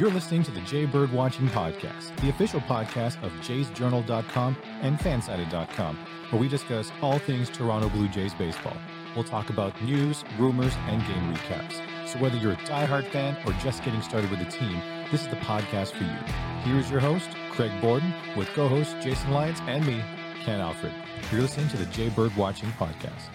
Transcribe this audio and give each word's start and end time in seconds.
You're 0.00 0.10
listening 0.10 0.42
to 0.44 0.50
the 0.50 0.62
Jay 0.62 0.86
Bird 0.86 1.12
Watching 1.12 1.46
Podcast, 1.48 2.18
the 2.22 2.30
official 2.30 2.60
podcast 2.60 3.22
of 3.22 3.32
jaysjournal.com 3.42 4.56
and 4.80 4.98
fansided.com, 4.98 5.98
where 6.30 6.40
we 6.40 6.48
discuss 6.48 6.90
all 7.02 7.18
things 7.18 7.50
Toronto 7.50 7.90
Blue 7.90 8.08
Jays 8.08 8.32
baseball. 8.32 8.78
We'll 9.14 9.24
talk 9.24 9.50
about 9.50 9.78
news, 9.82 10.24
rumors, 10.38 10.74
and 10.88 11.06
game 11.06 11.34
recaps. 11.34 11.82
So 12.08 12.18
whether 12.18 12.38
you're 12.38 12.54
a 12.54 12.64
diehard 12.64 13.08
fan 13.08 13.36
or 13.44 13.52
just 13.60 13.84
getting 13.84 14.00
started 14.00 14.30
with 14.30 14.38
the 14.38 14.50
team, 14.50 14.80
this 15.12 15.20
is 15.20 15.28
the 15.28 15.36
podcast 15.36 15.90
for 15.90 16.04
you. 16.04 16.62
Here 16.64 16.80
is 16.80 16.90
your 16.90 17.00
host, 17.00 17.28
Craig 17.50 17.72
Borden, 17.82 18.14
with 18.38 18.48
co-host 18.54 18.96
Jason 19.02 19.32
Lyons 19.32 19.60
and 19.66 19.86
me, 19.86 20.02
Ken 20.44 20.60
Alfred. 20.60 20.94
You're 21.30 21.42
listening 21.42 21.68
to 21.68 21.76
the 21.76 21.84
Jay 21.84 22.08
Bird 22.08 22.34
Watching 22.36 22.70
Podcast. 22.70 23.28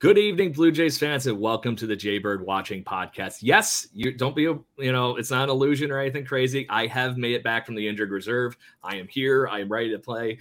Good 0.00 0.18
evening, 0.18 0.52
Blue 0.52 0.72
Jays 0.72 0.98
fans, 0.98 1.26
and 1.28 1.38
welcome 1.38 1.76
to 1.76 1.86
the 1.86 1.94
Jaybird 1.94 2.44
Watching 2.44 2.82
Podcast. 2.82 3.38
Yes, 3.40 3.86
you 3.94 4.12
don't 4.12 4.34
be, 4.34 4.42
you 4.42 4.92
know, 4.92 5.16
it's 5.16 5.30
not 5.30 5.44
an 5.44 5.50
illusion 5.50 5.90
or 5.90 5.98
anything 5.98 6.26
crazy. 6.26 6.66
I 6.68 6.88
have 6.88 7.16
made 7.16 7.34
it 7.34 7.44
back 7.44 7.64
from 7.64 7.76
the 7.76 7.88
injured 7.88 8.10
reserve. 8.10 8.56
I 8.82 8.96
am 8.96 9.06
here. 9.06 9.48
I 9.48 9.60
am 9.60 9.70
ready 9.70 9.90
to 9.90 9.98
play. 9.98 10.36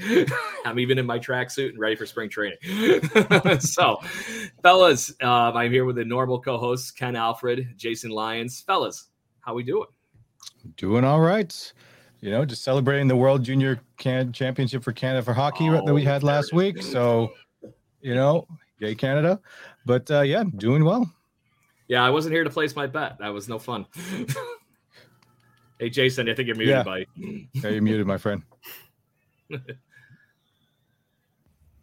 I'm 0.66 0.80
even 0.80 0.98
in 0.98 1.06
my 1.06 1.20
tracksuit 1.20 1.70
and 1.70 1.80
ready 1.80 1.96
for 1.96 2.06
spring 2.06 2.30
training. 2.30 2.58
so, 3.59 4.02
fellas, 4.64 5.14
um, 5.22 5.56
I'm 5.56 5.72
here 5.72 5.86
with 5.86 5.98
the 5.98 6.06
normal 6.06 6.42
co-hosts 6.42 6.92
Ken 6.92 7.16
Alfred, 7.16 7.76
Jason 7.78 8.09
Lyons. 8.09 8.62
Fellas, 8.62 9.09
how 9.42 9.54
we 9.54 9.64
doing? 9.64 9.88
Doing 10.78 11.06
all 11.06 11.22
right. 11.22 11.74
You 12.22 12.31
know, 12.31 12.44
just 12.44 12.64
celebrating 12.64 13.08
the 13.08 13.16
World 13.16 13.44
Junior 13.44 13.80
Can- 13.98 14.34
Championship 14.34 14.84
for 14.84 14.94
Canada 14.94 15.24
for 15.24 15.34
hockey 15.34 15.70
oh, 15.70 15.86
that 15.86 15.94
we 15.94 16.04
had 16.04 16.24
last 16.24 16.54
week. 16.54 16.81
So, 16.81 17.31
you 18.02 18.16
know, 18.16 18.48
Yay, 18.84 18.95
Canada. 18.95 19.39
But 19.86 20.12
uh, 20.12 20.22
yeah, 20.22 20.44
doing 20.58 20.84
well. 20.84 21.09
Yeah, 21.88 22.03
I 22.03 22.09
wasn't 22.09 22.34
here 22.34 22.44
to 22.44 22.50
place 22.50 22.76
my 22.76 22.86
bet. 22.86 23.17
That 23.20 23.30
was 23.30 23.48
no 23.48 23.58
fun. 23.58 23.86
hey, 25.80 25.90
Jason, 25.90 26.30
I 26.30 26.34
think 26.34 26.48
you're 26.48 26.56
muted, 26.56 26.75
yeah. 26.75 26.84
buddy. 26.84 27.08
yeah, 27.53 27.70
you're 27.70 27.81
muted, 27.81 28.08
my 28.08 28.17
friend. 28.17 28.44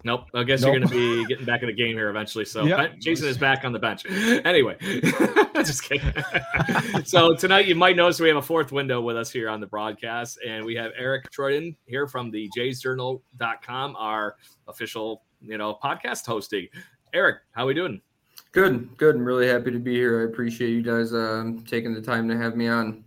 Nope. 0.03 0.29
I 0.35 0.45
guess 0.45 0.63
nope. 0.63 0.73
you're 0.73 0.81
going 0.81 0.91
to 0.91 0.95
be 0.95 1.27
getting 1.27 1.45
back 1.45 1.63
in 1.63 1.67
the 1.69 1.75
game 1.75 1.97
here 1.97 2.09
eventually. 2.09 2.45
So 2.45 2.65
yep. 2.65 2.99
Jason 2.99 3.29
is 3.29 3.37
back 3.37 3.65
on 3.65 3.73
the 3.73 3.79
bench. 3.79 4.05
Anyway, 4.45 4.77
just 5.57 5.83
kidding. 5.83 6.13
so 7.05 7.35
tonight 7.35 7.67
you 7.67 7.75
might 7.75 7.97
notice 7.97 8.21
we 8.21 8.29
have 8.29 8.39
a 8.39 8.43
fourth 8.43 8.73
window 8.73 9.01
with 9.01 9.17
us 9.17 9.31
here 9.31 9.49
on 9.49 9.61
the 9.61 9.67
broadcast, 9.67 10.39
and 10.47 10.65
we 10.65 10.75
have 10.75 10.93
Eric 10.97 11.31
Troyden 11.31 11.77
here 11.87 12.07
from 12.07 12.31
the 12.31 12.49
jaysjournal.com, 12.57 13.97
our 13.97 14.37
official, 14.67 15.23
you 15.43 15.59
know, 15.59 15.79
podcast 15.83 16.27
hosting. 16.27 16.69
Eric, 17.13 17.39
how 17.53 17.65
are 17.65 17.67
we 17.67 17.75
doing? 17.75 18.01
Good, 18.53 18.97
good. 18.97 19.17
I'm 19.17 19.25
really 19.25 19.49
happy 19.49 19.71
to 19.71 19.79
be 19.79 19.95
here. 19.95 20.21
I 20.21 20.25
appreciate 20.25 20.71
you 20.71 20.83
guys 20.83 21.13
um, 21.13 21.65
taking 21.69 21.95
the 21.95 22.03
time 22.03 22.29
to 22.29 22.37
have 22.37 22.57
me 22.57 22.69
on. 22.69 23.05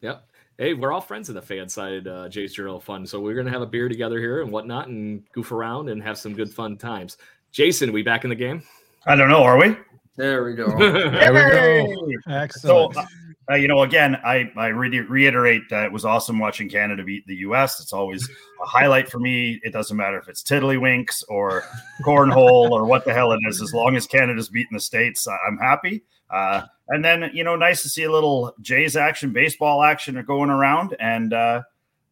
Yep 0.00 0.24
hey, 0.62 0.74
we're 0.74 0.92
all 0.92 1.00
friends 1.00 1.28
in 1.28 1.34
the 1.34 1.42
fan 1.42 1.68
side 1.68 2.06
uh, 2.06 2.28
Jays 2.28 2.54
Journal 2.54 2.80
Fun, 2.80 3.06
so 3.06 3.20
we're 3.20 3.34
gonna 3.34 3.50
have 3.50 3.62
a 3.62 3.66
beer 3.66 3.88
together 3.88 4.18
here 4.18 4.42
and 4.42 4.50
whatnot, 4.50 4.88
and 4.88 5.28
goof 5.32 5.52
around 5.52 5.88
and 5.88 6.02
have 6.02 6.18
some 6.18 6.34
good 6.34 6.52
fun 6.52 6.76
times. 6.76 7.16
Jason, 7.50 7.92
we 7.92 8.02
back 8.02 8.24
in 8.24 8.30
the 8.30 8.36
game? 8.36 8.62
I 9.06 9.16
don't 9.16 9.28
know. 9.28 9.42
Are 9.42 9.58
we? 9.58 9.76
There 10.16 10.44
we 10.44 10.54
go. 10.54 10.66
there 10.78 11.32
we 11.32 11.40
go. 11.40 12.32
Excellent. 12.32 12.94
So, 12.94 13.02
uh, 13.50 13.54
you 13.54 13.66
know, 13.66 13.82
again, 13.82 14.16
I, 14.24 14.50
I 14.56 14.68
re- 14.68 15.00
reiterate 15.00 15.68
that 15.70 15.86
it 15.86 15.92
was 15.92 16.04
awesome 16.04 16.38
watching 16.38 16.68
Canada 16.68 17.02
beat 17.02 17.26
the 17.26 17.36
U.S. 17.36 17.80
It's 17.80 17.92
always 17.92 18.28
a 18.62 18.66
highlight 18.66 19.10
for 19.10 19.18
me. 19.18 19.60
It 19.64 19.72
doesn't 19.72 19.96
matter 19.96 20.18
if 20.18 20.28
it's 20.28 20.42
tiddlywinks 20.42 21.24
or 21.28 21.64
cornhole 22.04 22.70
or 22.70 22.84
what 22.84 23.04
the 23.04 23.12
hell 23.12 23.32
it 23.32 23.40
is. 23.48 23.60
As 23.60 23.74
long 23.74 23.96
as 23.96 24.06
Canada's 24.06 24.48
beating 24.48 24.74
the 24.74 24.80
States, 24.80 25.26
I'm 25.26 25.58
happy. 25.58 26.04
Uh, 26.30 26.62
and 26.88 27.04
then, 27.04 27.30
you 27.34 27.42
know, 27.42 27.56
nice 27.56 27.82
to 27.82 27.88
see 27.88 28.04
a 28.04 28.12
little 28.12 28.54
Jays 28.60 28.96
action, 28.96 29.32
baseball 29.32 29.82
action 29.82 30.22
going 30.24 30.50
around. 30.50 30.94
And, 31.00 31.32
uh, 31.32 31.62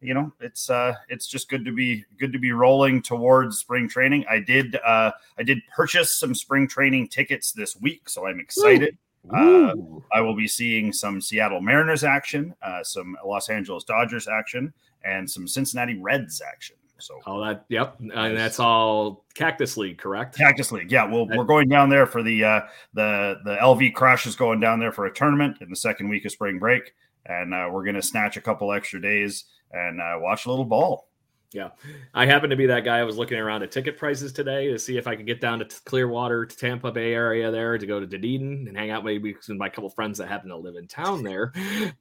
you 0.01 0.13
know, 0.13 0.33
it's 0.39 0.69
uh, 0.69 0.95
it's 1.09 1.27
just 1.27 1.47
good 1.47 1.63
to 1.63 1.71
be 1.71 2.03
good 2.17 2.33
to 2.33 2.39
be 2.39 2.51
rolling 2.51 3.03
towards 3.03 3.59
spring 3.59 3.87
training. 3.87 4.25
I 4.29 4.39
did 4.39 4.75
uh, 4.77 5.11
I 5.37 5.43
did 5.43 5.59
purchase 5.73 6.17
some 6.17 6.33
spring 6.33 6.67
training 6.67 7.09
tickets 7.09 7.51
this 7.51 7.75
week, 7.75 8.09
so 8.09 8.25
I'm 8.25 8.39
excited. 8.39 8.97
Uh, 9.29 9.73
I 10.13 10.21
will 10.21 10.35
be 10.35 10.47
seeing 10.47 10.91
some 10.91 11.21
Seattle 11.21 11.61
Mariners 11.61 12.03
action, 12.03 12.55
uh, 12.61 12.83
some 12.83 13.15
Los 13.25 13.49
Angeles 13.49 13.83
Dodgers 13.83 14.27
action, 14.27 14.73
and 15.05 15.29
some 15.29 15.47
Cincinnati 15.47 15.99
Reds 15.99 16.41
action. 16.41 16.75
So, 16.97 17.19
oh, 17.25 17.43
that 17.43 17.65
yep, 17.69 17.95
and 17.99 18.37
that's 18.37 18.59
all 18.59 19.25
Cactus 19.33 19.75
League, 19.75 19.97
correct? 19.97 20.37
Cactus 20.37 20.71
League, 20.71 20.91
yeah. 20.91 21.03
Well, 21.03 21.27
we're 21.27 21.45
going 21.45 21.67
down 21.67 21.89
there 21.89 22.05
for 22.05 22.21
the 22.21 22.43
uh, 22.43 22.61
the 22.93 23.39
the 23.43 23.55
LV 23.55 23.93
Crush 23.95 24.27
is 24.27 24.35
going 24.35 24.59
down 24.59 24.79
there 24.79 24.91
for 24.91 25.07
a 25.07 25.13
tournament 25.13 25.57
in 25.61 25.69
the 25.69 25.75
second 25.75 26.09
week 26.09 26.25
of 26.25 26.31
spring 26.31 26.59
break, 26.59 26.93
and 27.25 27.53
uh, 27.53 27.69
we're 27.71 27.83
going 27.83 27.95
to 27.95 28.03
snatch 28.03 28.37
a 28.37 28.41
couple 28.41 28.71
extra 28.71 29.01
days 29.01 29.45
and 29.71 29.99
uh, 29.99 30.15
watch 30.19 30.45
a 30.45 30.49
little 30.49 30.65
ball. 30.65 31.07
Yeah, 31.53 31.69
I 32.13 32.25
happen 32.25 32.49
to 32.49 32.55
be 32.55 32.67
that 32.67 32.85
guy. 32.85 32.99
I 32.99 33.03
was 33.03 33.17
looking 33.17 33.37
around 33.37 33.63
at 33.63 33.71
ticket 33.71 33.97
prices 33.97 34.31
today 34.31 34.71
to 34.71 34.79
see 34.79 34.97
if 34.97 35.05
I 35.05 35.17
could 35.17 35.27
get 35.27 35.41
down 35.41 35.59
to 35.59 35.65
Clearwater, 35.85 36.45
to 36.45 36.57
Tampa 36.57 36.91
Bay 36.91 37.13
area 37.13 37.51
there 37.51 37.77
to 37.77 37.85
go 37.85 37.99
to 37.99 38.07
Dunedin 38.07 38.67
and 38.69 38.77
hang 38.77 38.89
out 38.89 39.03
maybe 39.03 39.33
with 39.33 39.49
my 39.49 39.67
couple 39.67 39.89
friends 39.89 40.17
that 40.19 40.29
happen 40.29 40.49
to 40.49 40.55
live 40.55 40.77
in 40.77 40.87
town 40.87 41.23
there. 41.23 41.51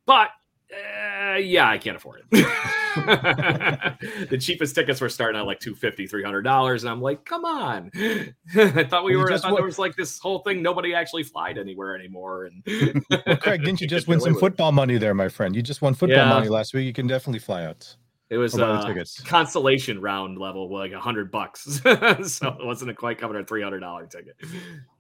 But 0.07 0.31
uh, 0.73 1.35
yeah, 1.35 1.69
I 1.69 1.79
can't 1.79 1.97
afford 1.97 2.23
it. 2.31 2.31
the 4.31 4.39
cheapest 4.39 4.75
tickets 4.75 5.01
were 5.01 5.09
starting 5.09 5.41
at 5.41 5.47
like 5.47 5.59
250 5.59 6.07
$300. 6.07 6.81
And 6.81 6.89
I'm 6.89 7.01
like, 7.01 7.25
come 7.25 7.45
on. 7.45 7.91
I 8.55 8.85
thought 8.85 9.05
we 9.05 9.17
well, 9.17 9.25
were, 9.25 9.33
I 9.33 9.39
thought 9.39 9.55
there 9.55 9.65
was 9.65 9.79
like 9.79 9.97
this 9.97 10.19
whole 10.19 10.41
thing. 10.41 10.63
Nobody 10.63 10.95
actually 10.95 11.25
flied 11.25 11.59
anywhere 11.59 11.97
anymore. 11.97 12.45
And 12.45 13.05
well, 13.11 13.37
Craig, 13.37 13.65
didn't 13.65 13.81
you 13.81 13.87
just 13.89 14.07
win 14.07 14.21
some 14.21 14.39
football 14.39 14.71
money 14.71 14.97
there, 14.97 15.15
my 15.15 15.29
friend? 15.29 15.57
You 15.57 15.63
just 15.63 15.83
won 15.83 15.95
football 15.95 16.19
yeah. 16.19 16.29
money 16.29 16.49
last 16.49 16.73
week. 16.73 16.87
You 16.87 16.93
can 16.93 17.09
definitely 17.09 17.41
fly 17.41 17.65
out. 17.65 17.97
It 18.31 18.37
was 18.37 18.57
a 18.57 18.65
uh, 18.65 19.05
consolation 19.25 20.01
round 20.01 20.39
level, 20.39 20.73
like 20.73 20.93
a 20.93 21.01
hundred 21.01 21.33
bucks. 21.33 21.63
so 21.83 22.49
it 22.49 22.65
wasn't 22.65 22.97
quite 22.97 23.19
covered 23.19 23.41
a 23.41 23.45
three 23.45 23.61
hundred 23.61 23.81
dollar 23.81 24.07
ticket. 24.07 24.37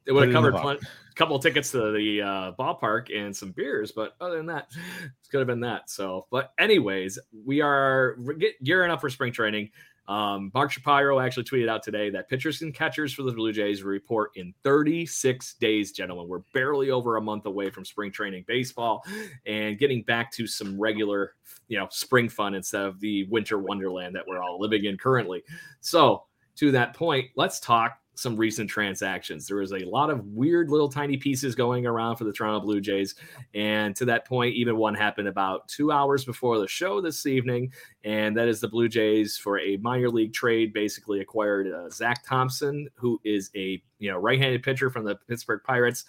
It 0.04 0.12
would 0.12 0.24
have 0.24 0.34
covered 0.34 0.54
a 0.56 0.78
couple 1.14 1.36
of 1.36 1.42
tickets 1.42 1.70
to 1.70 1.92
the 1.92 2.22
uh, 2.22 2.52
ballpark 2.58 3.16
and 3.16 3.34
some 3.34 3.52
beers, 3.52 3.92
but 3.92 4.16
other 4.20 4.36
than 4.36 4.46
that, 4.46 4.66
it 4.74 5.30
could 5.30 5.38
have 5.38 5.46
been 5.46 5.60
that. 5.60 5.88
So, 5.88 6.26
but 6.32 6.52
anyways, 6.58 7.20
we 7.44 7.60
are 7.60 8.16
get, 8.38 8.60
gearing 8.64 8.90
up 8.90 9.00
for 9.00 9.08
spring 9.08 9.32
training. 9.32 9.70
Um, 10.08 10.50
Mark 10.54 10.72
Shapiro 10.72 11.20
actually 11.20 11.44
tweeted 11.44 11.68
out 11.68 11.82
today 11.82 12.10
that 12.10 12.28
pitchers 12.28 12.62
and 12.62 12.74
catchers 12.74 13.12
for 13.12 13.22
the 13.22 13.32
Blue 13.32 13.52
Jays 13.52 13.82
report 13.82 14.32
in 14.34 14.52
36 14.64 15.54
days, 15.54 15.92
gentlemen. 15.92 16.28
We're 16.28 16.42
barely 16.52 16.90
over 16.90 17.16
a 17.16 17.20
month 17.20 17.46
away 17.46 17.70
from 17.70 17.84
spring 17.84 18.10
training 18.10 18.44
baseball 18.48 19.04
and 19.46 19.78
getting 19.78 20.02
back 20.02 20.32
to 20.32 20.46
some 20.46 20.80
regular, 20.80 21.34
you 21.68 21.78
know, 21.78 21.86
spring 21.90 22.28
fun 22.28 22.54
instead 22.54 22.82
of 22.82 22.98
the 23.00 23.24
winter 23.24 23.58
wonderland 23.58 24.14
that 24.16 24.24
we're 24.26 24.42
all 24.42 24.60
living 24.60 24.84
in 24.84 24.96
currently. 24.96 25.42
So, 25.80 26.24
to 26.56 26.72
that 26.72 26.94
point, 26.94 27.30
let's 27.36 27.60
talk 27.60 27.98
some 28.20 28.36
recent 28.36 28.68
transactions. 28.68 29.46
There 29.46 29.56
was 29.56 29.72
a 29.72 29.78
lot 29.78 30.10
of 30.10 30.24
weird 30.26 30.70
little 30.70 30.88
tiny 30.88 31.16
pieces 31.16 31.54
going 31.54 31.86
around 31.86 32.16
for 32.16 32.24
the 32.24 32.32
Toronto 32.32 32.60
Blue 32.60 32.80
Jays. 32.80 33.14
And 33.54 33.96
to 33.96 34.04
that 34.06 34.26
point, 34.26 34.54
even 34.54 34.76
one 34.76 34.94
happened 34.94 35.28
about 35.28 35.68
two 35.68 35.90
hours 35.90 36.24
before 36.24 36.58
the 36.58 36.68
show 36.68 37.00
this 37.00 37.24
evening. 37.24 37.72
And 38.04 38.36
that 38.36 38.48
is 38.48 38.60
the 38.60 38.68
Blue 38.68 38.88
Jays 38.88 39.38
for 39.38 39.58
a 39.58 39.78
minor 39.78 40.10
league 40.10 40.34
trade, 40.34 40.72
basically 40.72 41.20
acquired 41.20 41.72
uh, 41.72 41.88
Zach 41.88 42.24
Thompson, 42.26 42.88
who 42.94 43.18
is 43.24 43.50
a 43.56 43.82
you 43.98 44.10
know 44.10 44.18
right-handed 44.18 44.62
pitcher 44.62 44.90
from 44.90 45.04
the 45.04 45.16
Pittsburgh 45.28 45.60
Pirates 45.64 46.04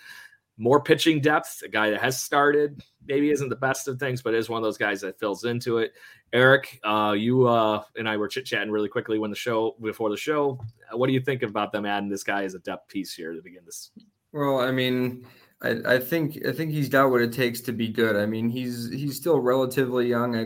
more 0.61 0.79
pitching 0.79 1.19
depth, 1.19 1.63
a 1.65 1.67
guy 1.67 1.89
that 1.89 1.99
has 1.99 2.21
started, 2.21 2.83
maybe 3.07 3.31
isn't 3.31 3.49
the 3.49 3.55
best 3.55 3.87
of 3.87 3.97
things, 3.97 4.21
but 4.21 4.35
is 4.35 4.47
one 4.47 4.59
of 4.59 4.63
those 4.63 4.77
guys 4.77 5.01
that 5.01 5.19
fills 5.19 5.43
into 5.43 5.79
it. 5.79 5.93
Eric, 6.33 6.79
uh, 6.83 7.15
you 7.17 7.47
uh, 7.47 7.83
and 7.97 8.07
I 8.07 8.15
were 8.15 8.27
chit 8.27 8.45
chatting 8.45 8.69
really 8.69 8.87
quickly 8.87 9.17
when 9.17 9.31
the 9.31 9.35
show 9.35 9.75
before 9.81 10.11
the 10.11 10.17
show. 10.17 10.59
What 10.91 11.07
do 11.07 11.13
you 11.13 11.19
think 11.19 11.41
about 11.41 11.71
them 11.71 11.87
adding 11.87 12.09
this 12.09 12.23
guy 12.23 12.43
as 12.43 12.53
a 12.53 12.59
depth 12.59 12.89
piece 12.89 13.11
here 13.11 13.33
to 13.33 13.41
begin 13.41 13.65
this? 13.65 13.89
Well, 14.33 14.59
I 14.59 14.71
mean, 14.71 15.25
I, 15.63 15.95
I 15.95 15.99
think 15.99 16.37
I 16.47 16.51
think 16.51 16.71
he's 16.71 16.89
got 16.89 17.09
what 17.09 17.21
it 17.21 17.33
takes 17.33 17.61
to 17.61 17.71
be 17.71 17.89
good. 17.89 18.15
I 18.15 18.27
mean, 18.27 18.47
he's 18.47 18.91
he's 18.91 19.17
still 19.17 19.39
relatively 19.39 20.07
young. 20.07 20.35
I 20.35 20.45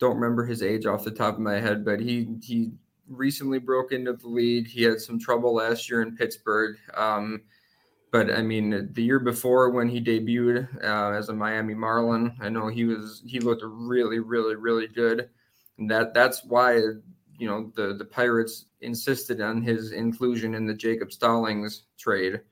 don't 0.00 0.14
remember 0.14 0.46
his 0.46 0.62
age 0.62 0.86
off 0.86 1.04
the 1.04 1.10
top 1.10 1.34
of 1.34 1.40
my 1.40 1.60
head, 1.60 1.84
but 1.84 2.00
he 2.00 2.26
he 2.42 2.72
recently 3.06 3.58
broke 3.58 3.92
into 3.92 4.14
the 4.14 4.28
league. 4.28 4.66
He 4.66 4.82
had 4.82 4.98
some 4.98 5.18
trouble 5.18 5.54
last 5.54 5.90
year 5.90 6.00
in 6.00 6.16
Pittsburgh. 6.16 6.76
Um, 6.94 7.42
but 8.12 8.30
I 8.30 8.42
mean, 8.42 8.90
the 8.92 9.02
year 9.02 9.18
before 9.18 9.70
when 9.70 9.88
he 9.88 9.98
debuted 9.98 10.84
uh, 10.84 11.16
as 11.16 11.30
a 11.30 11.32
Miami 11.32 11.74
Marlin, 11.74 12.36
I 12.40 12.50
know 12.50 12.68
he 12.68 12.84
was 12.84 13.22
he 13.26 13.40
looked 13.40 13.62
really, 13.64 14.18
really, 14.18 14.54
really 14.54 14.86
good. 14.86 15.30
And 15.78 15.90
that 15.90 16.12
that's 16.12 16.44
why 16.44 16.74
you 16.74 17.48
know 17.48 17.72
the 17.74 17.94
the 17.94 18.04
Pirates 18.04 18.66
insisted 18.82 19.40
on 19.40 19.62
his 19.62 19.92
inclusion 19.92 20.54
in 20.54 20.66
the 20.66 20.74
Jacob 20.74 21.10
Stallings 21.10 21.84
trade. 21.98 22.42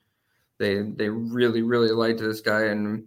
They 0.57 0.81
they 0.81 1.11
really, 1.11 1.61
really 1.61 1.91
liked 1.91 2.21
this 2.21 2.41
guy, 2.41 2.65
and 2.65 3.07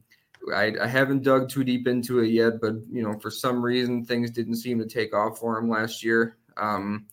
I, 0.53 0.75
I 0.79 0.85
haven't 0.85 1.23
dug 1.23 1.49
too 1.49 1.63
deep 1.63 1.87
into 1.87 2.19
it 2.19 2.27
yet. 2.27 2.61
But 2.61 2.75
you 2.87 3.01
know, 3.01 3.17
for 3.17 3.31
some 3.31 3.65
reason, 3.65 4.05
things 4.05 4.29
didn't 4.29 4.57
seem 4.57 4.77
to 4.77 4.85
take 4.85 5.15
off 5.15 5.39
for 5.39 5.57
him 5.57 5.69
last 5.69 6.03
year. 6.03 6.37
Um, 6.55 7.07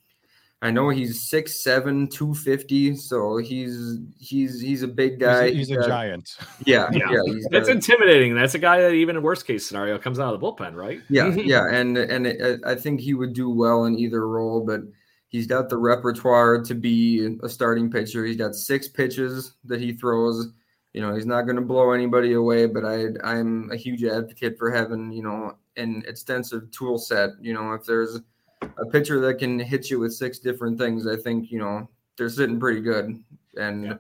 I 0.63 0.71
know 0.71 0.91
he's 0.91 1.31
6'7", 1.31 2.11
250, 2.11 2.95
so 2.97 3.39
he's 3.39 3.99
he's 4.19 4.61
he's 4.61 4.83
a 4.83 4.89
big 4.89 5.19
guy. 5.19 5.51
He's, 5.51 5.69
he's 5.69 5.79
a, 5.79 5.87
giant. 5.87 6.37
Yeah, 6.67 6.91
yeah. 6.93 7.11
yeah 7.11 7.35
That's 7.51 7.69
a, 7.69 7.73
intimidating. 7.73 8.35
That's 8.35 8.55
a 8.55 8.59
guy 8.59 8.83
that 8.83 8.93
even 8.93 9.17
in 9.17 9.23
worst 9.23 9.47
case 9.47 9.67
scenario 9.67 9.99
comes 9.99 10.21
out 10.21 10.35
of 10.35 10.41
the 10.41 10.47
bullpen, 10.47 10.75
right? 10.75 11.01
Yeah, 11.09 11.29
yeah, 11.35 11.67
and 11.71 11.97
and 11.97 12.27
it, 12.27 12.61
I 12.67 12.75
think 12.75 13.01
he 13.01 13.15
would 13.15 13.33
do 13.33 13.49
well 13.49 13.87
in 13.87 13.99
either 13.99 14.29
role, 14.29 14.61
but 14.65 14.83
he's 15.29 15.47
got 15.47 15.71
the 15.71 15.79
repertoire 15.79 16.61
to 16.63 16.75
be 16.75 17.39
a 17.43 17.49
starting 17.49 17.91
pitcher. 17.91 18.27
He's 18.27 18.37
got 18.37 18.55
six 18.55 18.87
pitches 18.87 19.55
that 19.65 19.81
he 19.81 19.95
throws. 19.95 20.49
You 20.93 21.01
know, 21.01 21.15
he's 21.15 21.27
not 21.27 21.43
going 21.43 21.57
to 21.57 21.63
blow 21.63 21.93
anybody 21.93 22.35
away, 22.35 22.67
but 22.67 22.85
I 22.85 23.07
I'm 23.25 23.71
a 23.71 23.77
huge 23.77 24.05
advocate 24.05 24.59
for 24.59 24.71
having 24.71 25.11
you 25.11 25.23
know 25.23 25.57
an 25.77 26.03
extensive 26.07 26.71
tool 26.71 26.99
set. 26.99 27.31
You 27.41 27.55
know, 27.55 27.73
if 27.73 27.87
there's 27.87 28.21
a 28.63 28.87
pitcher 28.91 29.21
that 29.21 29.35
can 29.39 29.59
hit 29.59 29.91
you 29.91 29.99
with 29.99 30.15
six 30.15 30.39
different 30.39 30.79
things, 30.79 31.07
I 31.07 31.17
think 31.17 31.51
you 31.51 31.59
know 31.59 31.89
they're 32.17 32.29
sitting 32.29 32.61
pretty 32.61 32.81
good. 32.81 33.23
And 33.57 33.85
yeah. 33.85 33.95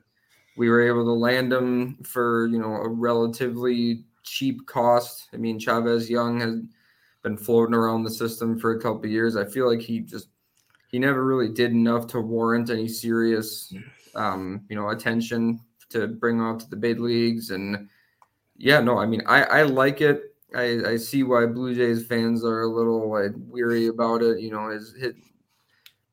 we 0.57 0.69
were 0.69 0.87
able 0.87 1.05
to 1.05 1.13
land 1.13 1.51
them 1.53 1.97
for 2.03 2.47
you 2.49 2.59
know 2.59 2.75
a 2.75 2.89
relatively 2.89 4.05
cheap 4.23 4.67
cost. 4.67 5.29
I 5.33 5.37
mean, 5.37 5.59
Chavez 5.59 6.09
Young 6.09 6.41
has 6.41 6.61
been 7.23 7.37
floating 7.37 7.75
around 7.75 8.05
the 8.05 8.11
system 8.11 8.59
for 8.59 8.73
a 8.73 8.81
couple 8.81 9.07
years. 9.07 9.37
I 9.37 9.45
feel 9.45 9.69
like 9.69 9.81
he 9.81 10.01
just 10.01 10.29
he 10.91 10.99
never 10.99 11.25
really 11.25 11.49
did 11.49 11.71
enough 11.71 12.07
to 12.09 12.21
warrant 12.21 12.71
any 12.71 12.89
serious 12.89 13.73
um, 14.15 14.63
you 14.69 14.77
know 14.77 14.91
attention 14.91 15.61
to 15.91 16.07
bring 16.07 16.41
up 16.41 16.59
to 16.61 16.69
the 16.69 16.77
big 16.77 17.01
leagues. 17.01 17.51
And 17.51 17.89
yeah, 18.57 18.81
no, 18.81 18.99
I 18.99 19.07
mean 19.07 19.23
I 19.27 19.43
I 19.43 19.63
like 19.63 20.01
it. 20.01 20.30
I, 20.55 20.93
I 20.93 20.97
see 20.97 21.23
why 21.23 21.47
Blue 21.47 21.75
Jays 21.75 22.07
fans 22.07 22.45
are 22.45 22.63
a 22.63 22.67
little 22.67 23.11
like 23.11 23.33
weary 23.49 23.87
about 23.87 24.23
it. 24.23 24.41
You 24.41 24.51
know, 24.51 24.71
is 24.71 24.95
hit 24.99 25.17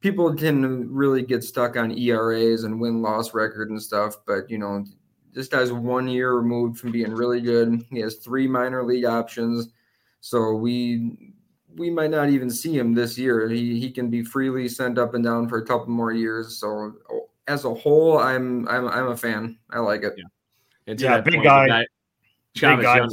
people 0.02 0.34
can 0.34 0.94
really 0.94 1.22
get 1.22 1.44
stuck 1.44 1.76
on 1.76 1.98
ERAs 1.98 2.64
and 2.64 2.80
win 2.80 3.02
loss 3.02 3.34
record 3.34 3.70
and 3.70 3.82
stuff, 3.82 4.16
but 4.26 4.50
you 4.50 4.58
know, 4.58 4.86
this 5.34 5.48
guy's 5.48 5.72
one 5.72 6.08
year 6.08 6.34
removed 6.34 6.80
from 6.80 6.92
being 6.92 7.12
really 7.12 7.42
good. 7.42 7.84
He 7.90 8.00
has 8.00 8.16
three 8.16 8.48
minor 8.48 8.84
league 8.84 9.06
options, 9.06 9.70
so 10.20 10.54
we 10.54 11.34
we 11.76 11.90
might 11.90 12.10
not 12.10 12.30
even 12.30 12.50
see 12.50 12.78
him 12.78 12.94
this 12.94 13.18
year. 13.18 13.48
He 13.50 13.80
he 13.80 13.92
can 13.92 14.10
be 14.10 14.24
freely 14.24 14.68
sent 14.68 14.98
up 14.98 15.14
and 15.14 15.24
down 15.24 15.48
for 15.48 15.60
a 15.60 15.66
couple 15.66 15.90
more 15.90 16.12
years. 16.12 16.58
So 16.58 16.94
oh, 17.12 17.30
as 17.48 17.66
a 17.66 17.74
whole, 17.74 18.18
I'm 18.18 18.68
I'm 18.68 18.88
I'm 18.88 19.08
a 19.08 19.18
fan. 19.18 19.58
I 19.72 19.80
like 19.80 20.04
it. 20.04 20.14
Yeah, 20.18 20.96
yeah 20.98 21.22
big 21.22 21.36
point, 21.36 21.46
guy. 21.46 21.68
guy 21.68 22.76
big 22.76 22.84
guy, 22.84 23.08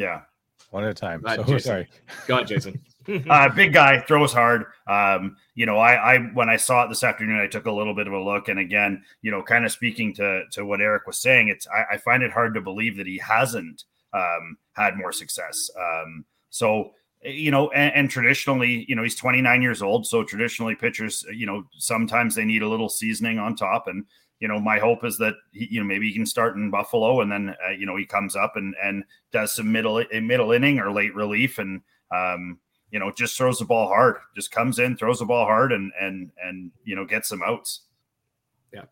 yeah. 0.00 0.22
One 0.70 0.84
at 0.84 0.90
a 0.90 0.94
time. 0.94 1.22
Uh, 1.24 1.44
so, 1.44 1.58
sorry. 1.58 1.88
Go 2.26 2.36
ahead, 2.36 2.46
Jason. 2.46 2.80
uh, 3.30 3.48
big 3.50 3.72
guy 3.72 4.00
throws 4.00 4.32
hard. 4.32 4.64
Um, 4.86 5.36
you 5.54 5.66
know, 5.66 5.78
I, 5.78 6.14
I 6.14 6.18
when 6.32 6.48
I 6.48 6.56
saw 6.56 6.84
it 6.84 6.88
this 6.88 7.04
afternoon, 7.04 7.40
I 7.40 7.46
took 7.46 7.66
a 7.66 7.72
little 7.72 7.94
bit 7.94 8.06
of 8.06 8.12
a 8.12 8.18
look, 8.18 8.48
and 8.48 8.58
again, 8.58 9.02
you 9.22 9.30
know, 9.30 9.42
kind 9.42 9.64
of 9.64 9.72
speaking 9.72 10.14
to 10.14 10.44
to 10.52 10.64
what 10.64 10.80
Eric 10.80 11.06
was 11.06 11.20
saying, 11.20 11.48
it's 11.48 11.66
I, 11.68 11.94
I 11.94 11.96
find 11.98 12.22
it 12.22 12.32
hard 12.32 12.54
to 12.54 12.60
believe 12.60 12.96
that 12.96 13.06
he 13.06 13.18
hasn't 13.18 13.84
um, 14.12 14.56
had 14.72 14.96
more 14.96 15.12
success. 15.12 15.70
Um, 15.78 16.24
so 16.50 16.92
you 17.22 17.50
know, 17.50 17.70
and, 17.72 17.94
and, 17.94 18.10
traditionally, 18.10 18.86
you 18.88 18.96
know, 18.96 19.02
he's 19.02 19.14
29 19.14 19.60
years 19.60 19.82
old, 19.82 20.06
so 20.06 20.24
traditionally 20.24 20.74
pitchers, 20.74 21.22
you 21.34 21.44
know, 21.44 21.64
sometimes 21.76 22.34
they 22.34 22.46
need 22.46 22.62
a 22.62 22.68
little 22.68 22.88
seasoning 22.88 23.38
on 23.38 23.54
top, 23.54 23.88
and 23.88 24.06
you 24.40 24.48
know, 24.48 24.58
my 24.58 24.78
hope 24.78 25.04
is 25.04 25.18
that 25.18 25.34
he, 25.52 25.68
you 25.70 25.80
know 25.80 25.86
maybe 25.86 26.08
he 26.08 26.14
can 26.14 26.26
start 26.26 26.56
in 26.56 26.70
Buffalo 26.70 27.20
and 27.20 27.30
then 27.30 27.54
uh, 27.66 27.72
you 27.72 27.86
know 27.86 27.96
he 27.96 28.06
comes 28.06 28.34
up 28.34 28.56
and 28.56 28.74
and 28.82 29.04
does 29.32 29.54
some 29.54 29.70
middle 29.70 30.02
middle 30.22 30.52
inning 30.52 30.80
or 30.80 30.90
late 30.90 31.14
relief 31.14 31.58
and 31.58 31.82
um, 32.14 32.58
you 32.90 32.98
know 32.98 33.12
just 33.12 33.36
throws 33.36 33.58
the 33.58 33.64
ball 33.64 33.86
hard, 33.86 34.16
just 34.34 34.50
comes 34.50 34.78
in, 34.78 34.96
throws 34.96 35.18
the 35.18 35.26
ball 35.26 35.44
hard 35.44 35.72
and 35.72 35.92
and 36.00 36.30
and 36.42 36.72
you 36.84 36.96
know 36.96 37.04
gets 37.04 37.28
some 37.28 37.42
outs. 37.42 37.82
Yeah. 38.72 38.84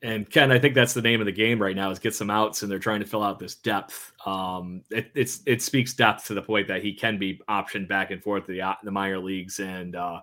And 0.00 0.30
Ken, 0.30 0.52
I 0.52 0.58
think 0.58 0.74
that's 0.74 0.94
the 0.94 1.02
name 1.02 1.20
of 1.20 1.26
the 1.26 1.32
game 1.32 1.60
right 1.60 1.74
now 1.74 1.90
is 1.90 1.98
get 1.98 2.14
some 2.14 2.30
outs, 2.30 2.62
and 2.62 2.70
they're 2.70 2.78
trying 2.78 3.00
to 3.00 3.06
fill 3.06 3.22
out 3.22 3.38
this 3.38 3.56
depth. 3.56 4.12
Um, 4.24 4.82
it, 4.90 5.10
it's 5.14 5.42
it 5.44 5.60
speaks 5.60 5.92
depth 5.92 6.26
to 6.26 6.34
the 6.34 6.42
point 6.42 6.68
that 6.68 6.82
he 6.82 6.94
can 6.94 7.18
be 7.18 7.40
optioned 7.48 7.88
back 7.88 8.10
and 8.10 8.22
forth 8.22 8.46
to 8.46 8.52
the 8.52 8.76
the 8.84 8.92
minor 8.92 9.18
leagues, 9.18 9.58
and 9.58 9.96
uh, 9.96 10.20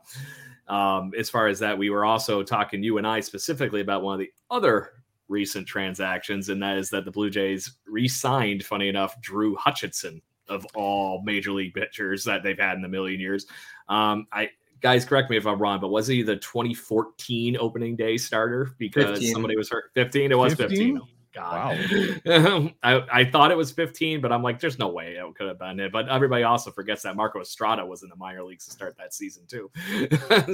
um, 0.67 1.11
as 1.17 1.29
far 1.29 1.47
as 1.47 1.59
that, 1.59 1.77
we 1.77 1.89
were 1.89 2.05
also 2.05 2.43
talking 2.43 2.83
you 2.83 2.97
and 2.97 3.05
I 3.05 3.19
specifically 3.19 3.81
about 3.81 4.03
one 4.03 4.13
of 4.13 4.19
the 4.19 4.31
other 4.49 4.91
recent 5.27 5.67
transactions, 5.67 6.49
and 6.49 6.61
that 6.61 6.77
is 6.77 6.89
that 6.89 7.05
the 7.05 7.11
Blue 7.11 7.29
Jays 7.29 7.77
re-signed, 7.87 8.63
funny 8.63 8.89
enough, 8.89 9.19
Drew 9.21 9.55
Hutchison 9.55 10.21
of 10.47 10.65
all 10.75 11.23
major 11.23 11.51
league 11.51 11.73
pitchers 11.73 12.23
that 12.23 12.43
they've 12.43 12.59
had 12.59 12.77
in 12.77 12.85
a 12.85 12.89
million 12.89 13.19
years. 13.19 13.47
Um, 13.89 14.27
I 14.31 14.49
guys, 14.81 15.05
correct 15.05 15.29
me 15.29 15.37
if 15.37 15.47
I'm 15.47 15.59
wrong, 15.59 15.79
but 15.79 15.87
was 15.87 16.07
he 16.07 16.21
the 16.21 16.35
2014 16.35 17.57
opening 17.59 17.95
day 17.95 18.17
starter 18.17 18.75
because 18.77 19.19
15. 19.19 19.33
somebody 19.33 19.57
was 19.57 19.69
hurt? 19.69 19.85
15. 19.95 20.31
It 20.31 20.37
was 20.37 20.53
15. 20.53 20.69
15. 20.69 21.01
God. 21.35 21.77
Wow. 22.25 22.71
I, 22.83 23.03
I 23.11 23.25
thought 23.25 23.51
it 23.51 23.57
was 23.57 23.71
15, 23.71 24.21
but 24.21 24.31
I'm 24.31 24.41
like, 24.41 24.59
there's 24.59 24.79
no 24.79 24.87
way 24.87 25.15
it 25.15 25.35
could 25.35 25.47
have 25.47 25.59
been 25.59 25.79
it. 25.79 25.91
But 25.91 26.07
everybody 26.07 26.43
also 26.43 26.71
forgets 26.71 27.03
that 27.03 27.15
Marco 27.15 27.41
Estrada 27.41 27.85
was 27.85 28.03
in 28.03 28.09
the 28.09 28.15
minor 28.15 28.43
leagues 28.43 28.65
to 28.65 28.71
start 28.71 28.95
that 28.97 29.13
season, 29.13 29.43
too. 29.47 29.69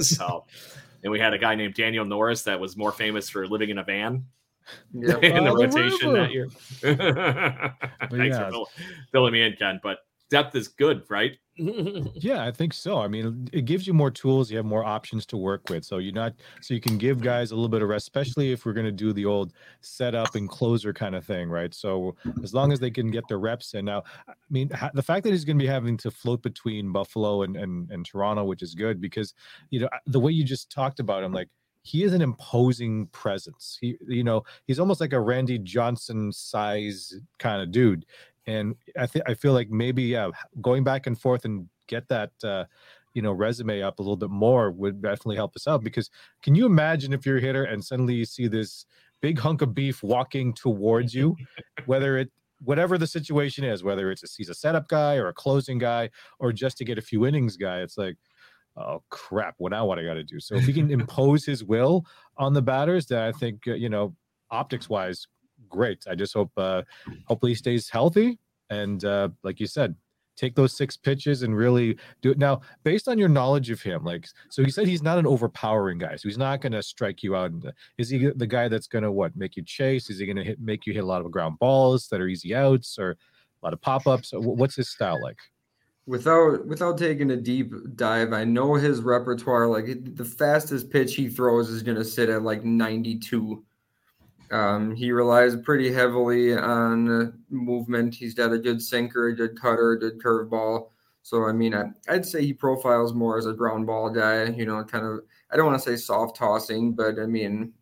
so, 0.00 0.44
and 1.02 1.12
we 1.12 1.20
had 1.20 1.32
a 1.32 1.38
guy 1.38 1.54
named 1.54 1.74
Daniel 1.74 2.04
Norris 2.04 2.42
that 2.42 2.58
was 2.58 2.76
more 2.76 2.92
famous 2.92 3.30
for 3.30 3.46
living 3.46 3.70
in 3.70 3.78
a 3.78 3.84
van 3.84 4.24
yep. 4.92 5.22
in 5.22 5.44
the 5.44 5.54
rotation 5.54 6.12
that 6.12 6.32
year. 6.32 6.48
Thanks 6.80 8.36
yeah. 8.36 8.50
for 8.50 8.64
filling 9.12 9.32
me 9.32 9.42
in, 9.42 9.54
Ken. 9.54 9.80
But 9.82 9.98
depth 10.32 10.56
is 10.56 10.66
good, 10.66 11.04
right? 11.10 11.36
yeah, 11.56 12.42
I 12.42 12.50
think 12.50 12.72
so. 12.72 12.98
I 12.98 13.08
mean, 13.08 13.46
it 13.52 13.66
gives 13.66 13.86
you 13.86 13.92
more 13.92 14.10
tools. 14.10 14.50
You 14.50 14.56
have 14.56 14.64
more 14.64 14.82
options 14.82 15.26
to 15.26 15.36
work 15.36 15.68
with. 15.68 15.84
So 15.84 15.98
you're 15.98 16.14
not 16.14 16.32
so 16.62 16.72
you 16.72 16.80
can 16.80 16.96
give 16.96 17.20
guys 17.20 17.50
a 17.50 17.54
little 17.54 17.68
bit 17.68 17.82
of 17.82 17.90
rest, 17.90 18.04
especially 18.04 18.52
if 18.52 18.64
we're 18.64 18.72
going 18.72 18.86
to 18.86 18.90
do 18.90 19.12
the 19.12 19.26
old 19.26 19.52
setup 19.82 20.34
and 20.34 20.48
closer 20.48 20.94
kind 20.94 21.14
of 21.14 21.26
thing, 21.26 21.50
right? 21.50 21.74
So 21.74 22.16
as 22.42 22.54
long 22.54 22.72
as 22.72 22.80
they 22.80 22.90
can 22.90 23.10
get 23.10 23.28
their 23.28 23.38
reps 23.38 23.74
in. 23.74 23.84
Now, 23.84 24.02
I 24.26 24.32
mean, 24.48 24.70
the 24.94 25.02
fact 25.02 25.24
that 25.24 25.30
he's 25.30 25.44
going 25.44 25.58
to 25.58 25.62
be 25.62 25.68
having 25.68 25.98
to 25.98 26.10
float 26.10 26.42
between 26.42 26.90
Buffalo 26.90 27.42
and 27.42 27.54
and, 27.54 27.90
and 27.90 28.06
Toronto, 28.06 28.44
which 28.44 28.62
is 28.62 28.74
good 28.74 28.98
because 28.98 29.34
you 29.68 29.80
know 29.80 29.90
the 30.06 30.20
way 30.20 30.32
you 30.32 30.44
just 30.44 30.70
talked 30.70 31.00
about 31.00 31.22
him, 31.22 31.32
like 31.32 31.48
he 31.82 32.04
is 32.04 32.14
an 32.14 32.22
imposing 32.22 33.08
presence. 33.08 33.76
He, 33.80 33.96
you 34.06 34.22
know, 34.24 34.44
he's 34.66 34.78
almost 34.78 35.00
like 35.00 35.12
a 35.12 35.20
Randy 35.20 35.58
Johnson 35.58 36.32
size 36.32 37.12
kind 37.38 37.60
of 37.60 37.72
dude 37.72 38.06
and 38.46 38.74
I 38.98 39.06
think 39.06 39.24
I 39.28 39.34
feel 39.34 39.52
like 39.52 39.70
maybe 39.70 40.02
yeah, 40.02 40.30
going 40.60 40.84
back 40.84 41.06
and 41.06 41.18
forth 41.18 41.44
and 41.44 41.68
get 41.86 42.08
that 42.08 42.30
uh, 42.42 42.64
you 43.14 43.22
know 43.22 43.32
resume 43.32 43.82
up 43.82 43.98
a 43.98 44.02
little 44.02 44.16
bit 44.16 44.30
more 44.30 44.70
would 44.70 45.02
definitely 45.02 45.36
help 45.36 45.56
us 45.56 45.66
out. 45.66 45.84
Because 45.84 46.10
can 46.42 46.54
you 46.54 46.66
imagine 46.66 47.12
if 47.12 47.24
you're 47.26 47.38
a 47.38 47.40
hitter 47.40 47.64
and 47.64 47.84
suddenly 47.84 48.14
you 48.14 48.24
see 48.24 48.48
this 48.48 48.86
big 49.20 49.38
hunk 49.38 49.62
of 49.62 49.74
beef 49.74 50.02
walking 50.02 50.52
towards 50.52 51.14
you, 51.14 51.36
whether 51.86 52.18
it 52.18 52.30
whatever 52.64 52.96
the 52.96 53.06
situation 53.06 53.64
is, 53.64 53.82
whether 53.82 54.10
it's 54.10 54.22
a, 54.22 54.26
he's 54.36 54.48
a 54.48 54.54
setup 54.54 54.88
guy 54.88 55.16
or 55.16 55.28
a 55.28 55.34
closing 55.34 55.78
guy 55.78 56.08
or 56.38 56.52
just 56.52 56.78
to 56.78 56.84
get 56.84 56.98
a 56.98 57.02
few 57.02 57.26
innings 57.26 57.56
guy, 57.56 57.80
it's 57.80 57.98
like 57.98 58.16
oh 58.76 59.02
crap, 59.10 59.54
what 59.58 59.70
now 59.72 59.84
what 59.84 59.98
I 59.98 60.04
got 60.04 60.14
to 60.14 60.24
do? 60.24 60.40
So 60.40 60.54
if 60.56 60.64
he 60.64 60.72
can 60.72 60.90
impose 61.00 61.44
his 61.44 61.62
will, 61.64 62.04
on 62.38 62.54
the 62.54 62.62
batters 62.62 63.06
then 63.06 63.22
I 63.22 63.32
think 63.32 63.62
uh, 63.66 63.74
you 63.74 63.88
know 63.88 64.14
optics 64.50 64.88
wise, 64.88 65.26
great. 65.72 66.04
I 66.08 66.14
just 66.14 66.34
hope 66.34 66.52
uh, 66.56 66.82
hopefully 67.26 67.52
he 67.52 67.56
stays 67.56 67.88
healthy 67.88 68.38
and 68.70 69.04
uh, 69.04 69.30
like 69.42 69.58
you 69.58 69.66
said, 69.66 69.96
take 70.36 70.54
those 70.54 70.72
six 70.72 70.96
pitches 70.96 71.42
and 71.42 71.56
really 71.56 71.98
do 72.22 72.30
it. 72.30 72.38
Now, 72.38 72.62
based 72.84 73.08
on 73.08 73.18
your 73.18 73.28
knowledge 73.28 73.70
of 73.70 73.82
him, 73.82 74.04
like 74.04 74.26
so, 74.48 74.64
he 74.64 74.70
said 74.70 74.86
he's 74.86 75.02
not 75.02 75.18
an 75.18 75.26
overpowering 75.26 75.98
guy, 75.98 76.16
so 76.16 76.28
he's 76.28 76.38
not 76.38 76.60
going 76.60 76.72
to 76.72 76.82
strike 76.82 77.22
you 77.22 77.36
out. 77.36 77.52
Is 77.98 78.08
he 78.08 78.30
the 78.34 78.46
guy 78.46 78.68
that's 78.68 78.86
going 78.86 79.04
to 79.04 79.12
what 79.12 79.36
make 79.36 79.56
you 79.56 79.62
chase? 79.62 80.08
Is 80.10 80.18
he 80.18 80.26
going 80.26 80.36
to 80.36 80.44
hit 80.44 80.60
make 80.60 80.86
you 80.86 80.92
hit 80.92 81.04
a 81.04 81.06
lot 81.06 81.24
of 81.24 81.30
ground 81.30 81.58
balls 81.58 82.08
that 82.08 82.20
are 82.20 82.28
easy 82.28 82.54
outs 82.54 82.98
or 82.98 83.10
a 83.10 83.16
lot 83.62 83.72
of 83.72 83.80
pop 83.80 84.06
ups? 84.06 84.32
What's 84.34 84.76
his 84.76 84.88
style 84.88 85.20
like? 85.22 85.38
Without 86.06 86.66
without 86.66 86.98
taking 86.98 87.30
a 87.30 87.36
deep 87.36 87.72
dive, 87.94 88.32
I 88.32 88.44
know 88.44 88.74
his 88.74 89.02
repertoire. 89.02 89.68
Like 89.68 90.16
the 90.16 90.24
fastest 90.24 90.90
pitch 90.90 91.14
he 91.14 91.28
throws 91.28 91.68
is 91.68 91.82
going 91.82 91.98
to 91.98 92.04
sit 92.04 92.28
at 92.28 92.42
like 92.42 92.64
92. 92.64 93.64
Um, 94.52 94.94
he 94.94 95.12
relies 95.12 95.56
pretty 95.56 95.92
heavily 95.92 96.54
on 96.54 97.32
movement. 97.48 98.14
He's 98.14 98.34
got 98.34 98.52
a 98.52 98.58
good 98.58 98.82
sinker, 98.82 99.28
a 99.28 99.36
good 99.36 99.58
cutter, 99.58 99.92
a 99.92 99.98
good 99.98 100.18
curveball. 100.22 100.88
So 101.22 101.44
I 101.44 101.52
mean, 101.52 101.74
I, 101.74 101.90
would 102.10 102.26
say 102.26 102.44
he 102.44 102.52
profiles 102.52 103.14
more 103.14 103.38
as 103.38 103.46
a 103.46 103.52
ground 103.52 103.86
ball 103.86 104.10
guy. 104.10 104.46
You 104.46 104.66
know, 104.66 104.84
kind 104.84 105.06
of. 105.06 105.20
I 105.50 105.56
don't 105.56 105.66
want 105.66 105.82
to 105.82 105.90
say 105.90 105.96
soft 105.96 106.36
tossing, 106.36 106.92
but 106.92 107.18
I 107.18 107.26
mean, 107.26 107.72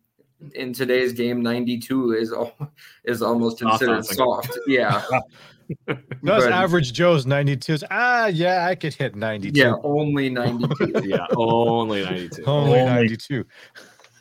in 0.55 0.73
today's 0.73 1.13
game, 1.13 1.41
92 1.41 2.13
is 2.13 2.33
is 3.03 3.21
almost 3.21 3.59
considered 3.59 4.05
soft. 4.05 4.57
Yeah. 4.67 5.03
Those 6.23 6.43
average 6.45 6.93
Joe's 6.93 7.25
92. 7.25 7.77
Ah, 7.89 8.27
yeah, 8.27 8.67
I 8.67 8.75
could 8.75 8.93
hit 8.93 9.15
92. 9.15 9.59
Yeah, 9.59 9.75
only 9.83 10.29
92. 10.29 11.03
yeah, 11.05 11.25
only 11.35 12.03
92. 12.03 12.43
Only 12.43 12.83
92. 12.83 13.45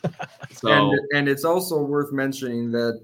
so, 0.53 0.69
and 0.69 1.01
and 1.15 1.29
it's 1.29 1.45
also 1.45 1.83
worth 1.83 2.13
mentioning 2.13 2.71
that 2.73 3.01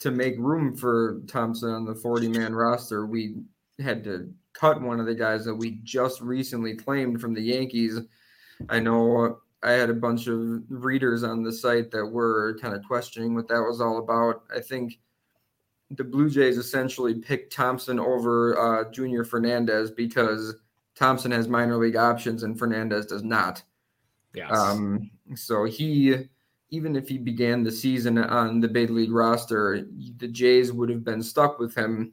to 0.00 0.10
make 0.10 0.36
room 0.38 0.76
for 0.76 1.22
Thompson 1.26 1.70
on 1.70 1.84
the 1.84 1.94
40 1.94 2.28
man 2.28 2.54
roster, 2.54 3.06
we 3.06 3.36
had 3.78 4.04
to 4.04 4.32
cut 4.52 4.80
one 4.80 5.00
of 5.00 5.06
the 5.06 5.14
guys 5.14 5.44
that 5.44 5.54
we 5.54 5.80
just 5.82 6.20
recently 6.20 6.74
claimed 6.74 7.20
from 7.20 7.34
the 7.34 7.42
Yankees. 7.42 8.00
I 8.68 8.80
know 8.80 9.38
I 9.62 9.72
had 9.72 9.90
a 9.90 9.94
bunch 9.94 10.26
of 10.26 10.62
readers 10.68 11.24
on 11.24 11.42
the 11.42 11.52
site 11.52 11.90
that 11.90 12.06
were 12.06 12.58
kind 12.60 12.74
of 12.74 12.84
questioning 12.84 13.34
what 13.34 13.48
that 13.48 13.60
was 13.60 13.80
all 13.80 13.98
about. 13.98 14.44
I 14.54 14.60
think 14.60 15.00
the 15.90 16.04
Blue 16.04 16.28
Jays 16.28 16.58
essentially 16.58 17.14
picked 17.14 17.52
Thompson 17.52 17.98
over 17.98 18.58
uh, 18.58 18.90
Junior 18.90 19.24
Fernandez 19.24 19.90
because 19.90 20.54
Thompson 20.94 21.30
has 21.30 21.48
minor 21.48 21.76
league 21.76 21.96
options 21.96 22.42
and 22.42 22.58
Fernandez 22.58 23.06
does 23.06 23.24
not. 23.24 23.62
Yes. 24.34 24.50
Um, 24.52 25.10
so 25.34 25.64
he, 25.64 26.28
even 26.74 26.96
if 26.96 27.08
he 27.08 27.18
began 27.18 27.62
the 27.62 27.70
season 27.70 28.18
on 28.18 28.60
the 28.60 28.68
big 28.68 28.90
league 28.90 29.12
roster, 29.12 29.86
the 30.16 30.26
Jays 30.26 30.72
would 30.72 30.90
have 30.90 31.04
been 31.04 31.22
stuck 31.22 31.58
with 31.60 31.74
him. 31.74 32.12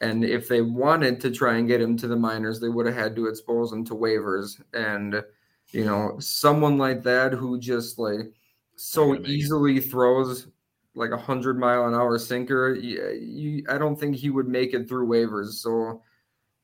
And 0.00 0.24
if 0.24 0.48
they 0.48 0.62
wanted 0.62 1.20
to 1.20 1.30
try 1.30 1.56
and 1.56 1.66
get 1.66 1.80
him 1.80 1.96
to 1.96 2.06
the 2.06 2.16
minors, 2.16 2.60
they 2.60 2.68
would 2.68 2.86
have 2.86 2.94
had 2.94 3.16
to 3.16 3.26
expose 3.26 3.72
him 3.72 3.84
to 3.86 3.94
waivers. 3.94 4.60
And, 4.72 5.22
you 5.70 5.84
know, 5.84 6.16
someone 6.20 6.78
like 6.78 7.02
that 7.02 7.32
who 7.32 7.58
just 7.58 7.98
like 7.98 8.32
so 8.76 9.16
easily 9.26 9.80
throws 9.80 10.46
like 10.94 11.10
a 11.10 11.16
hundred 11.16 11.58
mile 11.58 11.86
an 11.86 11.94
hour 11.94 12.18
sinker, 12.18 12.74
you, 12.74 13.10
you, 13.10 13.64
I 13.68 13.78
don't 13.78 13.98
think 13.98 14.14
he 14.14 14.30
would 14.30 14.48
make 14.48 14.74
it 14.74 14.88
through 14.88 15.08
waivers. 15.08 15.54
So, 15.54 16.02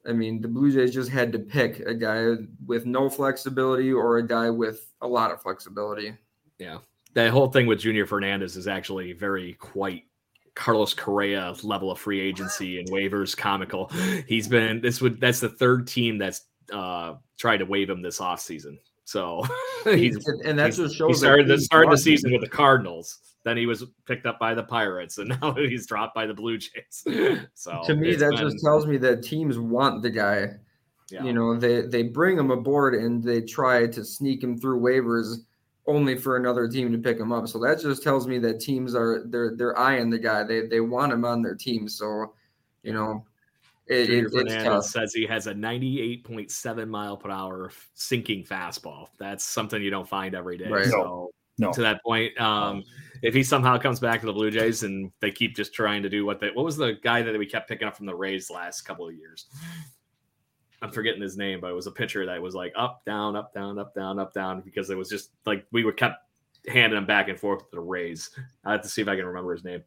I 0.07 0.13
mean, 0.13 0.41
the 0.41 0.49
Blue 0.49 0.71
Jays 0.71 0.95
just 0.95 1.11
had 1.11 1.33
to 1.33 1.39
pick 1.39 1.81
a 1.81 1.95
guy 1.95 2.35
with 2.65 2.87
no 2.87 3.09
flexibility 3.11 3.93
or 3.93 4.19
a 4.19 4.27
guy 4.27 4.51
with 4.51 4.93
a 5.01 5.07
lot 5.07 5.33
of 5.33 5.43
flexibility. 5.43 6.15
Yeah, 6.59 6.79
that 7.15 7.31
whole 7.31 7.51
thing 7.51 7.67
with 7.67 7.81
Junior 7.81 8.07
Fernandez 8.07 8.57
is 8.57 8.69
actually 8.69 9.13
very 9.13 9.55
quite 9.55 10.05
Carlos 10.55 10.93
Correa 10.93 11.55
level 11.63 11.91
of 11.91 11.99
free 11.99 12.21
agency 12.21 12.81
and 12.81 12.91
waivers 12.91 13.37
comical. 13.37 13.91
He's 14.27 14.49
been 14.49 14.81
this 14.81 15.01
would 15.01 15.21
that's 15.21 15.41
the 15.41 15.49
third 15.49 15.87
team 15.87 16.19
that's 16.19 16.43
uh 16.73 17.15
tried 17.39 17.59
to 17.59 17.65
waive 17.65 17.89
him 17.89 18.03
this 18.03 18.19
offseason. 18.19 18.79
So 19.05 19.43
he's 19.85 20.19
and 20.45 20.59
that's 20.59 20.77
what 20.77 20.93
shows 20.93 21.09
he 21.09 21.15
started 21.15 21.47
the 21.47 21.59
started 21.61 21.93
the 21.93 21.97
season 21.97 22.33
with 22.33 22.43
the 22.43 22.49
Cardinals. 22.49 23.21
Then 23.45 23.57
he 23.57 23.67
was 23.67 23.85
picked 24.05 24.27
up 24.27 24.39
by 24.39 24.53
the 24.53 24.65
Pirates, 24.65 25.19
and 25.19 25.29
now 25.41 25.55
he's 25.55 25.87
dropped 25.87 26.15
by 26.15 26.27
the 26.27 26.35
Blue 26.35 26.59
Jays. 26.59 27.07
so 27.55 27.83
to 27.87 27.95
me, 27.95 28.17
that 28.17 28.31
been, 28.31 28.39
just 28.39 28.57
tells 28.63 28.87
me 28.87 28.99
that 28.99 29.23
teams 29.23 29.59
want 29.59 30.03
the 30.03 30.11
guy. 30.11 30.49
Yeah. 31.11 31.23
You 31.25 31.33
know, 31.33 31.57
they 31.57 31.83
they 31.83 32.03
bring 32.03 32.37
him 32.37 32.51
aboard 32.51 32.95
and 32.95 33.23
they 33.23 33.41
try 33.41 33.87
to 33.87 34.05
sneak 34.05 34.43
him 34.43 34.59
through 34.59 34.81
waivers 34.81 35.37
only 35.89 36.17
for 36.17 36.37
another 36.37 36.69
team 36.69 36.93
to 36.93 36.99
pick 36.99 37.19
him 37.19 37.33
up. 37.33 37.49
So 37.49 37.59
that 37.61 37.81
just 37.81 38.03
tells 38.03 38.29
me 38.29 38.39
that 38.41 38.61
teams 38.61 38.95
are 38.95 39.23
they're 39.25 39.57
they're 39.57 39.77
eyeing 39.77 40.11
the 40.11 40.19
guy. 40.19 40.45
They 40.45 40.67
they 40.67 40.81
want 40.81 41.13
him 41.13 41.25
on 41.25 41.43
their 41.43 41.55
team. 41.57 41.89
So, 41.89 42.35
you 42.83 42.93
know, 42.93 43.25
it, 43.87 44.11
it, 44.11 44.31
Fernandez 44.31 44.93
says 44.93 45.15
he 45.15 45.27
has 45.27 45.47
a 45.47 45.55
98.7 45.55 46.89
mile 46.89 47.17
per 47.17 47.31
hour 47.31 47.73
sinking 47.95 48.45
fastball. 48.45 49.09
That's 49.19 49.45
something 49.45 49.83
you 49.83 49.91
don't 49.91 50.09
find 50.09 50.35
every 50.35 50.59
day. 50.59 50.69
Right. 50.69 50.85
So 50.85 51.31
no. 51.59 51.73
to 51.73 51.81
that 51.81 52.03
point, 52.05 52.39
um, 52.39 52.85
if 53.23 53.33
he 53.33 53.43
somehow 53.43 53.79
comes 53.79 53.99
back 53.99 54.21
to 54.21 54.27
the 54.27 54.33
Blue 54.33 54.51
Jays 54.51 54.83
and 54.83 55.11
they 55.21 55.31
keep 55.31 55.57
just 55.57 55.73
trying 55.73 56.03
to 56.03 56.11
do 56.11 56.27
what 56.27 56.39
they 56.39 56.51
what 56.51 56.67
was 56.67 56.77
the 56.77 56.99
guy 57.03 57.23
that 57.23 57.37
we 57.37 57.47
kept 57.47 57.67
picking 57.67 57.89
up 57.89 57.97
from 57.97 58.05
the 58.05 58.15
Rays 58.15 58.51
last 58.51 58.83
couple 58.83 59.09
of 59.09 59.15
years? 59.15 59.47
I'm 60.81 60.91
forgetting 60.91 61.23
his 61.23 61.37
name, 61.37 61.61
but 61.61 61.71
it 61.71 61.75
was 61.75 61.87
a 61.87 61.93
pitcher 61.93 62.25
that 62.27 62.41
was 62.41 62.55
like 62.55 62.73
up, 62.77 63.05
down, 63.05 63.35
up, 63.37 63.53
down, 63.53 63.79
up, 63.79 63.95
down, 63.95 64.19
up, 64.19 64.33
down, 64.33 64.61
because 64.61 64.91
it 64.91 64.97
was 64.97 65.09
just 65.09 65.31
like 65.45 65.67
we 65.73 65.85
were 65.85 65.93
kept 65.93 66.25
handing 66.69 66.97
him 66.97 67.07
back 67.07 67.29
and 67.29 67.39
forth 67.39 67.61
to 67.61 67.67
the 67.73 67.81
Rays. 67.81 68.31
I 68.65 68.73
have 68.73 68.83
to 68.83 68.89
see 68.89 69.03
if 69.03 69.09
I 69.09 69.17
can 69.17 69.27
remember 69.27 69.53
his 69.53 69.65
name. 69.65 69.83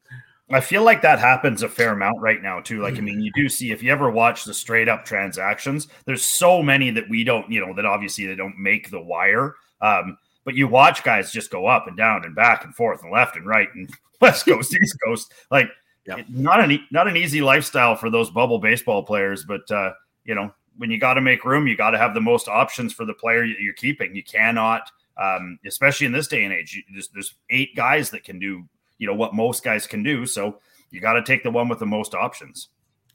I 0.49 0.59
feel 0.59 0.83
like 0.83 1.01
that 1.03 1.19
happens 1.19 1.63
a 1.63 1.69
fair 1.69 1.93
amount 1.93 2.19
right 2.19 2.41
now 2.41 2.59
too. 2.59 2.81
Like, 2.81 2.97
I 2.97 3.01
mean, 3.01 3.21
you 3.21 3.31
do 3.33 3.47
see 3.47 3.71
if 3.71 3.81
you 3.81 3.91
ever 3.91 4.09
watch 4.09 4.43
the 4.43 4.53
straight 4.53 4.89
up 4.89 5.05
transactions, 5.05 5.87
there's 6.05 6.25
so 6.25 6.61
many 6.61 6.89
that 6.91 7.09
we 7.09 7.23
don't, 7.23 7.49
you 7.49 7.65
know, 7.65 7.73
that 7.73 7.85
obviously 7.85 8.25
they 8.25 8.35
don't 8.35 8.57
make 8.57 8.89
the 8.89 9.01
wire. 9.01 9.55
Um, 9.79 10.17
but 10.43 10.55
you 10.55 10.67
watch 10.67 11.03
guys 11.03 11.31
just 11.31 11.51
go 11.51 11.67
up 11.67 11.87
and 11.87 11.95
down 11.95 12.25
and 12.25 12.35
back 12.35 12.65
and 12.65 12.75
forth 12.75 13.03
and 13.03 13.11
left 13.11 13.35
and 13.35 13.45
right 13.45 13.69
and 13.75 13.89
west 14.21 14.45
coast, 14.45 14.75
east 14.81 14.97
coast. 15.05 15.33
Like, 15.49 15.69
yep. 16.05 16.25
not 16.29 16.61
an 16.61 16.79
not 16.91 17.07
an 17.07 17.15
easy 17.15 17.41
lifestyle 17.41 17.95
for 17.95 18.09
those 18.09 18.29
bubble 18.29 18.59
baseball 18.59 19.03
players. 19.03 19.45
But 19.45 19.69
uh, 19.71 19.91
you 20.25 20.35
know, 20.35 20.53
when 20.77 20.91
you 20.91 20.99
got 20.99 21.15
to 21.15 21.21
make 21.21 21.45
room, 21.45 21.67
you 21.67 21.75
got 21.75 21.91
to 21.91 21.97
have 21.97 22.13
the 22.13 22.21
most 22.21 22.47
options 22.47 22.93
for 22.93 23.05
the 23.05 23.13
player 23.13 23.43
you're 23.43 23.73
keeping. 23.73 24.15
You 24.15 24.23
cannot, 24.23 24.89
um, 25.21 25.59
especially 25.65 26.05
in 26.05 26.11
this 26.11 26.27
day 26.27 26.43
and 26.43 26.53
age, 26.53 26.83
there's, 26.91 27.09
there's 27.09 27.35
eight 27.49 27.75
guys 27.75 28.09
that 28.11 28.23
can 28.23 28.39
do 28.39 28.67
you 29.01 29.07
know 29.07 29.15
what 29.15 29.33
most 29.33 29.63
guys 29.63 29.87
can 29.87 30.03
do. 30.03 30.25
So 30.25 30.59
you 30.91 31.01
got 31.01 31.13
to 31.13 31.23
take 31.23 31.43
the 31.43 31.51
one 31.51 31.67
with 31.67 31.79
the 31.79 31.85
most 31.85 32.13
options. 32.13 32.69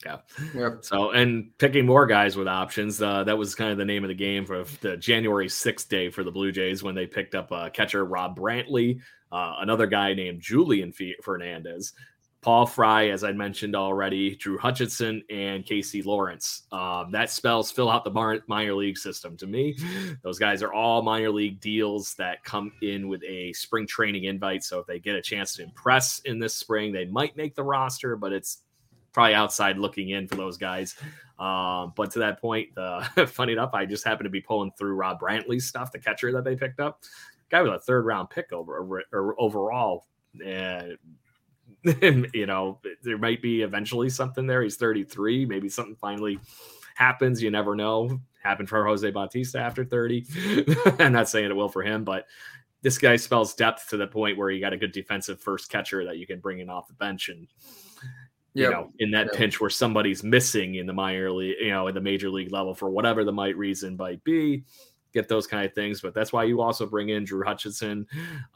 Yeah. 0.04 0.18
Yep. 0.54 0.84
So, 0.84 1.12
and 1.12 1.56
picking 1.58 1.86
more 1.86 2.06
guys 2.06 2.36
with 2.36 2.48
options, 2.48 3.00
uh, 3.00 3.24
that 3.24 3.38
was 3.38 3.54
kind 3.54 3.70
of 3.70 3.78
the 3.78 3.84
name 3.84 4.04
of 4.04 4.08
the 4.08 4.14
game 4.14 4.44
for 4.44 4.64
the 4.80 4.96
January 4.96 5.46
6th 5.46 5.88
day 5.88 6.10
for 6.10 6.22
the 6.22 6.30
Blue 6.30 6.52
Jays 6.52 6.82
when 6.82 6.94
they 6.94 7.06
picked 7.06 7.34
up 7.34 7.50
uh, 7.50 7.70
catcher 7.70 8.04
Rob 8.04 8.36
Brantly, 8.36 9.00
uh, 9.32 9.54
another 9.60 9.86
guy 9.86 10.12
named 10.12 10.42
Julian 10.42 10.92
Fernandez, 11.22 11.92
Paul 12.46 12.64
Fry, 12.64 13.08
as 13.08 13.24
I 13.24 13.32
mentioned 13.32 13.74
already, 13.74 14.36
Drew 14.36 14.56
Hutchinson, 14.56 15.20
and 15.30 15.66
Casey 15.66 16.00
Lawrence. 16.00 16.62
Um, 16.70 17.10
that 17.10 17.28
spells 17.28 17.72
fill 17.72 17.90
out 17.90 18.04
the 18.04 18.42
minor 18.46 18.72
league 18.72 18.98
system 18.98 19.36
to 19.38 19.48
me. 19.48 19.76
Those 20.22 20.38
guys 20.38 20.62
are 20.62 20.72
all 20.72 21.02
minor 21.02 21.32
league 21.32 21.58
deals 21.58 22.14
that 22.14 22.44
come 22.44 22.70
in 22.82 23.08
with 23.08 23.20
a 23.24 23.52
spring 23.52 23.84
training 23.84 24.26
invite. 24.26 24.62
So 24.62 24.78
if 24.78 24.86
they 24.86 25.00
get 25.00 25.16
a 25.16 25.20
chance 25.20 25.56
to 25.56 25.64
impress 25.64 26.20
in 26.20 26.38
this 26.38 26.54
spring, 26.54 26.92
they 26.92 27.06
might 27.06 27.36
make 27.36 27.56
the 27.56 27.64
roster, 27.64 28.14
but 28.14 28.32
it's 28.32 28.58
probably 29.12 29.34
outside 29.34 29.76
looking 29.76 30.10
in 30.10 30.28
for 30.28 30.36
those 30.36 30.56
guys. 30.56 30.94
Um, 31.40 31.94
but 31.96 32.12
to 32.12 32.20
that 32.20 32.40
point, 32.40 32.68
uh, 32.78 33.02
funny 33.26 33.54
enough, 33.54 33.74
I 33.74 33.86
just 33.86 34.04
happened 34.04 34.26
to 34.26 34.30
be 34.30 34.40
pulling 34.40 34.70
through 34.78 34.94
Rob 34.94 35.18
Brantly's 35.18 35.66
stuff, 35.66 35.90
the 35.90 35.98
catcher 35.98 36.30
that 36.30 36.44
they 36.44 36.54
picked 36.54 36.78
up. 36.78 37.02
Guy 37.50 37.62
with 37.62 37.72
a 37.72 37.80
third 37.80 38.06
round 38.06 38.30
pick 38.30 38.52
over, 38.52 39.02
over 39.12 39.34
overall. 39.36 40.06
And 40.44 40.96
you 42.34 42.46
know, 42.46 42.80
there 43.02 43.18
might 43.18 43.40
be 43.40 43.62
eventually 43.62 44.10
something 44.10 44.46
there. 44.46 44.62
He's 44.62 44.76
33. 44.76 45.46
Maybe 45.46 45.68
something 45.68 45.96
finally 45.96 46.38
happens. 46.94 47.42
You 47.42 47.50
never 47.50 47.74
know. 47.74 48.20
Happened 48.42 48.68
for 48.68 48.84
Jose 48.84 49.08
Bautista 49.10 49.58
after 49.58 49.84
30. 49.84 50.26
I'm 50.98 51.12
not 51.12 51.28
saying 51.28 51.50
it 51.50 51.56
will 51.56 51.68
for 51.68 51.82
him, 51.82 52.04
but 52.04 52.26
this 52.82 52.98
guy 52.98 53.16
spells 53.16 53.54
depth 53.54 53.88
to 53.90 53.96
the 53.96 54.06
point 54.06 54.36
where 54.36 54.50
you 54.50 54.60
got 54.60 54.72
a 54.72 54.76
good 54.76 54.92
defensive 54.92 55.40
first 55.40 55.70
catcher 55.70 56.04
that 56.04 56.18
you 56.18 56.26
can 56.26 56.40
bring 56.40 56.60
in 56.60 56.68
off 56.70 56.88
the 56.88 56.94
bench 56.94 57.28
and 57.28 57.48
you 58.54 58.62
yep. 58.62 58.70
know 58.70 58.92
in 59.00 59.10
that 59.10 59.26
yep. 59.26 59.34
pinch 59.34 59.60
where 59.60 59.70
somebody's 59.70 60.22
missing 60.22 60.76
in 60.76 60.86
the 60.86 60.92
minor 60.92 61.30
league, 61.30 61.56
you 61.60 61.70
know, 61.70 61.88
in 61.88 61.94
the 61.94 62.00
major 62.00 62.30
league 62.30 62.52
level 62.52 62.74
for 62.74 62.88
whatever 62.88 63.24
the 63.24 63.32
might 63.32 63.56
reason 63.56 63.96
might 63.96 64.22
be 64.24 64.64
get 65.12 65.28
those 65.28 65.46
kind 65.46 65.64
of 65.64 65.74
things. 65.74 66.00
But 66.00 66.14
that's 66.14 66.32
why 66.32 66.44
you 66.44 66.60
also 66.60 66.86
bring 66.86 67.08
in 67.08 67.24
Drew 67.24 67.42
Hutchinson, 67.44 68.06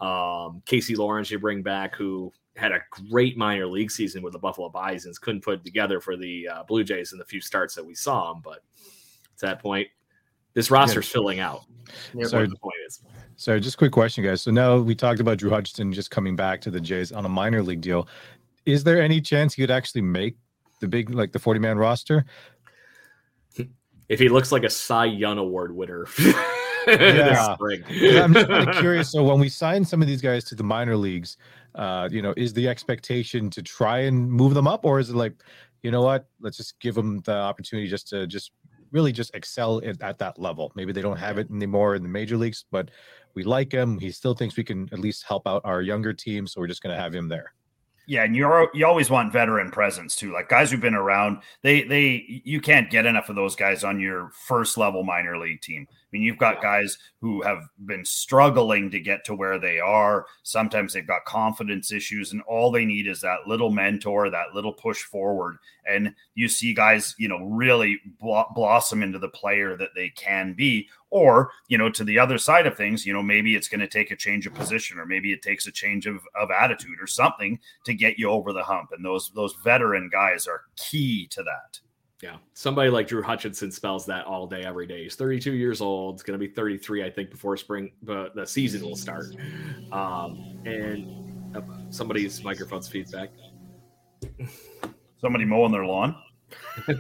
um, 0.00 0.62
Casey 0.66 0.94
Lawrence, 0.94 1.30
you 1.30 1.38
bring 1.38 1.62
back, 1.62 1.96
who 1.96 2.32
had 2.60 2.72
a 2.72 2.80
great 2.90 3.36
minor 3.36 3.66
league 3.66 3.90
season 3.90 4.22
with 4.22 4.32
the 4.32 4.38
Buffalo 4.38 4.68
Bisons. 4.68 5.18
Couldn't 5.18 5.42
put 5.42 5.64
together 5.64 6.00
for 6.00 6.16
the 6.16 6.48
uh, 6.48 6.62
Blue 6.64 6.84
Jays 6.84 7.12
in 7.12 7.18
the 7.18 7.24
few 7.24 7.40
starts 7.40 7.74
that 7.74 7.84
we 7.84 7.94
saw 7.94 8.32
him, 8.32 8.40
but 8.44 8.62
to 9.38 9.46
that 9.46 9.60
point, 9.60 9.88
this 10.54 10.70
roster's 10.70 11.08
yeah. 11.08 11.12
filling 11.12 11.40
out. 11.40 11.64
So, 12.24 12.46
the 12.46 12.56
point 12.56 12.76
is. 12.86 13.00
So 13.36 13.58
just 13.58 13.76
a 13.76 13.78
quick 13.78 13.92
question, 13.92 14.22
guys. 14.22 14.42
So 14.42 14.50
now 14.50 14.78
we 14.78 14.94
talked 14.94 15.20
about 15.20 15.38
Drew 15.38 15.50
Hutchison 15.50 15.92
just 15.92 16.10
coming 16.10 16.36
back 16.36 16.60
to 16.62 16.70
the 16.70 16.80
Jays 16.80 17.10
on 17.10 17.24
a 17.24 17.28
minor 17.28 17.62
league 17.62 17.80
deal. 17.80 18.06
Is 18.66 18.84
there 18.84 19.00
any 19.00 19.20
chance 19.20 19.54
he 19.54 19.62
could 19.62 19.70
actually 19.70 20.02
make 20.02 20.36
the 20.80 20.88
big, 20.88 21.10
like 21.10 21.32
the 21.32 21.38
40 21.38 21.60
man 21.60 21.78
roster? 21.78 22.24
If 24.08 24.18
he 24.18 24.28
looks 24.28 24.52
like 24.52 24.64
a 24.64 24.70
Cy 24.70 25.06
Young 25.06 25.38
Award 25.38 25.74
winner. 25.74 26.06
yeah. 26.86 27.56
I'm 28.22 28.34
just 28.34 28.48
kind 28.48 28.68
of 28.68 28.76
curious. 28.78 29.10
So 29.10 29.22
when 29.22 29.38
we 29.38 29.48
sign 29.48 29.84
some 29.84 30.02
of 30.02 30.08
these 30.08 30.20
guys 30.20 30.44
to 30.44 30.54
the 30.54 30.64
minor 30.64 30.96
leagues, 30.96 31.36
uh, 31.74 32.08
you 32.10 32.22
know, 32.22 32.34
is 32.36 32.52
the 32.52 32.68
expectation 32.68 33.50
to 33.50 33.62
try 33.62 34.00
and 34.00 34.30
move 34.30 34.54
them 34.54 34.66
up, 34.66 34.84
or 34.84 34.98
is 34.98 35.10
it 35.10 35.16
like, 35.16 35.34
you 35.82 35.90
know 35.90 36.02
what, 36.02 36.26
let's 36.40 36.56
just 36.56 36.78
give 36.80 36.94
them 36.94 37.20
the 37.20 37.34
opportunity 37.34 37.88
just 37.88 38.08
to 38.08 38.26
just 38.26 38.52
really 38.92 39.12
just 39.12 39.34
excel 39.34 39.80
at, 39.84 40.02
at 40.02 40.18
that 40.18 40.38
level? 40.38 40.72
Maybe 40.74 40.92
they 40.92 41.02
don't 41.02 41.16
have 41.16 41.38
it 41.38 41.50
anymore 41.50 41.94
in 41.94 42.02
the 42.02 42.08
major 42.08 42.36
leagues, 42.36 42.64
but 42.70 42.90
we 43.34 43.44
like 43.44 43.72
him. 43.72 43.98
He 43.98 44.10
still 44.10 44.34
thinks 44.34 44.56
we 44.56 44.64
can 44.64 44.88
at 44.92 44.98
least 44.98 45.24
help 45.26 45.46
out 45.46 45.62
our 45.64 45.82
younger 45.82 46.12
team, 46.12 46.46
so 46.46 46.60
we're 46.60 46.66
just 46.66 46.82
going 46.82 46.94
to 46.94 47.00
have 47.00 47.14
him 47.14 47.28
there. 47.28 47.54
Yeah, 48.06 48.24
and 48.24 48.34
you're 48.34 48.68
you 48.74 48.86
always 48.86 49.08
want 49.08 49.32
veteran 49.32 49.70
presence 49.70 50.16
too, 50.16 50.32
like 50.32 50.48
guys 50.48 50.72
who've 50.72 50.80
been 50.80 50.96
around. 50.96 51.42
They 51.62 51.84
they 51.84 52.42
you 52.44 52.60
can't 52.60 52.90
get 52.90 53.06
enough 53.06 53.28
of 53.28 53.36
those 53.36 53.54
guys 53.54 53.84
on 53.84 54.00
your 54.00 54.30
first 54.30 54.76
level 54.76 55.04
minor 55.04 55.38
league 55.38 55.60
team. 55.60 55.86
I 56.12 56.16
mean, 56.16 56.22
you've 56.22 56.38
got 56.38 56.60
guys 56.60 56.98
who 57.20 57.40
have 57.42 57.68
been 57.86 58.04
struggling 58.04 58.90
to 58.90 58.98
get 58.98 59.24
to 59.26 59.34
where 59.34 59.60
they 59.60 59.78
are. 59.78 60.26
Sometimes 60.42 60.92
they've 60.92 61.06
got 61.06 61.24
confidence 61.24 61.92
issues, 61.92 62.32
and 62.32 62.42
all 62.42 62.72
they 62.72 62.84
need 62.84 63.06
is 63.06 63.20
that 63.20 63.46
little 63.46 63.70
mentor, 63.70 64.28
that 64.28 64.52
little 64.52 64.72
push 64.72 65.02
forward. 65.02 65.58
And 65.88 66.14
you 66.34 66.48
see 66.48 66.74
guys, 66.74 67.14
you 67.16 67.28
know, 67.28 67.38
really 67.44 68.00
blossom 68.20 69.04
into 69.04 69.20
the 69.20 69.28
player 69.28 69.76
that 69.76 69.90
they 69.94 70.08
can 70.10 70.54
be. 70.54 70.88
Or, 71.10 71.50
you 71.68 71.76
know, 71.76 71.90
to 71.90 72.04
the 72.04 72.18
other 72.20 72.38
side 72.38 72.66
of 72.66 72.76
things, 72.76 73.04
you 73.04 73.12
know, 73.12 73.22
maybe 73.22 73.56
it's 73.56 73.66
going 73.68 73.80
to 73.80 73.88
take 73.88 74.10
a 74.10 74.16
change 74.16 74.46
of 74.46 74.54
position, 74.54 74.98
or 74.98 75.06
maybe 75.06 75.32
it 75.32 75.42
takes 75.42 75.66
a 75.66 75.72
change 75.72 76.06
of, 76.06 76.20
of 76.40 76.50
attitude 76.50 76.98
or 77.00 77.06
something 77.06 77.58
to 77.84 77.94
get 77.94 78.18
you 78.18 78.30
over 78.30 78.52
the 78.52 78.62
hump. 78.62 78.90
And 78.92 79.04
those 79.04 79.30
those 79.34 79.54
veteran 79.64 80.08
guys 80.10 80.46
are 80.46 80.62
key 80.76 81.26
to 81.28 81.42
that. 81.42 81.80
Yeah, 82.22 82.36
somebody 82.52 82.90
like 82.90 83.08
Drew 83.08 83.22
Hutchinson 83.22 83.70
spells 83.70 84.04
that 84.06 84.26
all 84.26 84.46
day, 84.46 84.62
every 84.62 84.86
day. 84.86 85.04
He's 85.04 85.14
32 85.14 85.52
years 85.52 85.80
old. 85.80 86.16
It's 86.16 86.22
going 86.22 86.38
to 86.38 86.46
be 86.46 86.52
33, 86.52 87.02
I 87.02 87.10
think, 87.10 87.30
before 87.30 87.56
spring, 87.56 87.92
but 88.02 88.34
the 88.34 88.46
season 88.46 88.82
will 88.82 88.96
start. 88.96 89.26
Um, 89.90 90.60
and 90.66 91.56
uh, 91.56 91.62
somebody's 91.88 92.44
microphone's 92.44 92.88
feedback. 92.88 93.30
Somebody 95.18 95.46
mowing 95.46 95.72
their 95.72 95.86
lawn. 95.86 96.14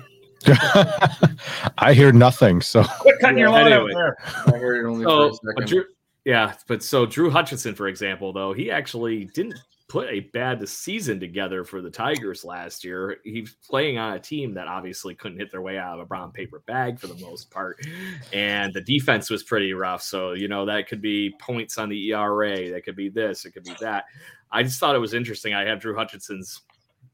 I 1.78 1.92
hear 1.92 2.12
nothing. 2.12 2.62
So 2.62 2.82
quit 2.84 3.18
cutting 3.20 3.38
your 3.38 3.50
lawn 3.50 3.70
anyway. 3.70 3.92
out 3.92 3.94
there. 3.94 4.16
I 4.46 4.58
heard 4.58 4.84
it 4.84 4.88
only 4.88 5.04
so, 5.04 5.28
for 5.28 5.50
a 5.50 5.52
second. 5.52 5.68
Drew, 5.68 5.84
yeah, 6.24 6.54
but 6.66 6.82
so 6.82 7.04
Drew 7.04 7.30
Hutchinson, 7.30 7.74
for 7.74 7.88
example, 7.88 8.32
though 8.32 8.52
he 8.52 8.70
actually 8.70 9.26
didn't 9.26 9.56
put 9.90 10.08
a 10.08 10.20
bad 10.32 10.66
season 10.68 11.18
together 11.18 11.64
for 11.64 11.82
the 11.82 11.90
Tigers 11.90 12.44
last 12.44 12.84
year. 12.84 13.16
He's 13.24 13.56
playing 13.68 13.98
on 13.98 14.12
a 14.12 14.20
team 14.20 14.54
that 14.54 14.68
obviously 14.68 15.16
couldn't 15.16 15.40
hit 15.40 15.50
their 15.50 15.62
way 15.62 15.78
out 15.78 15.94
of 15.94 16.00
a 16.00 16.06
brown 16.06 16.30
paper 16.30 16.62
bag 16.68 17.00
for 17.00 17.08
the 17.08 17.16
most 17.16 17.50
part. 17.50 17.84
And 18.32 18.72
the 18.72 18.82
defense 18.82 19.30
was 19.30 19.42
pretty 19.42 19.72
rough. 19.72 20.00
So, 20.00 20.34
you 20.34 20.46
know, 20.46 20.64
that 20.64 20.86
could 20.86 21.02
be 21.02 21.34
points 21.40 21.76
on 21.76 21.88
the 21.88 22.12
ERA. 22.12 22.70
That 22.70 22.84
could 22.84 22.94
be 22.94 23.08
this. 23.08 23.44
It 23.44 23.50
could 23.50 23.64
be 23.64 23.74
that. 23.80 24.04
I 24.52 24.62
just 24.62 24.78
thought 24.78 24.94
it 24.94 25.00
was 25.00 25.12
interesting. 25.12 25.54
I 25.54 25.64
have 25.64 25.80
Drew 25.80 25.96
Hutchinson's 25.96 26.62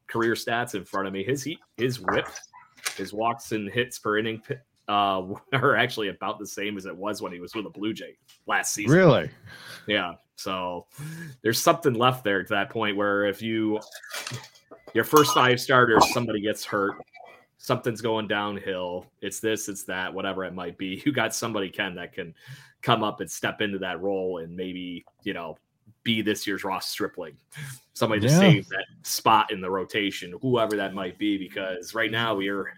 career 0.05 0.35
stats 0.35 0.75
in 0.75 0.85
front 0.85 1.07
of 1.07 1.13
me. 1.13 1.23
His 1.23 1.49
his 1.77 1.99
whip, 1.99 2.27
his 2.95 3.11
walks 3.11 3.53
and 3.53 3.71
hits 3.71 3.97
per 3.97 4.19
inning 4.19 4.43
uh, 4.87 5.23
are 5.53 5.75
actually 5.75 6.09
about 6.09 6.39
the 6.39 6.47
same 6.47 6.77
as 6.77 6.85
it 6.85 6.95
was 6.95 7.21
when 7.21 7.31
he 7.31 7.39
was 7.39 7.53
with 7.55 7.65
the 7.65 7.69
Blue 7.69 7.93
Jay 7.93 8.17
last 8.45 8.73
season. 8.73 8.95
Really? 8.95 9.29
Yeah. 9.87 10.13
So 10.35 10.85
there's 11.41 11.61
something 11.61 11.93
left 11.93 12.23
there 12.23 12.43
to 12.43 12.53
that 12.53 12.69
point 12.69 12.95
where 12.95 13.25
if 13.25 13.41
you 13.41 13.79
your 14.93 15.03
first 15.03 15.33
five 15.33 15.59
starters, 15.59 16.03
somebody 16.13 16.41
gets 16.41 16.63
hurt, 16.63 16.95
something's 17.57 18.01
going 18.01 18.27
downhill. 18.27 19.07
It's 19.21 19.39
this, 19.39 19.67
it's 19.67 19.83
that, 19.85 20.13
whatever 20.13 20.45
it 20.45 20.53
might 20.53 20.77
be. 20.77 21.01
You 21.05 21.11
got 21.11 21.33
somebody 21.33 21.69
Ken 21.69 21.95
that 21.95 22.13
can 22.13 22.33
come 22.81 23.03
up 23.03 23.19
and 23.19 23.29
step 23.29 23.61
into 23.61 23.79
that 23.79 24.01
role 24.01 24.37
and 24.37 24.55
maybe 24.55 25.03
you 25.23 25.33
know 25.33 25.57
be 26.03 26.21
this 26.21 26.45
year's 26.45 26.63
Ross 26.63 26.87
Stripling, 26.87 27.35
somebody 27.93 28.21
to 28.21 28.27
yeah. 28.27 28.39
save 28.39 28.69
that 28.69 28.85
spot 29.03 29.51
in 29.51 29.59
the 29.59 29.69
rotation, 29.69 30.33
whoever 30.41 30.77
that 30.77 30.93
might 30.93 31.17
be. 31.17 31.37
Because 31.37 31.93
right 31.93 32.11
now 32.11 32.35
we 32.35 32.47
are 32.47 32.71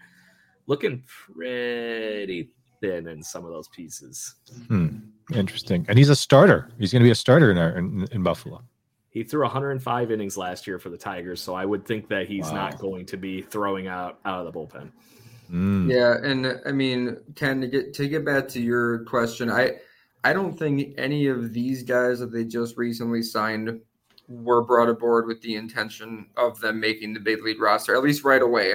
looking 0.70 1.02
pretty 1.34 2.48
thin 2.80 3.08
in 3.08 3.22
some 3.24 3.44
of 3.44 3.50
those 3.50 3.66
pieces. 3.68 4.36
Hmm. 4.68 4.98
Interesting. 5.34 5.84
And 5.88 5.98
he's 5.98 6.08
a 6.08 6.16
starter. 6.16 6.70
He's 6.78 6.92
going 6.92 7.02
to 7.02 7.06
be 7.06 7.10
a 7.10 7.16
starter 7.16 7.50
in, 7.50 7.58
our, 7.58 7.76
in, 7.76 8.06
in 8.12 8.22
Buffalo. 8.22 8.62
He 9.10 9.24
threw 9.24 9.42
105 9.42 10.12
innings 10.12 10.36
last 10.36 10.68
year 10.68 10.78
for 10.78 10.88
the 10.88 10.96
Tigers, 10.96 11.42
so 11.42 11.54
I 11.54 11.64
would 11.64 11.84
think 11.84 12.08
that 12.08 12.28
he's 12.28 12.46
wow. 12.46 12.54
not 12.54 12.78
going 12.78 13.04
to 13.06 13.16
be 13.16 13.42
throwing 13.42 13.88
out 13.88 14.20
out 14.24 14.46
of 14.46 14.52
the 14.52 14.56
bullpen. 14.56 14.92
Mm. 15.50 15.90
Yeah, 15.90 16.18
and 16.22 16.60
I 16.64 16.70
mean, 16.70 17.16
Ken, 17.34 17.60
to 17.60 17.66
get 17.66 17.92
to 17.94 18.06
get 18.06 18.24
back 18.24 18.46
to 18.50 18.60
your 18.60 19.00
question, 19.00 19.50
I 19.50 19.78
I 20.22 20.32
don't 20.32 20.56
think 20.56 20.94
any 20.96 21.26
of 21.26 21.52
these 21.52 21.82
guys 21.82 22.20
that 22.20 22.30
they 22.30 22.44
just 22.44 22.76
recently 22.76 23.22
signed 23.22 23.80
were 24.28 24.62
brought 24.62 24.88
aboard 24.88 25.26
with 25.26 25.42
the 25.42 25.56
intention 25.56 26.28
of 26.36 26.60
them 26.60 26.78
making 26.78 27.14
the 27.14 27.20
big 27.20 27.42
league 27.42 27.60
roster, 27.60 27.96
at 27.96 28.04
least 28.04 28.22
right 28.22 28.42
away. 28.42 28.74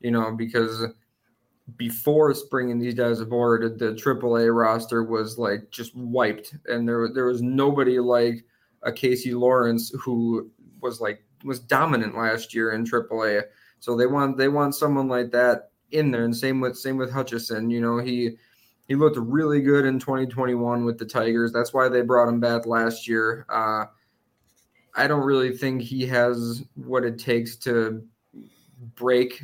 You 0.00 0.10
know, 0.10 0.32
because 0.32 0.84
before 1.76 2.34
bringing 2.50 2.78
these 2.78 2.94
guys 2.94 3.20
aboard, 3.20 3.78
the 3.78 3.92
AAA 3.92 4.54
roster 4.54 5.04
was 5.04 5.38
like 5.38 5.70
just 5.70 5.94
wiped, 5.94 6.54
and 6.66 6.88
there 6.88 7.08
there 7.12 7.26
was 7.26 7.42
nobody 7.42 7.98
like 7.98 8.44
a 8.82 8.92
Casey 8.92 9.32
Lawrence 9.32 9.92
who 10.00 10.50
was 10.80 11.00
like 11.00 11.24
was 11.44 11.60
dominant 11.60 12.16
last 12.16 12.54
year 12.54 12.72
in 12.72 12.84
AAA. 12.84 13.42
So 13.80 13.96
they 13.96 14.06
want 14.06 14.36
they 14.36 14.48
want 14.48 14.74
someone 14.74 15.08
like 15.08 15.30
that 15.32 15.70
in 15.92 16.10
there, 16.10 16.24
and 16.24 16.36
same 16.36 16.60
with 16.60 16.76
same 16.76 16.96
with 16.96 17.12
Hutchison. 17.12 17.70
You 17.70 17.80
know 17.80 17.98
he 17.98 18.36
he 18.88 18.96
looked 18.96 19.16
really 19.16 19.62
good 19.62 19.86
in 19.86 19.98
2021 19.98 20.84
with 20.84 20.98
the 20.98 21.06
Tigers. 21.06 21.52
That's 21.52 21.72
why 21.72 21.88
they 21.88 22.02
brought 22.02 22.28
him 22.28 22.40
back 22.40 22.66
last 22.66 23.06
year. 23.06 23.46
Uh, 23.48 23.84
I 24.94 25.06
don't 25.06 25.24
really 25.24 25.56
think 25.56 25.80
he 25.80 26.06
has 26.06 26.64
what 26.74 27.04
it 27.04 27.18
takes 27.18 27.56
to 27.58 28.02
break 28.94 29.42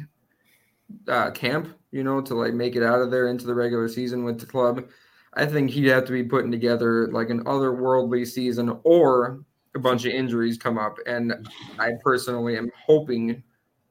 uh, 1.07 1.31
camp 1.31 1.78
you 1.91 2.05
know, 2.05 2.21
to 2.21 2.35
like 2.35 2.55
make 2.55 2.77
it 2.77 2.83
out 2.83 3.01
of 3.01 3.11
there 3.11 3.29
into 3.29 3.47
the 3.47 3.55
regular 3.55 3.89
season 3.89 4.25
with 4.25 4.39
the 4.39 4.47
club. 4.47 4.89
I 5.35 5.47
think 5.47 5.71
he'd 5.71 5.87
have 5.87 6.05
to 6.07 6.13
be 6.13 6.25
putting 6.25 6.51
together 6.51 7.09
like 7.09 7.31
an 7.31 7.45
otherworldly 7.45 8.27
season 8.27 8.79
or 8.85 9.45
a 9.75 9.79
bunch 9.79 10.05
of 10.05 10.13
injuries 10.13 10.59
come 10.59 10.79
up. 10.79 10.97
And 11.07 11.49
I 11.79 11.93
personally 12.03 12.57
am 12.57 12.71
hoping 12.87 13.43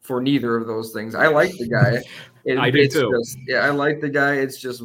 for 0.01 0.21
neither 0.21 0.55
of 0.55 0.67
those 0.67 0.91
things. 0.93 1.15
I 1.15 1.27
like 1.27 1.51
the 1.57 1.67
guy. 1.67 2.01
It, 2.45 2.57
I 2.57 2.71
do 2.71 2.87
too. 2.87 3.11
Just, 3.13 3.39
yeah, 3.45 3.57
I 3.57 3.71
like 3.71 3.99
the 3.99 4.07
guy. 4.07 4.35
It's 4.35 4.57
just 4.57 4.81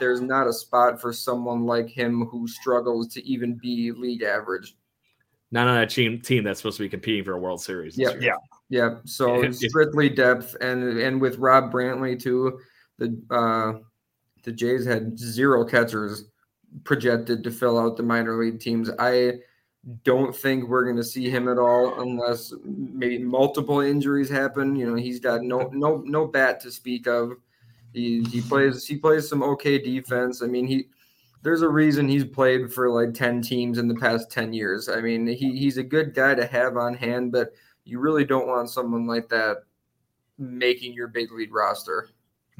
there's 0.00 0.20
not 0.20 0.48
a 0.48 0.52
spot 0.52 1.00
for 1.00 1.12
someone 1.12 1.64
like 1.64 1.88
him 1.88 2.26
who 2.26 2.48
struggles 2.48 3.06
to 3.14 3.24
even 3.24 3.54
be 3.54 3.92
league 3.92 4.24
average. 4.24 4.74
Not 5.52 5.68
on 5.68 5.76
that 5.76 5.90
team 5.90 6.20
team 6.20 6.42
that's 6.42 6.58
supposed 6.58 6.78
to 6.78 6.82
be 6.82 6.88
competing 6.88 7.22
for 7.22 7.34
a 7.34 7.38
World 7.38 7.62
Series. 7.62 7.96
Yeah, 7.96 8.14
yeah. 8.18 8.34
Yeah, 8.70 8.96
so 9.04 9.50
strictly 9.52 10.08
depth, 10.08 10.56
and 10.60 10.98
and 10.98 11.20
with 11.20 11.38
Rob 11.38 11.72
Brantly 11.72 12.20
too, 12.20 12.60
the 12.98 13.20
uh, 13.30 13.84
the 14.42 14.52
Jays 14.52 14.86
had 14.86 15.18
zero 15.18 15.64
catchers 15.64 16.24
projected 16.82 17.44
to 17.44 17.50
fill 17.50 17.78
out 17.78 17.96
the 17.96 18.02
minor 18.02 18.36
league 18.36 18.60
teams. 18.60 18.90
I 18.98 19.34
don't 20.02 20.34
think 20.34 20.68
we're 20.68 20.84
going 20.84 20.96
to 20.96 21.04
see 21.04 21.28
him 21.28 21.48
at 21.48 21.58
all 21.58 22.00
unless 22.00 22.52
maybe 22.64 23.18
multiple 23.18 23.80
injuries 23.80 24.30
happen. 24.30 24.74
You 24.76 24.90
know, 24.90 24.94
he's 24.94 25.20
got 25.20 25.42
no 25.42 25.68
no 25.72 25.98
no 26.06 26.26
bat 26.26 26.60
to 26.60 26.70
speak 26.70 27.06
of. 27.06 27.32
He 27.92 28.24
he 28.24 28.40
plays 28.40 28.86
he 28.86 28.96
plays 28.96 29.28
some 29.28 29.42
okay 29.42 29.78
defense. 29.78 30.42
I 30.42 30.46
mean, 30.46 30.66
he 30.66 30.88
there's 31.42 31.62
a 31.62 31.68
reason 31.68 32.08
he's 32.08 32.24
played 32.24 32.72
for 32.72 32.90
like 32.90 33.12
10 33.12 33.42
teams 33.42 33.76
in 33.76 33.86
the 33.86 33.94
past 33.94 34.30
10 34.30 34.54
years. 34.54 34.88
I 34.88 35.02
mean, 35.02 35.26
he 35.26 35.56
he's 35.58 35.76
a 35.76 35.82
good 35.82 36.14
guy 36.14 36.34
to 36.34 36.46
have 36.46 36.78
on 36.78 36.94
hand, 36.94 37.32
but 37.32 37.52
you 37.84 37.98
really 37.98 38.24
don't 38.24 38.46
want 38.46 38.70
someone 38.70 39.06
like 39.06 39.28
that 39.28 39.64
making 40.38 40.92
your 40.92 41.08
big 41.08 41.32
league 41.32 41.54
roster. 41.54 42.08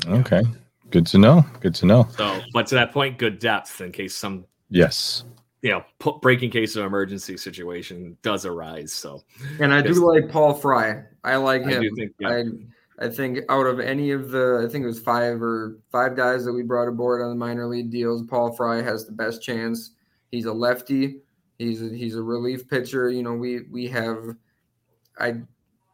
Okay. 0.06 0.42
Good 0.90 1.06
to 1.08 1.18
know. 1.18 1.44
Good 1.60 1.74
to 1.76 1.86
know. 1.86 2.08
So, 2.16 2.40
but 2.52 2.66
to 2.68 2.74
that 2.74 2.92
point, 2.92 3.18
good 3.18 3.38
depth 3.38 3.80
in 3.80 3.90
case 3.90 4.14
some 4.14 4.44
yes, 4.68 5.24
you 5.62 5.70
know, 5.70 5.84
breaking 6.20 6.50
case 6.50 6.76
of 6.76 6.84
emergency 6.84 7.36
situation 7.36 8.16
does 8.22 8.44
arise. 8.44 8.92
So, 8.92 9.22
and 9.60 9.72
I 9.72 9.80
do 9.80 9.94
like 9.94 10.28
Paul 10.28 10.52
Fry. 10.54 11.02
I 11.24 11.36
like 11.36 11.62
him. 11.62 11.82
I, 11.82 11.96
think, 11.96 12.12
yeah. 12.18 12.28
I, 12.28 13.06
I 13.06 13.08
think 13.08 13.38
out 13.48 13.66
of 13.66 13.80
any 13.80 14.10
of 14.10 14.30
the, 14.30 14.62
I 14.62 14.70
think 14.70 14.84
it 14.84 14.86
was 14.86 15.00
five 15.00 15.42
or 15.42 15.78
five 15.90 16.16
guys 16.16 16.44
that 16.44 16.52
we 16.52 16.62
brought 16.62 16.88
aboard 16.88 17.22
on 17.22 17.30
the 17.30 17.34
minor 17.34 17.66
league 17.66 17.90
deals, 17.90 18.22
Paul 18.26 18.54
Fry 18.54 18.82
has 18.82 19.06
the 19.06 19.12
best 19.12 19.42
chance. 19.42 19.92
He's 20.30 20.44
a 20.44 20.52
lefty. 20.52 21.20
He's 21.58 21.82
a, 21.82 21.88
he's 21.88 22.16
a 22.16 22.22
relief 22.22 22.68
pitcher. 22.68 23.10
You 23.10 23.22
know, 23.22 23.32
we 23.32 23.62
we 23.70 23.88
have 23.88 24.36
I 25.18 25.42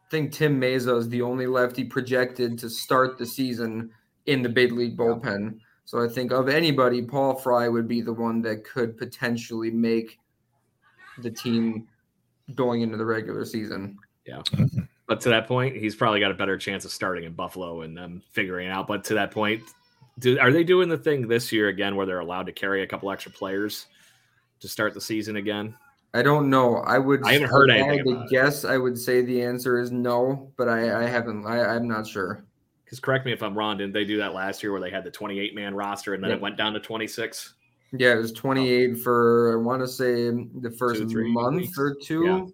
think 0.09 0.31
Tim 0.31 0.59
Mayza 0.59 0.97
is 0.97 1.09
the 1.09 1.21
only 1.21 1.47
lefty 1.47 1.83
projected 1.83 2.57
to 2.59 2.69
start 2.69 3.17
the 3.17 3.25
season 3.25 3.91
in 4.25 4.41
the 4.41 4.49
big 4.49 4.71
league 4.71 4.97
bullpen. 4.97 5.59
So 5.85 6.03
I 6.03 6.07
think 6.07 6.31
of 6.31 6.47
anybody, 6.47 7.01
Paul 7.01 7.35
Fry 7.35 7.67
would 7.67 7.87
be 7.87 8.01
the 8.01 8.13
one 8.13 8.41
that 8.43 8.63
could 8.63 8.97
potentially 8.97 9.71
make 9.71 10.19
the 11.17 11.31
team 11.31 11.87
going 12.55 12.81
into 12.81 12.97
the 12.97 13.05
regular 13.05 13.45
season. 13.45 13.97
Yeah. 14.25 14.39
Mm-hmm. 14.39 14.81
But 15.07 15.19
to 15.21 15.29
that 15.29 15.47
point, 15.47 15.75
he's 15.75 15.95
probably 15.95 16.19
got 16.19 16.31
a 16.31 16.35
better 16.35 16.57
chance 16.57 16.85
of 16.85 16.91
starting 16.91 17.25
in 17.25 17.33
Buffalo 17.33 17.81
and 17.81 17.97
them 17.97 18.21
figuring 18.31 18.67
it 18.67 18.71
out. 18.71 18.87
But 18.87 19.03
to 19.05 19.13
that 19.15 19.31
point, 19.31 19.61
do, 20.19 20.39
are 20.39 20.51
they 20.51 20.63
doing 20.63 20.87
the 20.87 20.97
thing 20.97 21.27
this 21.27 21.51
year 21.51 21.67
again 21.67 21.95
where 21.95 22.05
they're 22.05 22.19
allowed 22.19 22.45
to 22.45 22.53
carry 22.53 22.83
a 22.83 22.87
couple 22.87 23.11
extra 23.11 23.31
players 23.31 23.87
to 24.61 24.67
start 24.69 24.93
the 24.93 25.01
season 25.01 25.35
again? 25.35 25.75
I 26.13 26.21
don't 26.21 26.49
know. 26.49 26.77
I 26.77 26.97
would. 26.97 27.23
I 27.23 27.33
haven't 27.33 27.49
heard 27.49 27.69
anything. 27.69 27.89
I 27.89 27.95
had 27.95 28.05
to 28.05 28.27
guess. 28.29 28.65
I 28.65 28.77
would 28.77 28.97
say 28.97 29.21
the 29.21 29.41
answer 29.41 29.79
is 29.79 29.91
no, 29.91 30.51
but 30.57 30.67
I, 30.67 31.03
I 31.03 31.07
haven't. 31.07 31.45
I, 31.45 31.75
I'm 31.75 31.87
not 31.87 32.05
sure. 32.05 32.45
Because 32.83 32.99
correct 32.99 33.25
me 33.25 33.31
if 33.31 33.41
I'm 33.41 33.57
wrong. 33.57 33.77
Didn't 33.77 33.93
they 33.93 34.03
do 34.03 34.17
that 34.17 34.33
last 34.33 34.61
year 34.61 34.73
where 34.73 34.81
they 34.81 34.89
had 34.89 35.05
the 35.05 35.11
28 35.11 35.55
man 35.55 35.73
roster 35.73 36.13
and 36.13 36.21
then 36.21 36.31
it 36.31 36.41
went 36.41 36.57
down 36.57 36.73
to 36.73 36.79
26? 36.81 37.53
Yeah, 37.93 38.13
it 38.13 38.17
was 38.17 38.33
28 38.33 38.99
for 38.99 39.53
I 39.53 39.55
want 39.63 39.81
to 39.81 39.87
say 39.87 40.29
the 40.29 40.73
first 40.77 41.09
two, 41.09 41.29
month 41.29 41.55
weeks. 41.55 41.77
or 41.77 41.95
two. 42.03 42.25
Yeah. 42.25 42.45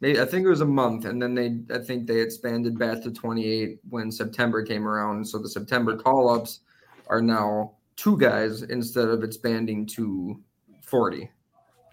Maybe, 0.00 0.20
I 0.20 0.26
think 0.26 0.44
it 0.44 0.50
was 0.50 0.60
a 0.60 0.66
month, 0.66 1.06
and 1.06 1.20
then 1.20 1.34
they 1.34 1.58
I 1.74 1.78
think 1.78 2.06
they 2.06 2.20
expanded 2.20 2.78
back 2.78 3.02
to 3.02 3.10
28 3.10 3.80
when 3.88 4.10
September 4.10 4.62
came 4.62 4.88
around. 4.88 5.26
So 5.26 5.38
the 5.38 5.48
September 5.48 5.96
call 5.96 6.30
ups 6.30 6.60
are 7.08 7.22
now 7.22 7.72
two 7.96 8.18
guys 8.18 8.62
instead 8.62 9.08
of 9.08 9.24
expanding 9.24 9.86
to 9.86 10.40
40. 10.82 11.30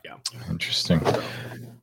Yeah. 0.03 0.17
Interesting. 0.49 1.01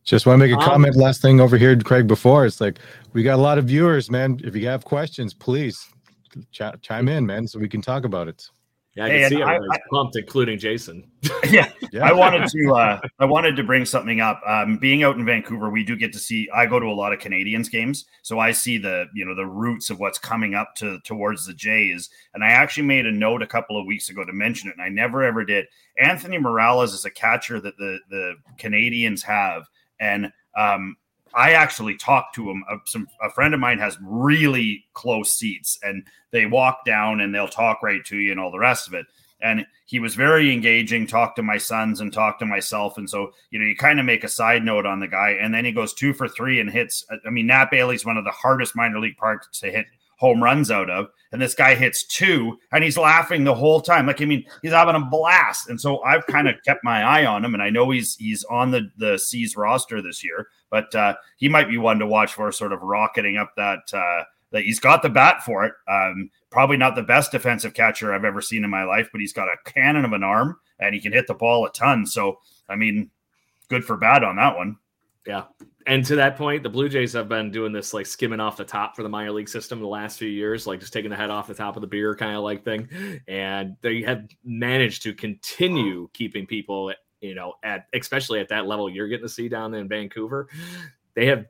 Just 0.04 0.26
want 0.26 0.40
to 0.40 0.46
make 0.46 0.54
a 0.54 0.59
um, 0.59 0.64
comment. 0.64 0.96
Last 0.96 1.22
thing 1.22 1.40
over 1.40 1.56
here, 1.56 1.78
Craig. 1.78 2.06
Before 2.06 2.44
it's 2.44 2.61
like 2.61 2.78
we 3.12 3.22
got 3.22 3.38
a 3.38 3.42
lot 3.42 3.59
of 3.59 3.66
viewers, 3.66 4.11
man. 4.11 4.40
If 4.42 4.56
you 4.56 4.66
have 4.66 4.85
questions, 4.85 5.35
please 5.35 5.87
ch- 6.52 6.62
chime 6.83 7.09
in, 7.09 7.26
man, 7.26 7.46
so 7.46 7.59
we 7.59 7.68
can 7.68 7.80
talk 7.80 8.04
about 8.04 8.28
it. 8.28 8.44
Yeah, 8.96 9.05
I 9.05 9.09
hey, 9.09 9.20
can 9.20 9.31
see 9.31 9.42
everybody's 9.42 9.70
I, 9.70 9.81
pumped, 9.90 10.16
including 10.16 10.59
Jason. 10.59 11.11
Yeah, 11.50 11.72
yeah. 11.92 12.07
I 12.07 12.12
wanted 12.12 12.46
to. 12.48 12.74
Uh, 12.74 13.00
I 13.18 13.24
wanted 13.24 13.57
to 13.57 13.64
bring 13.64 13.85
something 13.85 14.20
up. 14.20 14.40
Um, 14.46 14.76
being 14.76 15.03
out 15.03 15.16
in 15.16 15.24
Vancouver, 15.24 15.68
we 15.68 15.83
do 15.83 15.96
get 15.96 16.12
to 16.12 16.18
see. 16.18 16.48
I 16.55 16.66
go 16.66 16.79
to 16.79 16.87
a 16.87 16.94
lot 16.94 17.12
of 17.12 17.18
Canadians 17.18 17.68
games, 17.68 18.05
so 18.22 18.38
I 18.38 18.53
see 18.53 18.79
the 18.79 19.07
you 19.14 19.24
know 19.24 19.35
the 19.35 19.46
roots 19.46 19.90
of 19.90 19.98
what's 19.98 20.18
coming 20.18 20.55
up 20.55 20.74
to 20.76 21.00
towards 21.00 21.46
the 21.46 21.55
Jays. 21.55 22.09
And 22.35 22.44
I 22.44 22.50
actually 22.50 22.87
made 22.87 23.07
a 23.07 23.11
note 23.11 23.42
a 23.42 23.48
couple 23.48 23.81
of 23.81 23.87
weeks 23.87 24.11
ago 24.11 24.24
to 24.24 24.33
mention 24.33 24.68
it, 24.68 24.74
and 24.76 24.83
I 24.83 24.90
never 24.90 25.24
ever 25.24 25.44
did. 25.44 25.66
Anthony 25.98 26.38
Morales 26.38 26.92
is 26.92 27.05
a 27.05 27.11
catcher 27.11 27.61
that 27.61 27.76
the 27.79 27.98
the 28.11 28.35
Canadians 28.59 29.22
have, 29.24 29.66
and 29.98 30.33
um, 30.57 30.96
I 31.35 31.53
actually 31.53 31.97
talked 31.97 32.35
to 32.37 32.51
him. 32.51 32.64
Uh, 32.71 32.77
some 32.87 33.09
a 33.23 33.31
friend 33.31 33.55
of 33.55 33.61
mine 33.61 33.79
has 33.79 33.99
really 34.03 34.85
close 34.95 35.33
seats, 35.33 35.79
and 35.83 36.07
they 36.31 36.47
walk 36.47 36.85
down 36.85 37.21
and 37.21 37.35
they'll 37.35 37.49
talk 37.49 37.83
right 37.83 38.05
to 38.07 38.16
you 38.16 38.31
and 38.31 38.40
all 38.40 38.51
the 38.51 38.59
rest 38.59 38.88
of 38.88 38.95
it. 38.95 39.07
And 39.43 39.66
he 39.87 40.01
was 40.01 40.14
very 40.14 40.53
engaging. 40.53 41.07
Talked 41.07 41.37
to 41.37 41.43
my 41.43 41.57
sons 41.57 42.01
and 42.01 42.12
talked 42.12 42.40
to 42.40 42.47
myself, 42.47 42.99
and 42.99 43.09
so 43.09 43.33
you 43.51 43.59
know 43.59 43.64
you 43.64 43.77
kind 43.77 43.99
of 43.99 44.07
make 44.07 44.25
a 44.25 44.29
side 44.29 44.64
note 44.64 44.87
on 44.87 45.01
the 45.01 45.09
guy, 45.09 45.31
and 45.40 45.55
then 45.55 45.64
he 45.64 45.73
goes 45.73 45.95
two 45.95 46.12
for 46.12 46.29
three 46.29 46.61
and 46.61 46.71
hits. 46.71 47.05
I 47.27 47.31
mean, 47.31 47.47
Nat 47.47 47.71
Bailey's 47.71 48.05
one 48.05 48.16
of 48.16 48.25
the 48.25 48.31
hardest 48.31 48.77
minor 48.77 48.99
league 48.99 49.16
parks 49.16 49.49
to 49.61 49.71
hit 49.71 49.87
home 50.20 50.42
runs 50.42 50.70
out 50.70 50.90
of. 50.90 51.09
And 51.33 51.40
this 51.40 51.54
guy 51.54 51.74
hits 51.74 52.04
two 52.04 52.59
and 52.72 52.85
he's 52.85 52.98
laughing 52.98 53.44
the 53.44 53.54
whole 53.54 53.80
time. 53.80 54.06
Like, 54.06 54.20
I 54.20 54.26
mean, 54.26 54.44
he's 54.61 54.72
having 54.72 54.94
a 54.94 55.00
blast. 55.00 55.70
And 55.70 55.80
so 55.80 56.02
I've 56.02 56.26
kind 56.26 56.46
of 56.46 56.56
kept 56.62 56.85
my 56.85 57.02
eye 57.02 57.24
on 57.24 57.42
him. 57.42 57.54
And 57.54 57.62
I 57.62 57.70
know 57.70 57.90
he's 57.90 58.16
he's 58.16 58.44
on 58.44 58.70
the, 58.70 58.90
the 58.98 59.18
C's 59.18 59.56
roster 59.56 60.02
this 60.02 60.22
year, 60.22 60.48
but 60.68 60.94
uh, 60.94 61.14
he 61.38 61.48
might 61.48 61.70
be 61.70 61.78
one 61.78 61.98
to 62.00 62.06
watch 62.06 62.35
for 62.35 62.52
sort 62.52 62.72
of 62.72 62.83
rocketing 62.83 63.38
up 63.38 63.52
that 63.56 63.94
uh, 63.94 64.24
that 64.52 64.64
he's 64.64 64.78
got 64.78 65.02
the 65.02 65.09
bat 65.09 65.42
for 65.42 65.64
it. 65.64 65.72
Um, 65.88 66.30
probably 66.50 66.76
not 66.76 66.96
the 66.96 67.02
best 67.02 67.33
defensive 67.33 67.72
catcher 67.72 68.12
I've 68.12 68.24
ever 68.24 68.42
seen 68.42 68.62
in 68.62 68.70
my 68.70 68.85
life, 68.85 69.09
but 69.11 69.22
he's 69.22 69.33
got 69.33 69.48
a 69.48 69.70
cannon 69.70 70.04
of 70.04 70.12
an 70.12 70.22
arm 70.22 70.59
and 70.78 70.94
he 70.94 71.00
can 71.00 71.12
hit 71.12 71.26
the 71.28 71.35
ball 71.35 71.64
a 71.64 71.72
ton. 71.72 72.04
So 72.04 72.40
I 72.68 72.76
mean, 72.76 73.11
good 73.68 73.87
for 73.87 73.96
bad 73.96 74.22
on 74.22 74.37
that 74.37 74.56
one. 74.56 74.76
Yeah. 75.26 75.44
And 75.87 76.05
to 76.07 76.16
that 76.16 76.37
point, 76.37 76.62
the 76.62 76.69
Blue 76.69 76.88
Jays 76.88 77.14
have 77.14 77.29
been 77.29 77.51
doing 77.51 77.73
this 77.73 77.95
like 77.95 78.07
skimming 78.07 78.40
off 78.40 78.57
the 78.57 78.64
top 78.64 78.95
for 78.95 79.03
the 79.03 79.09
minor 79.09 79.33
league 79.33 79.49
system 79.49 79.81
the 79.81 79.87
last 79.87 80.19
few 80.19 80.29
years, 80.29 80.66
like 80.66 80.81
just 80.81 80.93
taking 80.93 81.11
the 81.11 81.16
head 81.16 81.31
off 81.31 81.47
the 81.47 81.55
top 81.55 81.77
of 81.77 81.81
the 81.81 81.87
beer 81.87 82.14
kind 82.14 82.37
of 82.37 82.43
like 82.43 82.64
thing. 82.64 82.88
And 83.27 83.77
they 83.81 84.03
have 84.03 84.29
managed 84.45 85.03
to 85.05 85.14
continue 85.14 86.09
keeping 86.12 86.47
people, 86.47 86.93
you 87.21 87.35
know, 87.35 87.55
at 87.62 87.87
especially 87.95 88.40
at 88.40 88.49
that 88.49 88.66
level 88.66 88.90
you're 88.90 89.09
getting 89.09 89.27
to 89.27 89.33
see 89.33 89.49
down 89.49 89.73
in 89.75 89.88
Vancouver. 89.88 90.49
They 91.14 91.27
have 91.27 91.47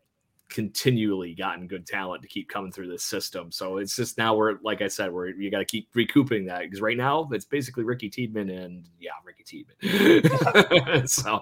continually 0.51 1.35
gotten 1.35 1.67
good 1.67 1.87
talent 1.87 2.23
to 2.23 2.29
keep 2.29 2.49
coming 2.49 2.73
through 2.73 2.89
this 2.89 3.05
system. 3.05 3.51
So 3.51 3.79
it's 3.79 3.97
just 3.97 4.19
now 4.19 4.35
we're 4.35 4.57
like 4.63 4.83
I 4.83 4.89
said, 4.89 5.13
we're 5.13 5.29
you 5.29 5.51
got 5.51 5.61
to 5.61 5.65
keep 5.65 5.89
recouping 5.95 6.45
that 6.47 6.63
because 6.63 6.81
right 6.81 6.97
now 6.97 7.29
it's 7.33 7.45
basically 7.45 7.85
Ricky 7.85 8.11
Tiedemann 8.11 8.51
and 8.51 8.85
yeah, 8.99 9.13
Ricky 9.25 9.45
Tiedemann. 9.45 11.07
so, 11.07 11.41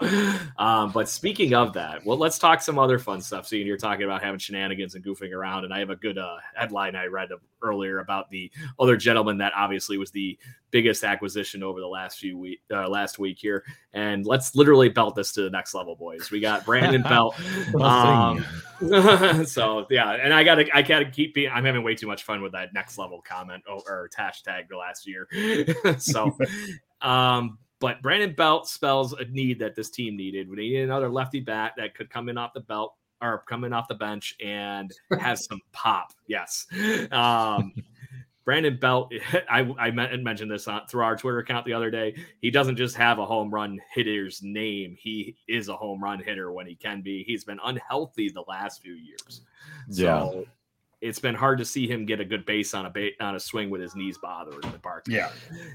um, 0.58 0.92
but 0.92 1.08
speaking 1.08 1.54
of 1.54 1.72
that, 1.72 2.04
well, 2.04 2.18
let's 2.18 2.38
talk 2.38 2.60
some 2.60 2.78
other 2.78 2.98
fun 2.98 3.20
stuff. 3.20 3.48
Seeing 3.48 3.66
you're 3.66 3.78
talking 3.78 4.04
about 4.04 4.22
having 4.22 4.38
shenanigans 4.38 4.94
and 4.94 5.04
goofing 5.04 5.32
around, 5.32 5.64
and 5.64 5.72
I 5.72 5.78
have 5.78 5.90
a 5.90 5.96
good 5.96 6.18
uh, 6.18 6.36
headline 6.54 6.94
I 6.94 7.06
read 7.06 7.30
earlier 7.62 7.98
about 8.00 8.30
the 8.30 8.50
other 8.78 8.96
gentleman 8.96 9.38
that 9.38 9.52
obviously 9.56 9.98
was 9.98 10.10
the 10.10 10.38
biggest 10.70 11.02
acquisition 11.02 11.62
over 11.62 11.80
the 11.80 11.86
last 11.86 12.18
few 12.18 12.36
week 12.36 12.60
uh, 12.72 12.88
last 12.88 13.18
week 13.18 13.38
here. 13.38 13.64
And 13.94 14.26
let's 14.26 14.54
literally 14.54 14.88
belt 14.88 15.14
this 15.14 15.32
to 15.32 15.42
the 15.42 15.50
next 15.50 15.74
level, 15.74 15.96
boys. 15.96 16.30
We 16.30 16.40
got 16.40 16.64
Brandon 16.64 17.02
Belt. 17.08 17.34
um, 17.80 18.44
so 19.46 19.86
yeah, 19.90 20.12
and 20.12 20.32
I 20.32 20.44
gotta 20.44 20.66
I 20.74 20.82
gotta 20.82 21.10
keep 21.10 21.34
being 21.34 21.50
I'm 21.52 21.64
having 21.64 21.82
way 21.82 21.94
too 21.94 22.06
much 22.06 22.22
fun 22.22 22.42
with 22.42 22.52
that 22.52 22.72
next 22.72 22.98
level 22.98 23.22
comment 23.26 23.64
or, 23.68 23.82
or 23.86 24.10
hashtag 24.16 24.68
the 24.68 24.76
last 24.76 25.06
year. 25.06 25.26
so 25.98 26.36
um 27.00 27.58
but 27.80 28.02
Brandon 28.02 28.34
Belt 28.34 28.68
spells 28.68 29.12
a 29.12 29.24
need 29.26 29.60
that 29.60 29.76
this 29.76 29.90
team 29.90 30.16
needed. 30.16 30.48
We 30.48 30.56
needed 30.56 30.84
another 30.84 31.08
lefty 31.08 31.40
bat 31.40 31.74
that 31.76 31.94
could 31.94 32.10
come 32.10 32.28
in 32.28 32.36
off 32.36 32.52
the 32.52 32.60
belt 32.60 32.94
or 33.20 33.44
coming 33.48 33.72
off 33.72 33.88
the 33.88 33.94
bench 33.94 34.34
and 34.44 34.90
has 35.18 35.44
some 35.44 35.60
pop. 35.72 36.12
Yes. 36.26 36.66
Um, 37.12 37.72
Brandon 38.48 38.78
Belt, 38.78 39.12
I, 39.50 39.60
I 39.78 39.90
mentioned 39.90 40.50
this 40.50 40.66
on, 40.68 40.86
through 40.86 41.02
our 41.02 41.18
Twitter 41.18 41.40
account 41.40 41.66
the 41.66 41.74
other 41.74 41.90
day. 41.90 42.14
He 42.40 42.50
doesn't 42.50 42.76
just 42.76 42.96
have 42.96 43.18
a 43.18 43.26
home 43.26 43.50
run 43.50 43.78
hitter's 43.92 44.40
name. 44.42 44.96
He 44.98 45.36
is 45.46 45.68
a 45.68 45.76
home 45.76 46.02
run 46.02 46.18
hitter 46.18 46.50
when 46.50 46.66
he 46.66 46.74
can 46.74 47.02
be. 47.02 47.24
He's 47.24 47.44
been 47.44 47.60
unhealthy 47.62 48.30
the 48.30 48.44
last 48.48 48.80
few 48.80 48.94
years. 48.94 49.42
Yeah. 49.90 50.20
So 50.20 50.46
it's 51.02 51.18
been 51.18 51.34
hard 51.34 51.58
to 51.58 51.64
see 51.66 51.86
him 51.86 52.06
get 52.06 52.20
a 52.20 52.24
good 52.24 52.46
base 52.46 52.72
on 52.72 52.86
a 52.86 52.90
ba- 52.90 53.10
on 53.20 53.34
a 53.34 53.38
swing 53.38 53.68
with 53.68 53.82
his 53.82 53.94
knees 53.94 54.16
bothered 54.16 54.64
in 54.64 54.72
the 54.72 54.78
park. 54.78 55.04
Yeah. 55.06 55.28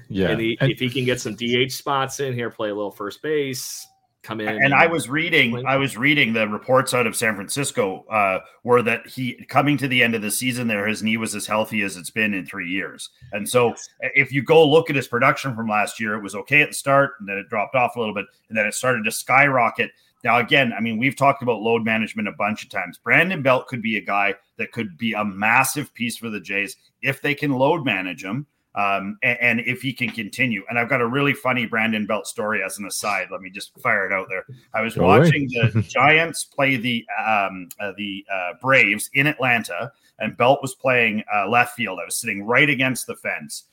Yeah. 0.08 0.30
And 0.30 0.40
he, 0.40 0.58
if 0.60 0.80
he 0.80 0.90
can 0.90 1.04
get 1.04 1.20
some 1.20 1.36
DH 1.36 1.70
spots 1.70 2.18
in 2.18 2.34
here, 2.34 2.50
play 2.50 2.70
a 2.70 2.74
little 2.74 2.90
first 2.90 3.22
base, 3.22 3.86
come 4.24 4.40
in. 4.40 4.48
And, 4.48 4.64
and 4.64 4.74
I 4.74 4.86
was 4.86 5.08
reading, 5.08 5.64
I 5.66 5.76
was 5.76 5.96
reading 5.96 6.32
the 6.32 6.48
reports 6.48 6.94
out 6.94 7.06
of 7.06 7.14
San 7.14 7.36
Francisco 7.36 8.04
uh, 8.10 8.40
were 8.64 8.82
that 8.82 9.06
he 9.06 9.44
coming 9.48 9.76
to 9.78 9.86
the 9.86 10.02
end 10.02 10.14
of 10.14 10.22
the 10.22 10.30
season 10.30 10.66
there, 10.66 10.86
his 10.86 11.02
knee 11.02 11.16
was 11.16 11.34
as 11.34 11.46
healthy 11.46 11.82
as 11.82 11.96
it's 11.96 12.10
been 12.10 12.34
in 12.34 12.46
three 12.46 12.68
years. 12.68 13.10
And 13.32 13.48
so, 13.48 13.68
yes. 13.68 13.88
if 14.00 14.32
you 14.32 14.42
go 14.42 14.68
look 14.68 14.90
at 14.90 14.96
his 14.96 15.06
production 15.06 15.54
from 15.54 15.68
last 15.68 16.00
year, 16.00 16.14
it 16.14 16.22
was 16.22 16.34
okay 16.34 16.62
at 16.62 16.70
the 16.70 16.74
start, 16.74 17.12
and 17.20 17.28
then 17.28 17.36
it 17.36 17.48
dropped 17.48 17.76
off 17.76 17.96
a 17.96 18.00
little 18.00 18.14
bit, 18.14 18.26
and 18.48 18.58
then 18.58 18.66
it 18.66 18.74
started 18.74 19.04
to 19.04 19.12
skyrocket. 19.12 19.90
Now, 20.24 20.38
again, 20.38 20.72
I 20.72 20.80
mean, 20.80 20.96
we've 20.96 21.16
talked 21.16 21.42
about 21.42 21.60
load 21.60 21.84
management 21.84 22.28
a 22.28 22.32
bunch 22.32 22.64
of 22.64 22.70
times. 22.70 22.96
Brandon 22.96 23.42
Belt 23.42 23.66
could 23.66 23.82
be 23.82 23.98
a 23.98 24.00
guy 24.00 24.34
that 24.56 24.72
could 24.72 24.96
be 24.96 25.12
a 25.12 25.24
massive 25.24 25.92
piece 25.92 26.16
for 26.16 26.30
the 26.30 26.40
Jays 26.40 26.76
if 27.02 27.20
they 27.20 27.34
can 27.34 27.52
load 27.52 27.84
manage 27.84 28.24
him. 28.24 28.46
Um, 28.76 29.18
and, 29.22 29.38
and, 29.40 29.60
if 29.60 29.82
he 29.82 29.92
can 29.92 30.10
continue. 30.10 30.64
And 30.68 30.80
I've 30.80 30.88
got 30.88 31.00
a 31.00 31.06
really 31.06 31.32
funny 31.32 31.64
Brandon 31.64 32.06
Belt 32.06 32.26
story 32.26 32.60
as 32.60 32.76
an 32.76 32.86
aside. 32.86 33.28
Let 33.30 33.40
me 33.40 33.48
just 33.48 33.78
fire 33.78 34.04
it 34.04 34.12
out 34.12 34.26
there. 34.28 34.44
I 34.72 34.80
was 34.80 34.96
Go 34.96 35.04
watching 35.04 35.46
the 35.46 35.80
Giants 35.88 36.42
play 36.42 36.74
the 36.74 37.06
um, 37.24 37.68
uh, 37.78 37.92
the 37.96 38.24
uh, 38.32 38.54
Braves 38.60 39.10
in 39.14 39.28
Atlanta, 39.28 39.92
and 40.18 40.36
Belt 40.36 40.58
was 40.60 40.74
playing 40.74 41.22
uh, 41.32 41.48
left 41.48 41.76
field. 41.76 42.00
I 42.02 42.04
was 42.04 42.16
sitting 42.16 42.44
right 42.44 42.68
against 42.68 43.06
the 43.06 43.14
fence. 43.14 43.66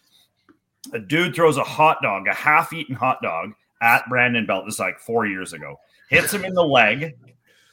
A 0.94 1.00
dude 1.00 1.34
throws 1.34 1.58
a 1.58 1.64
hot 1.64 1.98
dog, 2.04 2.28
a 2.28 2.34
half-eaten 2.34 2.96
hot 2.96 3.24
dog, 3.24 3.54
at 3.82 4.08
Brandon 4.08 4.46
Belt. 4.46 4.66
This 4.66 4.76
is 4.76 4.80
like 4.80 5.00
four 5.00 5.26
years 5.26 5.54
ago. 5.54 5.80
Hits 6.10 6.32
him 6.32 6.46
in 6.46 6.54
the 6.54 6.64
leg. 6.64 7.16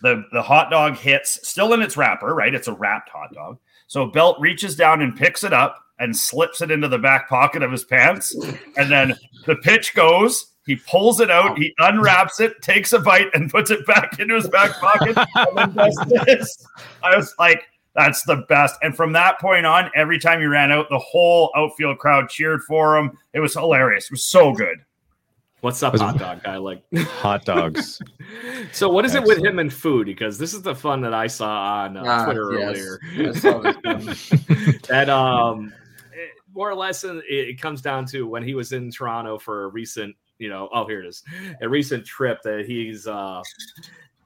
The 0.00 0.24
the 0.32 0.40
hot 0.42 0.70
dog 0.70 0.96
hits 0.96 1.46
still 1.46 1.74
in 1.74 1.82
its 1.82 1.96
wrapper, 1.96 2.34
right? 2.34 2.54
It's 2.54 2.68
a 2.68 2.72
wrapped 2.72 3.10
hot 3.10 3.34
dog. 3.34 3.58
So 3.86 4.06
Belt 4.06 4.38
reaches 4.40 4.76
down 4.76 5.02
and 5.02 5.16
picks 5.16 5.44
it 5.44 5.52
up 5.52 5.84
and 5.98 6.16
slips 6.16 6.60
it 6.60 6.70
into 6.70 6.88
the 6.88 6.98
back 6.98 7.28
pocket 7.28 7.62
of 7.62 7.72
his 7.72 7.84
pants. 7.84 8.34
And 8.76 8.90
then 8.90 9.14
the 9.46 9.56
pitch 9.56 9.94
goes. 9.94 10.52
He 10.66 10.76
pulls 10.76 11.20
it 11.20 11.30
out. 11.30 11.58
He 11.58 11.74
unwraps 11.78 12.40
it, 12.40 12.60
takes 12.60 12.92
a 12.92 12.98
bite, 12.98 13.28
and 13.32 13.50
puts 13.50 13.70
it 13.70 13.86
back 13.86 14.18
into 14.18 14.34
his 14.34 14.48
back 14.48 14.72
pocket. 14.72 15.16
and 15.34 15.56
then 15.56 15.74
does 15.74 15.98
this. 16.26 16.66
I 17.02 17.16
was 17.16 17.34
like, 17.38 17.64
that's 17.94 18.22
the 18.22 18.44
best. 18.48 18.76
And 18.82 18.94
from 18.94 19.12
that 19.12 19.40
point 19.40 19.66
on, 19.66 19.90
every 19.94 20.18
time 20.18 20.40
he 20.40 20.46
ran 20.46 20.70
out, 20.70 20.88
the 20.90 20.98
whole 20.98 21.50
outfield 21.56 21.98
crowd 21.98 22.28
cheered 22.28 22.62
for 22.62 22.96
him. 22.96 23.16
It 23.32 23.40
was 23.40 23.54
hilarious. 23.54 24.04
It 24.04 24.10
was 24.12 24.26
so 24.26 24.52
good. 24.52 24.78
What's 25.60 25.82
up, 25.82 25.96
hot 25.98 26.18
dog 26.18 26.44
guy? 26.44 26.56
Like 26.56 26.82
hot 26.96 27.44
dogs. 27.44 28.00
so, 28.72 28.88
what 28.88 29.04
is 29.04 29.16
Excellent. 29.16 29.38
it 29.38 29.42
with 29.42 29.50
him 29.50 29.58
and 29.58 29.72
food? 29.72 30.06
Because 30.06 30.38
this 30.38 30.54
is 30.54 30.62
the 30.62 30.74
fun 30.74 31.00
that 31.00 31.12
I 31.12 31.26
saw 31.26 31.82
on 31.82 31.96
uh, 31.96 32.04
ah, 32.06 32.24
Twitter 32.24 32.52
yes. 32.52 32.94
earlier. 33.44 33.74
that 34.88 35.10
um, 35.10 35.74
more 36.58 36.68
or 36.68 36.74
less, 36.74 37.04
it 37.04 37.60
comes 37.60 37.80
down 37.80 38.04
to 38.06 38.26
when 38.26 38.42
he 38.42 38.54
was 38.56 38.72
in 38.72 38.90
Toronto 38.90 39.38
for 39.38 39.62
a 39.62 39.68
recent, 39.68 40.16
you 40.40 40.48
know, 40.48 40.68
oh 40.72 40.84
here 40.86 41.00
it 41.00 41.06
is, 41.06 41.22
a 41.62 41.68
recent 41.68 42.04
trip 42.04 42.42
that 42.42 42.64
he's 42.66 43.06
uh 43.06 43.40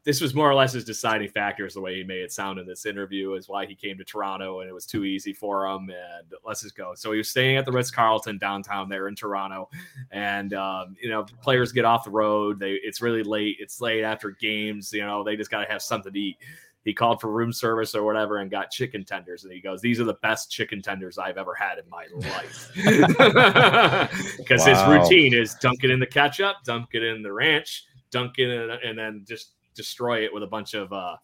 this 0.04 0.20
was 0.20 0.34
more 0.34 0.50
or 0.50 0.54
less 0.54 0.72
his 0.72 0.84
deciding 0.84 1.28
factor 1.28 1.64
is 1.66 1.74
the 1.74 1.80
way 1.80 1.96
he 1.96 2.02
made 2.02 2.22
it 2.22 2.32
sound 2.32 2.58
in 2.58 2.66
this 2.66 2.86
interview 2.86 3.34
is 3.34 3.48
why 3.48 3.66
he 3.66 3.74
came 3.74 3.98
to 3.98 4.02
Toronto 4.02 4.60
and 4.60 4.68
it 4.68 4.72
was 4.72 4.86
too 4.86 5.04
easy 5.04 5.34
for 5.34 5.66
him 5.66 5.90
and 5.90 6.32
let's 6.42 6.62
just 6.62 6.74
go. 6.74 6.94
So 6.96 7.12
he 7.12 7.18
was 7.18 7.28
staying 7.28 7.58
at 7.58 7.66
the 7.66 7.70
Ritz 7.70 7.90
Carlton 7.90 8.38
downtown 8.38 8.88
there 8.88 9.08
in 9.08 9.14
Toronto, 9.14 9.68
and 10.10 10.54
um, 10.54 10.96
you 11.00 11.10
know 11.10 11.24
players 11.42 11.70
get 11.70 11.84
off 11.84 12.04
the 12.04 12.10
road. 12.10 12.58
They 12.58 12.72
it's 12.82 13.02
really 13.02 13.22
late. 13.22 13.58
It's 13.60 13.80
late 13.80 14.04
after 14.04 14.30
games. 14.30 14.90
You 14.90 15.02
know 15.02 15.22
they 15.22 15.36
just 15.36 15.50
got 15.50 15.64
to 15.64 15.70
have 15.70 15.82
something 15.82 16.12
to 16.12 16.18
eat. 16.18 16.38
He 16.84 16.92
called 16.92 17.20
for 17.20 17.30
room 17.30 17.52
service 17.52 17.94
or 17.94 18.02
whatever 18.02 18.38
and 18.38 18.50
got 18.50 18.70
chicken 18.70 19.04
tenders. 19.04 19.44
And 19.44 19.52
he 19.52 19.60
goes, 19.60 19.80
These 19.80 20.00
are 20.00 20.04
the 20.04 20.14
best 20.14 20.50
chicken 20.50 20.82
tenders 20.82 21.16
I've 21.16 21.38
ever 21.38 21.54
had 21.54 21.78
in 21.78 21.88
my 21.88 22.06
life. 22.12 22.70
Because 24.36 24.66
wow. 24.66 24.98
his 24.98 25.02
routine 25.02 25.34
is 25.34 25.54
dunk 25.54 25.84
it 25.84 25.90
in 25.90 26.00
the 26.00 26.06
ketchup, 26.06 26.56
dunk 26.64 26.88
it 26.92 27.02
in 27.02 27.22
the 27.22 27.32
ranch, 27.32 27.84
dunk 28.10 28.38
it 28.38 28.50
in, 28.50 28.70
and 28.70 28.98
then 28.98 29.24
just 29.26 29.52
destroy 29.74 30.24
it 30.24 30.32
with 30.32 30.42
a 30.42 30.46
bunch 30.46 30.74
of 30.74 30.92
uh, 30.92 31.16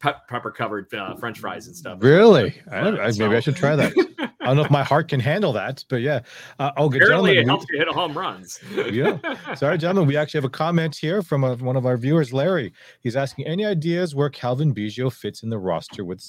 pe- 0.00 0.12
pepper 0.28 0.50
covered 0.50 0.92
uh, 0.94 1.14
French 1.16 1.38
fries 1.40 1.66
and 1.66 1.76
stuff. 1.76 1.98
Really? 2.00 2.60
I, 2.70 2.88
I, 2.88 3.10
so. 3.10 3.24
Maybe 3.24 3.36
I 3.36 3.40
should 3.40 3.56
try 3.56 3.76
that. 3.76 3.92
I 4.42 4.46
don't 4.46 4.56
know 4.56 4.64
if 4.64 4.70
my 4.70 4.82
heart 4.82 5.08
can 5.08 5.20
handle 5.20 5.52
that, 5.52 5.84
but 5.88 6.02
yeah. 6.02 6.20
Uh, 6.58 6.72
oh, 6.76 6.88
good 6.88 7.02
Apparently, 7.02 7.38
it 7.38 7.46
helps 7.46 7.64
we, 7.70 7.76
you 7.76 7.78
hit 7.78 7.88
a 7.88 7.92
home 7.92 8.18
runs. 8.18 8.58
yeah. 8.90 9.18
Sorry, 9.54 9.78
gentlemen. 9.78 10.08
We 10.08 10.16
actually 10.16 10.38
have 10.38 10.44
a 10.44 10.50
comment 10.50 10.96
here 10.96 11.22
from 11.22 11.44
a, 11.44 11.54
one 11.56 11.76
of 11.76 11.86
our 11.86 11.96
viewers, 11.96 12.32
Larry. 12.32 12.72
He's 13.00 13.14
asking 13.14 13.46
any 13.46 13.64
ideas 13.64 14.16
where 14.16 14.28
Cavan 14.30 14.74
Biggio 14.74 15.12
fits 15.12 15.44
in 15.44 15.50
the 15.50 15.58
roster 15.58 16.04
with 16.04 16.22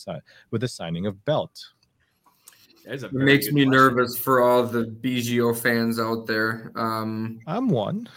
with 0.51 0.61
the 0.61 0.67
signing 0.67 1.07
of 1.07 1.25
Belt. 1.25 1.59
It 2.85 3.13
makes 3.13 3.47
me 3.47 3.63
question. 3.63 3.69
nervous 3.71 4.17
for 4.17 4.41
all 4.41 4.63
the 4.63 4.85
Biggio 4.85 5.57
fans 5.57 5.99
out 5.99 6.27
there. 6.27 6.71
Um, 6.75 7.39
I'm 7.47 7.69
one. 7.69 8.09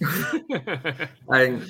I 1.30 1.60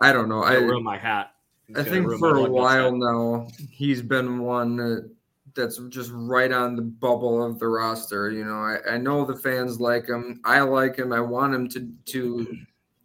I 0.00 0.12
don't 0.12 0.28
know. 0.28 0.42
I 0.42 0.54
ruin 0.54 0.84
my 0.84 0.98
hat. 0.98 1.32
I 1.76 1.82
think 1.82 2.10
for 2.18 2.36
a 2.36 2.48
while 2.48 2.96
now 2.96 3.48
he's 3.70 4.00
been 4.00 4.38
one 4.38 5.10
that's 5.58 5.78
just 5.88 6.10
right 6.14 6.52
on 6.52 6.76
the 6.76 6.82
bubble 6.82 7.44
of 7.44 7.58
the 7.58 7.66
roster. 7.66 8.30
You 8.30 8.44
know, 8.44 8.54
I, 8.54 8.94
I 8.94 8.98
know 8.98 9.24
the 9.24 9.36
fans 9.36 9.80
like 9.80 10.08
him. 10.08 10.40
I 10.44 10.60
like 10.60 10.96
him. 10.96 11.12
I 11.12 11.20
want 11.20 11.54
him 11.54 11.68
to 11.70 11.92
to 12.06 12.56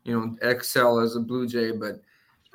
you 0.05 0.19
know 0.19 0.37
excel 0.41 0.99
as 0.99 1.15
a 1.15 1.19
Blue 1.19 1.47
Jay, 1.47 1.71
but 1.71 2.01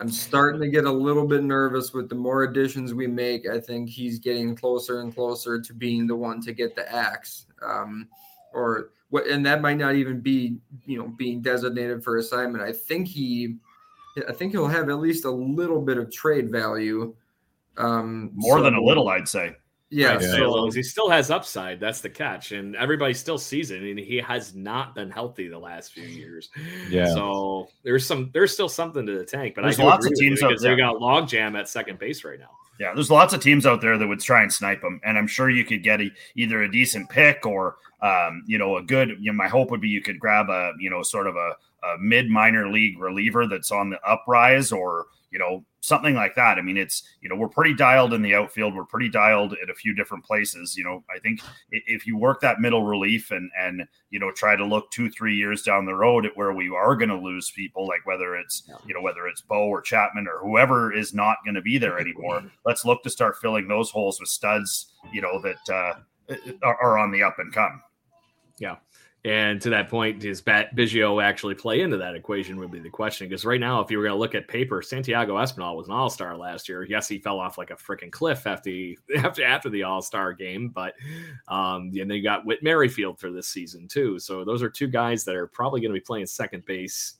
I'm 0.01 0.09
starting 0.09 0.61
to 0.61 0.69
get 0.69 0.85
a 0.85 0.93
little 0.93 1.27
bit 1.27 1.43
nervous 1.43 1.93
with 1.93 2.09
the 2.09 2.15
more 2.15 2.45
additions 2.45 2.95
we 2.95 3.09
make. 3.09 3.49
I 3.49 3.59
think 3.59 3.91
he's 3.91 4.19
getting 4.19 4.55
closer 4.55 5.01
and 5.01 5.15
closer 5.15 5.61
to 5.61 5.75
being 5.75 6.07
the 6.07 6.17
one 6.17 6.41
to 6.43 6.53
get 6.53 6.77
the 6.77 6.91
axe. 6.91 7.47
Um, 7.61 8.09
or 8.55 8.91
what 9.11 9.27
and 9.27 9.45
that 9.45 9.61
might 9.61 9.79
not 9.79 9.97
even 9.97 10.21
be, 10.21 10.59
you 10.87 10.99
know, 10.99 11.09
being 11.09 11.43
designated 11.43 12.05
for 12.05 12.19
assignment. 12.19 12.63
I 12.63 12.73
think 12.73 13.09
he 13.09 13.57
I 14.29 14.33
think 14.33 14.53
he'll 14.53 14.69
have 14.69 14.89
at 14.89 14.99
least 14.99 15.25
a 15.25 15.31
little 15.31 15.81
bit 15.81 15.99
of 15.99 16.13
trade 16.13 16.51
value. 16.51 17.15
Um, 17.77 18.31
More 18.35 18.59
so, 18.59 18.65
than 18.65 18.75
a 18.75 18.83
little, 18.83 19.09
I'd 19.09 19.29
say. 19.29 19.55
Yeah, 19.91 20.15
right, 20.15 20.23
so, 20.23 20.71
he 20.71 20.83
still 20.83 21.09
has 21.09 21.31
upside. 21.31 21.81
That's 21.81 22.03
the 22.03 22.11
catch, 22.11 22.53
and 22.53 22.77
everybody 22.77 23.15
still 23.15 23.39
sees 23.39 23.71
it. 23.71 23.83
And 23.83 23.99
he 23.99 24.19
has 24.19 24.55
not 24.55 24.95
been 24.95 25.11
healthy 25.11 25.49
the 25.49 25.59
last 25.59 25.93
few 25.93 26.05
years. 26.05 26.51
Yeah. 26.91 27.07
So 27.07 27.69
there's 27.85 28.05
some, 28.07 28.31
there's 28.35 28.53
still 28.53 28.69
something 28.69 29.07
to 29.07 29.19
the 29.19 29.25
tank. 29.25 29.55
But 29.55 29.63
there's 29.63 29.79
lots 29.79 30.05
of 30.05 30.13
teams 30.15 30.43
out 30.43 30.59
there. 30.61 30.77
They 30.77 30.77
got 30.77 30.97
logjam 30.97 31.59
at 31.59 31.71
second 31.71 31.99
base 31.99 32.23
right 32.23 32.39
now. 32.39 32.51
Yeah, 32.79 32.93
there's 32.95 33.11
lots 33.11 33.33
of 33.33 33.43
teams 33.43 33.67
out 33.67 33.81
there 33.81 33.97
that 33.97 34.07
would 34.07 34.21
try 34.21 34.43
and 34.43 34.53
snipe 34.53 34.85
him, 34.85 35.01
and 35.05 35.19
I'm 35.19 35.27
sure 35.27 35.51
you 35.51 35.65
could 35.65 35.83
get 35.83 36.01
a, 36.01 36.11
either 36.37 36.63
a 36.63 36.71
decent 36.71 37.09
pick 37.09 37.45
or, 37.45 37.77
um, 38.03 38.45
you 38.47 38.59
know, 38.59 38.77
a 38.77 38.83
good. 38.83 39.17
You 39.19 39.33
know, 39.33 39.37
my 39.37 39.49
hope 39.49 39.71
would 39.71 39.81
be 39.81 39.89
you 39.89 40.03
could 40.03 40.21
grab 40.21 40.49
a, 40.49 40.73
you 40.79 40.91
know, 40.91 41.03
sort 41.03 41.27
of 41.27 41.35
a 41.35 41.55
a 41.83 41.99
mid 41.99 42.29
minor 42.29 42.69
league 42.71 42.99
reliever 42.99 43.47
that's 43.47 43.71
on 43.71 43.91
the 43.91 44.01
uprise 44.03 44.73
or 44.73 45.07
you 45.31 45.39
know 45.39 45.65
something 45.81 46.15
like 46.15 46.35
that. 46.35 46.59
I 46.59 46.63
mean, 46.63 46.77
it's 46.77 47.03
you 47.21 47.29
know 47.29 47.37
we're 47.37 47.49
pretty 47.49 47.75
dialed 47.75 48.13
in 48.15 48.23
the 48.23 48.35
outfield. 48.35 48.75
We're 48.75 48.85
pretty 48.85 49.09
dialed 49.09 49.55
at 49.63 49.71
a 49.71 49.75
few 49.75 49.95
different 49.95 50.25
places. 50.25 50.77
You 50.77 50.85
know, 50.85 51.05
I 51.15 51.19
think 51.19 51.41
if 51.71 52.07
you 52.07 52.17
work 52.17 52.41
that 52.41 52.61
middle 52.61 52.85
relief 52.85 53.31
and 53.31 53.51
and 53.59 53.87
you 54.11 54.19
know 54.19 54.31
try 54.33 54.57
to 54.57 54.65
look 54.65 54.91
two 54.91 55.11
three 55.11 55.37
years 55.37 55.63
down 55.63 55.85
the 55.85 55.95
road 55.95 56.27
at 56.27 56.37
where 56.37 56.53
we 56.53 56.69
are 56.69 56.97
going 56.97 57.11
to 57.11 57.17
lose 57.17 57.51
people, 57.51 57.87
like 57.87 58.05
whether 58.07 58.37
it's 58.37 58.69
you 58.87 58.95
know 58.95 59.03
whether 59.03 59.27
it's 59.27 59.41
Bo 59.41 59.69
or 59.69 59.81
Chapman 59.81 60.27
or 60.27 60.39
whoever 60.39 60.93
is 60.93 61.15
not 61.15 61.39
going 61.45 61.55
to 61.55 61.63
be 61.63 61.79
there 61.79 61.99
anymore. 61.99 62.43
Let's 62.65 62.85
look 62.85 63.03
to 63.03 63.11
start 63.11 63.39
filling 63.39 63.69
those 63.69 63.91
holes 63.91 64.21
with 64.21 64.29
studs. 64.29 64.93
You 65.13 65.23
know 65.23 65.41
that 65.43 65.71
uh, 65.75 65.95
are 66.63 66.99
on 66.99 67.11
the 67.11 67.23
up 67.23 67.39
and 67.39 67.53
come. 67.53 67.83
Yeah. 68.59 68.77
And 69.25 69.61
to 69.63 69.71
that 69.71 69.89
point, 69.89 70.21
does 70.21 70.41
Biggio 70.41 71.23
actually 71.23 71.55
play 71.55 71.81
into 71.81 71.97
that 71.97 72.15
equation? 72.15 72.57
Would 72.59 72.71
be 72.71 72.79
the 72.79 72.89
question. 72.89 73.29
Because 73.29 73.45
right 73.45 73.59
now, 73.59 73.81
if 73.81 73.91
you 73.91 73.99
were 73.99 74.05
going 74.05 74.15
to 74.15 74.19
look 74.19 74.37
at 74.37 74.47
paper, 74.47 74.81
Santiago 74.81 75.35
Espinal 75.35 75.77
was 75.77 75.89
an 75.89 75.93
All 75.93 76.09
Star 76.09 76.37
last 76.37 76.69
year. 76.69 76.85
Yes, 76.85 77.09
he 77.09 77.19
fell 77.19 77.41
off 77.41 77.59
like 77.59 77.71
a 77.71 77.77
freaking 77.77 78.13
cliff 78.13 78.47
after 78.47 78.71
the, 78.71 78.97
after 79.17 79.45
after 79.45 79.71
the 79.71 79.83
All 79.83 80.03
Star 80.03 80.33
game, 80.33 80.69
but 80.69 80.95
um, 81.49 81.91
and 81.99 82.09
they 82.09 82.21
got 82.21 82.47
Whit 82.47 82.63
Merrifield 82.63 83.19
for 83.19 83.33
this 83.33 83.49
season 83.49 83.89
too. 83.89 84.21
So 84.21 84.45
those 84.45 84.63
are 84.63 84.71
two 84.71 84.89
guys 84.89 85.25
that 85.25 85.35
are 85.35 85.49
probably 85.49 85.81
going 85.81 85.93
to 85.93 86.01
be 86.01 86.05
playing 86.05 86.27
second 86.27 86.65
base 86.65 87.15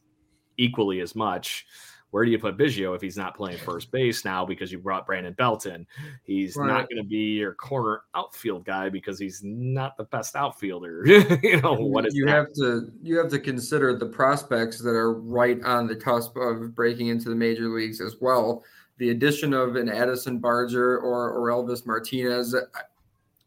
equally 0.57 1.01
as 1.01 1.17
much 1.17 1.67
where 2.11 2.25
do 2.25 2.31
you 2.31 2.39
put 2.39 2.57
Biggio 2.57 2.95
if 2.95 3.03
he's 3.03 3.17
not 3.17 3.37
playing 3.37 3.59
first 3.59 3.91
base 3.91 4.25
now 4.25 4.45
because 4.45 4.73
you 4.73 4.79
brought 4.79 5.07
Brandon 5.07 5.35
Belt 5.35 5.67
on? 5.67 5.87
He's 6.23 6.57
right. 6.57 6.67
not 6.67 6.89
going 6.89 7.03
to 7.03 7.09
be 7.09 7.37
your 7.37 7.55
corner 7.55 8.03
outfield 8.15 8.65
guy 8.65 8.89
because 8.89 9.19
he's 9.19 9.43
not 9.45 9.97
the 9.97 10.05
best 10.05 10.35
outfielder. 10.35 11.03
you 11.43 11.61
know 11.61 11.75
what 11.75 12.07
is 12.07 12.15
you 12.15 12.25
that? 12.27 12.33
have 12.33 12.53
to 12.55 12.91
you 13.03 13.19
have 13.19 13.29
to 13.31 13.39
consider 13.39 13.97
the 13.97 14.07
prospects 14.07 14.79
that 14.79 14.91
are 14.91 15.15
right 15.15 15.63
on 15.65 15.87
the 15.87 15.97
cusp 15.97 16.37
of 16.37 16.75
breaking 16.75 17.09
into 17.09 17.29
the 17.29 17.35
major 17.35 17.69
leagues 17.69 18.01
as 18.01 18.17
well. 18.21 18.65
The 18.97 19.11
addition 19.11 19.53
of 19.53 19.77
an 19.77 19.89
Addison 19.89 20.39
Barger 20.39 20.99
or 20.99 21.49
Elvis 21.51 21.87
Martinez. 21.87 22.55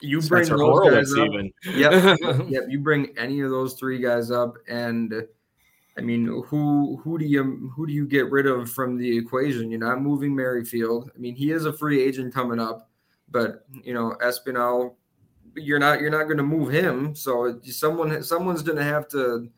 You 0.04 0.20
bring 0.22 0.46
Spencer 0.46 0.58
those 0.58 0.80
Horwitz 0.80 0.92
guys 0.92 1.14
up. 1.14 1.28
Even. 1.28 1.52
Yep, 1.76 2.50
yep. 2.50 2.64
You 2.70 2.80
bring 2.80 3.14
any 3.18 3.42
of 3.42 3.52
those 3.52 3.74
three 3.76 4.00
guys 4.00 4.32
up, 4.32 4.56
and 4.68 5.14
I 5.98 6.02
mean, 6.02 6.26
who 6.26 6.98
who 7.04 7.18
do 7.18 7.26
you 7.26 7.72
who 7.76 7.86
do 7.86 7.94
you 7.94 8.08
get 8.08 8.32
rid 8.32 8.48
of 8.48 8.72
from 8.72 8.98
the 8.98 9.18
equation? 9.18 9.70
You're 9.70 9.80
not 9.80 10.02
moving 10.02 10.36
Merrifield. 10.36 11.12
I 11.14 11.20
mean, 11.20 11.36
he 11.36 11.52
is 11.52 11.66
a 11.66 11.74
free 11.74 12.02
agent 12.02 12.34
coming 12.34 12.60
up, 12.60 12.90
but 13.30 13.66
you 13.84 13.94
know, 13.94 14.16
Espinal, 14.24 14.96
you're 15.56 15.80
not 15.80 16.00
you're 16.00 16.10
not 16.10 16.24
going 16.24 16.38
to 16.38 16.44
move 16.44 16.72
him. 16.72 17.14
So 17.14 17.60
someone 17.64 18.24
someone's 18.24 18.64
going 18.64 18.78
to 18.78 18.84
have 18.84 19.08
to 19.10 19.50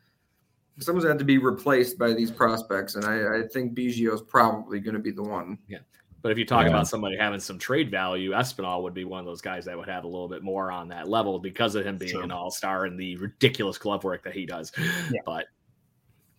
someone's 0.80 1.04
going 1.04 1.16
to 1.16 1.18
have 1.18 1.18
to 1.18 1.24
be 1.24 1.38
replaced 1.38 1.98
by 1.98 2.12
these 2.12 2.32
prospects, 2.32 2.96
and 2.96 3.04
I, 3.04 3.38
I 3.38 3.48
think 3.48 3.74
Biggio 3.74 4.12
is 4.12 4.22
probably 4.22 4.80
going 4.80 4.94
to 4.94 5.00
be 5.00 5.12
the 5.12 5.22
one. 5.22 5.58
Yeah. 5.68 5.78
But 6.20 6.32
if 6.32 6.38
you 6.38 6.46
talk 6.46 6.62
yeah. 6.62 6.70
about 6.70 6.88
somebody 6.88 7.18
having 7.18 7.38
some 7.38 7.58
trade 7.58 7.90
value, 7.90 8.30
Espinal 8.30 8.82
would 8.82 8.94
be 8.94 9.04
one 9.04 9.20
of 9.20 9.26
those 9.26 9.42
guys 9.42 9.66
that 9.66 9.76
would 9.76 9.90
have 9.90 10.04
a 10.04 10.06
little 10.06 10.26
bit 10.26 10.42
more 10.42 10.72
on 10.72 10.88
that 10.88 11.06
level 11.06 11.38
because 11.38 11.74
of 11.74 11.84
him 11.84 11.98
being 11.98 12.12
sure. 12.12 12.22
an 12.22 12.30
all 12.30 12.50
star 12.50 12.86
and 12.86 12.98
the 12.98 13.16
ridiculous 13.16 13.76
glove 13.76 14.04
work 14.04 14.24
that 14.24 14.32
he 14.32 14.46
does. 14.46 14.72
Yeah. 15.12 15.20
But 15.26 15.48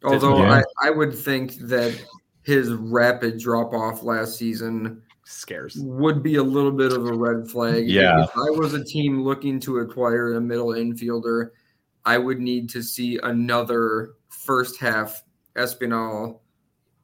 Although 0.04 0.44
yeah. 0.44 0.62
I, 0.82 0.88
I 0.88 0.90
would 0.92 1.18
think 1.18 1.56
that 1.62 2.00
his 2.44 2.72
rapid 2.72 3.40
drop 3.40 3.74
off 3.74 4.04
last 4.04 4.38
season 4.38 5.02
scares 5.24 5.76
would 5.80 6.22
be 6.22 6.36
a 6.36 6.44
little 6.44 6.72
bit 6.72 6.94
of 6.94 7.08
a 7.08 7.14
red 7.14 7.50
flag. 7.50 7.90
Yeah. 7.90 8.24
If 8.24 8.30
I 8.38 8.52
was 8.52 8.74
a 8.74 8.84
team 8.84 9.24
looking 9.24 9.60
to 9.62 9.80
acquire 9.80 10.36
a 10.36 10.42
middle 10.42 10.68
infielder, 10.68 11.50
I 12.06 12.20
would 12.20 12.40
need 12.40 12.70
to 12.70 12.84
see 12.84 13.20
another 13.24 14.14
first 14.30 14.80
half 14.80 15.24
Espinal 15.56 16.40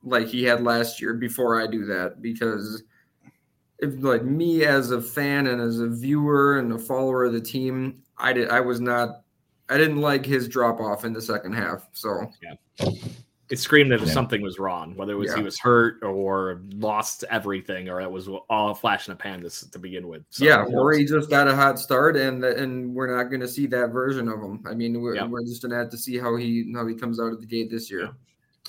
like 0.04 0.28
he 0.28 0.44
had 0.44 0.64
last 0.64 1.02
year 1.02 1.14
before 1.14 1.62
I 1.62 1.68
do 1.68 1.86
that 1.86 2.22
because 2.22 2.84
if 3.80 3.96
like 4.04 4.24
me 4.24 4.64
as 4.64 4.92
a 4.92 5.02
fan 5.02 5.48
and 5.48 5.60
as 5.60 5.80
a 5.80 5.88
viewer 5.88 6.60
and 6.60 6.72
a 6.72 6.78
follower 6.78 7.26
of 7.26 7.34
the 7.34 7.42
team, 7.42 8.04
I 8.18 8.34
did 8.34 8.50
I 8.50 8.60
was 8.60 8.80
not 8.80 9.21
I 9.72 9.78
didn't 9.78 10.02
like 10.02 10.26
his 10.26 10.48
drop 10.48 10.80
off 10.80 11.06
in 11.06 11.14
the 11.14 11.22
second 11.22 11.54
half. 11.54 11.88
So 11.94 12.30
yeah, 12.44 12.90
it 13.50 13.60
screamed 13.60 13.92
that 13.92 14.00
yeah. 14.00 14.14
something 14.14 14.42
was 14.42 14.60
wrong, 14.60 14.96
whether 14.96 15.14
it 15.14 15.18
was 15.18 15.32
yeah. 15.32 15.38
he 15.38 15.44
was 15.44 15.60
hurt 15.60 16.02
or 16.04 16.62
lost 16.74 17.26
everything, 17.30 17.90
or 17.90 18.00
it 18.00 18.10
was 18.10 18.30
all 18.50 18.74
flash 18.74 19.08
in 19.08 19.14
a 19.14 19.16
pan 19.16 19.42
to, 19.42 19.72
to 19.72 19.80
begin 19.80 20.08
with. 20.08 20.24
So, 20.30 20.46
yeah, 20.46 20.64
or 20.64 20.94
he 20.94 21.06
just 21.06 21.30
got 21.30 21.48
a 21.48 21.56
hot 21.56 21.80
start, 21.80 22.16
and 22.16 22.44
and 22.44 22.96
we're 22.96 23.16
not 23.16 23.26
going 23.26 23.42
to 23.42 23.48
see 23.48 23.66
that 23.68 23.92
version 23.92 24.30
of 24.30 24.42
him. 24.42 24.64
I 24.66 24.74
mean, 24.74 25.02
we're, 25.02 25.16
yeah. 25.16 25.26
we're 25.26 25.44
just 25.44 25.62
going 25.62 25.72
to 25.72 25.78
have 25.78 25.90
to 25.90 25.98
see 25.98 26.18
how 26.18 26.36
he 26.36 26.72
how 26.74 26.88
he 26.88 26.96
comes 26.96 27.20
out 27.20 27.34
of 27.34 27.40
the 27.40 27.46
gate 27.46 27.70
this 27.70 27.92
year. 27.92 28.12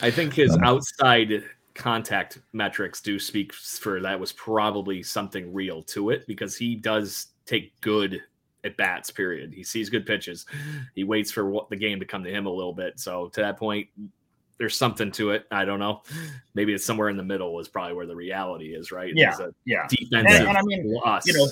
I 0.00 0.10
think 0.10 0.34
his 0.34 0.52
um, 0.54 0.64
outside 0.64 1.44
contact 1.74 2.40
metrics 2.52 3.00
do 3.00 3.18
speak 3.18 3.52
for 3.52 4.00
that 4.00 4.18
was 4.18 4.32
probably 4.32 5.02
something 5.02 5.52
real 5.52 5.82
to 5.82 6.10
it 6.10 6.26
because 6.26 6.56
he 6.56 6.74
does 6.74 7.28
take 7.46 7.80
good 7.80 8.20
at 8.64 8.76
bats. 8.76 9.10
Period. 9.10 9.52
He 9.52 9.64
sees 9.64 9.90
good 9.90 10.06
pitches. 10.06 10.46
He 10.94 11.04
waits 11.04 11.30
for 11.30 11.48
what 11.48 11.70
the 11.70 11.76
game 11.76 12.00
to 12.00 12.06
come 12.06 12.24
to 12.24 12.30
him 12.30 12.46
a 12.46 12.50
little 12.50 12.72
bit. 12.72 12.98
So 12.98 13.28
to 13.28 13.40
that 13.40 13.58
point, 13.58 13.88
there's 14.58 14.76
something 14.76 15.10
to 15.12 15.30
it. 15.30 15.46
I 15.50 15.64
don't 15.64 15.80
know. 15.80 16.02
Maybe 16.54 16.72
it's 16.72 16.84
somewhere 16.84 17.08
in 17.08 17.16
the 17.16 17.22
middle 17.22 17.58
is 17.58 17.68
probably 17.68 17.94
where 17.94 18.06
the 18.06 18.14
reality 18.14 18.74
is, 18.74 18.92
right? 18.92 19.12
Yeah, 19.14 19.36
yeah. 19.64 19.86
Defensive 19.88 20.40
and, 20.40 20.48
and 20.48 20.56
I 20.56 20.62
mean, 20.62 20.86
you 20.86 21.32
know, 21.32 21.48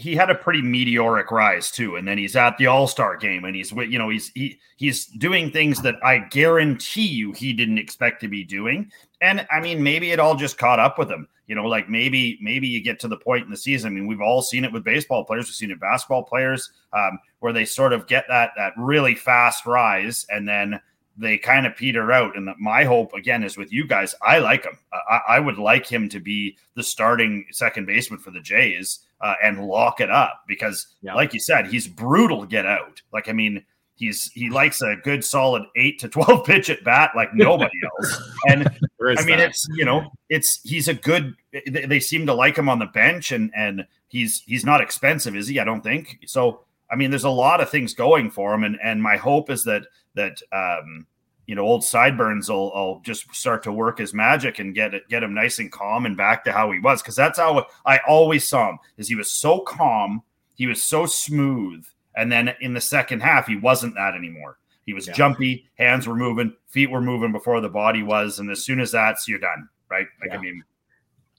he 0.00 0.16
had 0.16 0.30
a 0.30 0.34
pretty 0.34 0.62
meteoric 0.62 1.30
rise 1.30 1.70
too, 1.70 1.96
and 1.96 2.08
then 2.08 2.16
he's 2.16 2.34
at 2.34 2.56
the 2.56 2.66
All 2.66 2.86
Star 2.86 3.16
game, 3.16 3.44
and 3.44 3.54
he's 3.54 3.70
you 3.72 3.98
know 3.98 4.08
he's 4.08 4.30
he 4.30 4.58
he's 4.76 5.04
doing 5.06 5.50
things 5.50 5.82
that 5.82 5.96
I 6.02 6.18
guarantee 6.30 7.06
you 7.06 7.32
he 7.32 7.52
didn't 7.52 7.76
expect 7.76 8.22
to 8.22 8.28
be 8.28 8.42
doing. 8.42 8.90
And 9.20 9.46
I 9.50 9.60
mean, 9.60 9.82
maybe 9.82 10.10
it 10.12 10.18
all 10.18 10.34
just 10.34 10.56
caught 10.56 10.80
up 10.80 10.98
with 10.98 11.10
him. 11.10 11.28
You 11.50 11.56
know, 11.56 11.66
like 11.66 11.90
maybe 11.90 12.38
maybe 12.40 12.68
you 12.68 12.80
get 12.80 13.00
to 13.00 13.08
the 13.08 13.16
point 13.16 13.44
in 13.44 13.50
the 13.50 13.56
season. 13.56 13.90
I 13.90 13.92
mean, 13.92 14.06
we've 14.06 14.20
all 14.20 14.40
seen 14.40 14.64
it 14.64 14.72
with 14.72 14.84
baseball 14.84 15.24
players. 15.24 15.46
We've 15.46 15.54
seen 15.56 15.72
it 15.72 15.80
basketball 15.80 16.22
players 16.22 16.70
um, 16.92 17.18
where 17.40 17.52
they 17.52 17.64
sort 17.64 17.92
of 17.92 18.06
get 18.06 18.24
that 18.28 18.52
that 18.56 18.72
really 18.76 19.16
fast 19.16 19.66
rise, 19.66 20.24
and 20.30 20.48
then 20.48 20.80
they 21.16 21.38
kind 21.38 21.66
of 21.66 21.74
peter 21.74 22.12
out. 22.12 22.36
And 22.36 22.50
my 22.60 22.84
hope 22.84 23.14
again 23.14 23.42
is 23.42 23.56
with 23.56 23.72
you 23.72 23.84
guys. 23.84 24.14
I 24.22 24.38
like 24.38 24.62
him. 24.62 24.78
I, 24.92 25.22
I 25.28 25.40
would 25.40 25.58
like 25.58 25.86
him 25.86 26.08
to 26.10 26.20
be 26.20 26.56
the 26.76 26.84
starting 26.84 27.46
second 27.50 27.84
baseman 27.84 28.20
for 28.20 28.30
the 28.30 28.40
Jays 28.40 29.00
uh, 29.20 29.34
and 29.42 29.66
lock 29.66 30.00
it 30.00 30.08
up 30.08 30.44
because, 30.46 30.86
yeah. 31.02 31.14
like 31.14 31.34
you 31.34 31.40
said, 31.40 31.66
he's 31.66 31.88
brutal 31.88 32.42
to 32.42 32.46
get 32.46 32.64
out. 32.64 33.02
Like 33.12 33.28
I 33.28 33.32
mean, 33.32 33.64
he's 34.00 34.32
he 34.32 34.50
likes 34.50 34.80
a 34.82 34.96
good 35.04 35.24
solid 35.24 35.62
eight 35.76 36.00
to 36.00 36.08
twelve 36.08 36.44
pitch 36.46 36.70
at 36.70 36.82
bat 36.82 37.12
like 37.14 37.32
nobody 37.34 37.70
else. 38.00 38.32
And 38.48 38.66
I 38.66 39.24
mean, 39.24 39.38
that? 39.38 39.50
it's 39.50 39.68
you 39.76 39.84
know, 39.84 40.10
it's 40.28 40.60
he's 40.64 40.88
a 40.88 40.94
good. 40.94 41.36
They 41.66 42.00
seem 42.00 42.26
to 42.26 42.34
like 42.34 42.56
him 42.58 42.68
on 42.68 42.80
the 42.80 42.86
bench, 42.86 43.30
and 43.30 43.52
and 43.54 43.86
he's 44.08 44.42
he's 44.46 44.64
not 44.64 44.80
expensive, 44.80 45.36
is 45.36 45.46
he? 45.46 45.60
I 45.60 45.64
don't 45.64 45.82
think 45.82 46.18
so. 46.26 46.64
I 46.90 46.96
mean, 46.96 47.10
there's 47.10 47.24
a 47.24 47.30
lot 47.30 47.60
of 47.60 47.70
things 47.70 47.94
going 47.94 48.30
for 48.30 48.52
him, 48.52 48.64
and 48.64 48.78
and 48.82 49.00
my 49.00 49.16
hope 49.16 49.50
is 49.50 49.62
that 49.64 49.86
that 50.14 50.42
um, 50.50 51.06
you 51.46 51.54
know 51.54 51.62
old 51.62 51.84
sideburns 51.84 52.48
will, 52.48 52.70
will 52.72 53.00
just 53.04 53.32
start 53.34 53.62
to 53.64 53.72
work 53.72 53.98
his 53.98 54.14
magic 54.14 54.58
and 54.58 54.74
get 54.74 54.94
it 54.94 55.08
get 55.08 55.22
him 55.22 55.34
nice 55.34 55.58
and 55.58 55.70
calm 55.70 56.06
and 56.06 56.16
back 56.16 56.44
to 56.44 56.52
how 56.52 56.70
he 56.72 56.78
was 56.78 57.02
because 57.02 57.16
that's 57.16 57.38
how 57.38 57.66
I 57.84 58.00
always 58.08 58.48
saw 58.48 58.70
him 58.70 58.78
is 58.96 59.08
he 59.08 59.14
was 59.14 59.30
so 59.30 59.60
calm, 59.60 60.22
he 60.54 60.66
was 60.66 60.82
so 60.82 61.06
smooth, 61.06 61.84
and 62.20 62.30
then 62.30 62.54
in 62.60 62.74
the 62.74 62.80
second 62.80 63.20
half 63.20 63.46
he 63.46 63.56
wasn't 63.56 63.94
that 63.94 64.14
anymore. 64.14 64.58
He 64.86 64.92
was 64.92 65.06
yeah. 65.06 65.14
jumpy, 65.14 65.68
hands 65.76 66.06
were 66.06 66.16
moving, 66.16 66.54
feet 66.68 66.90
were 66.90 67.00
moving 67.00 67.32
before 67.32 67.60
the 67.60 67.68
body 67.68 68.02
was, 68.02 68.38
and 68.38 68.50
as 68.50 68.64
soon 68.64 68.80
as 68.80 68.92
that's 68.92 69.28
you're 69.28 69.38
done, 69.38 69.68
right? 69.90 70.06
Like 70.20 70.30
yeah. 70.30 70.38
I 70.38 70.40
mean, 70.40 70.64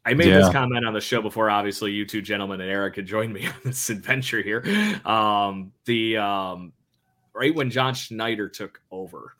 I 0.05 0.13
made 0.13 0.29
yeah. 0.29 0.39
this 0.39 0.49
comment 0.49 0.85
on 0.85 0.93
the 0.93 1.01
show 1.01 1.21
before. 1.21 1.49
Obviously, 1.49 1.91
you 1.91 2.05
two 2.05 2.21
gentlemen 2.21 2.61
and 2.61 2.69
Eric 2.69 2.95
had 2.95 3.05
joined 3.05 3.33
me 3.33 3.47
on 3.47 3.53
this 3.63 3.89
adventure 3.89 4.41
here. 4.41 4.63
Um, 5.05 5.71
the 5.85 6.17
um, 6.17 6.73
right 7.33 7.53
when 7.53 7.69
John 7.69 7.93
Schneider 7.93 8.49
took 8.49 8.81
over 8.91 9.33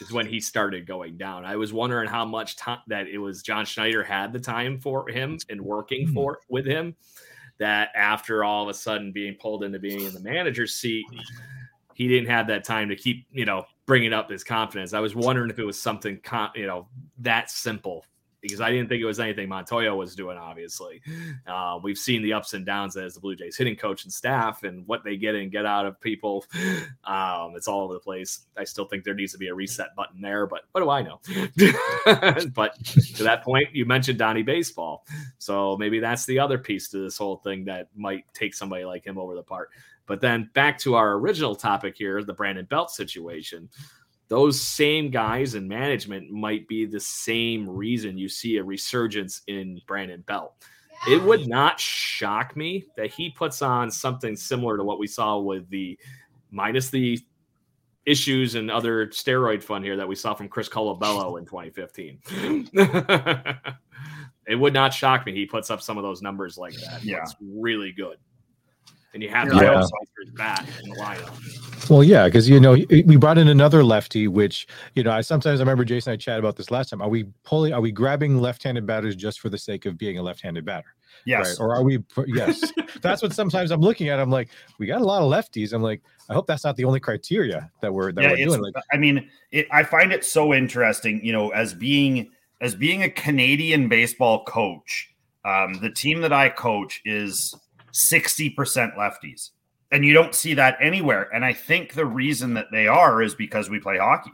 is 0.00 0.12
when 0.12 0.26
he 0.26 0.40
started 0.40 0.86
going 0.86 1.16
down. 1.16 1.44
I 1.44 1.56
was 1.56 1.72
wondering 1.72 2.08
how 2.08 2.24
much 2.24 2.56
time 2.56 2.80
that 2.88 3.06
it 3.08 3.18
was 3.18 3.42
John 3.42 3.64
Schneider 3.64 4.02
had 4.02 4.32
the 4.32 4.40
time 4.40 4.78
for 4.78 5.08
him 5.08 5.38
and 5.48 5.60
working 5.60 6.06
mm-hmm. 6.06 6.14
for 6.14 6.40
with 6.48 6.66
him. 6.66 6.96
That 7.58 7.90
after 7.94 8.44
all 8.44 8.62
of 8.62 8.68
a 8.68 8.74
sudden 8.74 9.12
being 9.12 9.34
pulled 9.34 9.64
into 9.64 9.78
being 9.78 10.02
in 10.02 10.14
the 10.14 10.20
manager's 10.20 10.74
seat, 10.74 11.06
he 11.94 12.06
didn't 12.06 12.28
have 12.28 12.46
that 12.46 12.64
time 12.64 12.88
to 12.88 12.96
keep 12.96 13.26
you 13.32 13.44
know 13.44 13.64
bringing 13.86 14.12
up 14.12 14.30
his 14.30 14.44
confidence. 14.44 14.92
I 14.92 15.00
was 15.00 15.14
wondering 15.14 15.50
if 15.50 15.58
it 15.58 15.64
was 15.64 15.80
something 15.80 16.20
you 16.54 16.66
know 16.66 16.86
that 17.18 17.50
simple 17.50 18.04
because 18.40 18.60
I 18.60 18.70
didn't 18.70 18.88
think 18.88 19.02
it 19.02 19.06
was 19.06 19.20
anything 19.20 19.48
Montoyo 19.48 19.96
was 19.96 20.14
doing. 20.14 20.38
Obviously, 20.38 21.02
uh, 21.46 21.78
we've 21.82 21.98
seen 21.98 22.22
the 22.22 22.32
ups 22.32 22.54
and 22.54 22.64
downs 22.64 22.96
as 22.96 23.14
the 23.14 23.20
Blue 23.20 23.36
Jays 23.36 23.56
hitting 23.56 23.76
coach 23.76 24.04
and 24.04 24.12
staff, 24.12 24.62
and 24.62 24.86
what 24.86 25.04
they 25.04 25.16
get 25.16 25.34
and 25.34 25.50
get 25.50 25.66
out 25.66 25.86
of 25.86 26.00
people. 26.00 26.44
Um, 27.04 27.54
it's 27.56 27.68
all 27.68 27.80
over 27.82 27.94
the 27.94 28.00
place. 28.00 28.40
I 28.56 28.64
still 28.64 28.84
think 28.84 29.04
there 29.04 29.14
needs 29.14 29.32
to 29.32 29.38
be 29.38 29.48
a 29.48 29.54
reset 29.54 29.96
button 29.96 30.20
there, 30.20 30.46
but 30.46 30.62
what 30.72 30.82
do 30.82 30.90
I 30.90 31.02
know? 31.02 31.20
but 32.54 32.84
to 32.84 33.22
that 33.22 33.42
point, 33.42 33.74
you 33.74 33.86
mentioned 33.86 34.18
Donnie 34.18 34.42
Baseball, 34.42 35.06
so 35.38 35.76
maybe 35.78 36.00
that's 36.00 36.26
the 36.26 36.38
other 36.38 36.58
piece 36.58 36.88
to 36.90 36.98
this 36.98 37.16
whole 37.16 37.36
thing 37.38 37.64
that 37.64 37.88
might 37.96 38.24
take 38.34 38.54
somebody 38.54 38.84
like 38.84 39.06
him 39.06 39.18
over 39.18 39.34
the 39.34 39.42
part. 39.42 39.70
But 40.08 40.22
then 40.22 40.50
back 40.54 40.78
to 40.80 40.94
our 40.94 41.14
original 41.14 41.54
topic 41.54 41.94
here, 41.96 42.24
the 42.24 42.32
Brandon 42.32 42.64
Belt 42.64 42.90
situation 42.90 43.68
those 44.28 44.60
same 44.60 45.10
guys 45.10 45.54
in 45.54 45.66
management 45.66 46.30
might 46.30 46.68
be 46.68 46.84
the 46.84 47.00
same 47.00 47.68
reason 47.68 48.18
you 48.18 48.28
see 48.28 48.58
a 48.58 48.64
resurgence 48.64 49.42
in 49.46 49.80
Brandon 49.86 50.22
Belt. 50.26 50.52
It 51.08 51.22
would 51.22 51.48
not 51.48 51.78
shock 51.80 52.56
me 52.56 52.84
that 52.96 53.10
he 53.10 53.30
puts 53.30 53.62
on 53.62 53.90
something 53.90 54.36
similar 54.36 54.76
to 54.76 54.84
what 54.84 54.98
we 54.98 55.06
saw 55.06 55.38
with 55.38 55.68
the 55.70 55.98
minus 56.50 56.90
the 56.90 57.18
issues 58.04 58.54
and 58.54 58.70
other 58.70 59.06
steroid 59.08 59.62
fun 59.62 59.82
here 59.82 59.96
that 59.96 60.08
we 60.08 60.14
saw 60.14 60.34
from 60.34 60.48
Chris 60.48 60.68
Colabello 60.68 61.38
in 61.38 61.46
2015. 61.46 62.18
it 64.46 64.56
would 64.56 64.74
not 64.74 64.92
shock 64.92 65.24
me 65.24 65.32
he 65.32 65.46
puts 65.46 65.70
up 65.70 65.80
some 65.80 65.96
of 65.96 66.02
those 66.02 66.20
numbers 66.20 66.58
like 66.58 66.74
that. 66.74 67.02
Yeah, 67.04 67.22
it's 67.22 67.36
really 67.40 67.92
good 67.92 68.18
and 69.14 69.22
you 69.22 69.28
have 69.28 69.52
yeah. 69.52 69.80
the 69.80 70.32
bat 70.34 70.68
in 70.82 70.90
the 70.90 70.96
lineup. 70.96 71.90
Well, 71.90 72.04
yeah, 72.04 72.26
because 72.26 72.48
you 72.48 72.60
know 72.60 72.72
we 72.72 73.16
brought 73.16 73.38
in 73.38 73.48
another 73.48 73.82
lefty, 73.82 74.28
which 74.28 74.66
you 74.94 75.02
know 75.02 75.10
I 75.10 75.22
sometimes 75.22 75.60
I 75.60 75.62
remember 75.62 75.84
Jason 75.84 76.12
and 76.12 76.18
I 76.18 76.20
chat 76.20 76.38
about 76.38 76.56
this 76.56 76.70
last 76.70 76.90
time. 76.90 77.00
Are 77.00 77.08
we 77.08 77.24
pulling? 77.44 77.72
Are 77.72 77.80
we 77.80 77.90
grabbing 77.90 78.38
left-handed 78.38 78.86
batters 78.86 79.16
just 79.16 79.40
for 79.40 79.48
the 79.48 79.58
sake 79.58 79.86
of 79.86 79.96
being 79.96 80.18
a 80.18 80.22
left-handed 80.22 80.64
batter? 80.64 80.94
Yes. 81.24 81.58
Right? 81.58 81.64
Or 81.64 81.74
are 81.74 81.82
we? 81.82 81.98
Yes. 82.26 82.72
that's 83.02 83.22
what 83.22 83.32
sometimes 83.32 83.70
I'm 83.70 83.80
looking 83.80 84.08
at. 84.08 84.20
I'm 84.20 84.30
like, 84.30 84.50
we 84.78 84.86
got 84.86 85.00
a 85.00 85.04
lot 85.04 85.22
of 85.22 85.30
lefties. 85.30 85.72
I'm 85.72 85.82
like, 85.82 86.02
I 86.28 86.34
hope 86.34 86.46
that's 86.46 86.64
not 86.64 86.76
the 86.76 86.84
only 86.84 87.00
criteria 87.00 87.70
that 87.80 87.92
we're 87.92 88.12
that 88.12 88.22
yeah, 88.22 88.30
we're 88.30 88.44
doing. 88.44 88.60
Like, 88.60 88.74
I 88.92 88.98
mean, 88.98 89.30
it, 89.50 89.66
I 89.70 89.82
find 89.82 90.12
it 90.12 90.24
so 90.24 90.52
interesting. 90.52 91.24
You 91.24 91.32
know, 91.32 91.50
as 91.50 91.72
being 91.72 92.30
as 92.60 92.74
being 92.74 93.02
a 93.02 93.10
Canadian 93.10 93.88
baseball 93.88 94.44
coach, 94.44 95.10
um, 95.44 95.74
the 95.80 95.90
team 95.90 96.20
that 96.20 96.32
I 96.32 96.50
coach 96.50 97.00
is 97.04 97.54
60% 97.92 98.54
lefties. 98.96 99.50
And 99.90 100.04
you 100.04 100.12
don't 100.12 100.34
see 100.34 100.54
that 100.54 100.76
anywhere. 100.80 101.28
And 101.34 101.44
I 101.44 101.52
think 101.52 101.94
the 101.94 102.06
reason 102.06 102.54
that 102.54 102.66
they 102.70 102.86
are 102.86 103.22
is 103.22 103.34
because 103.34 103.70
we 103.70 103.80
play 103.80 103.98
hockey. 103.98 104.32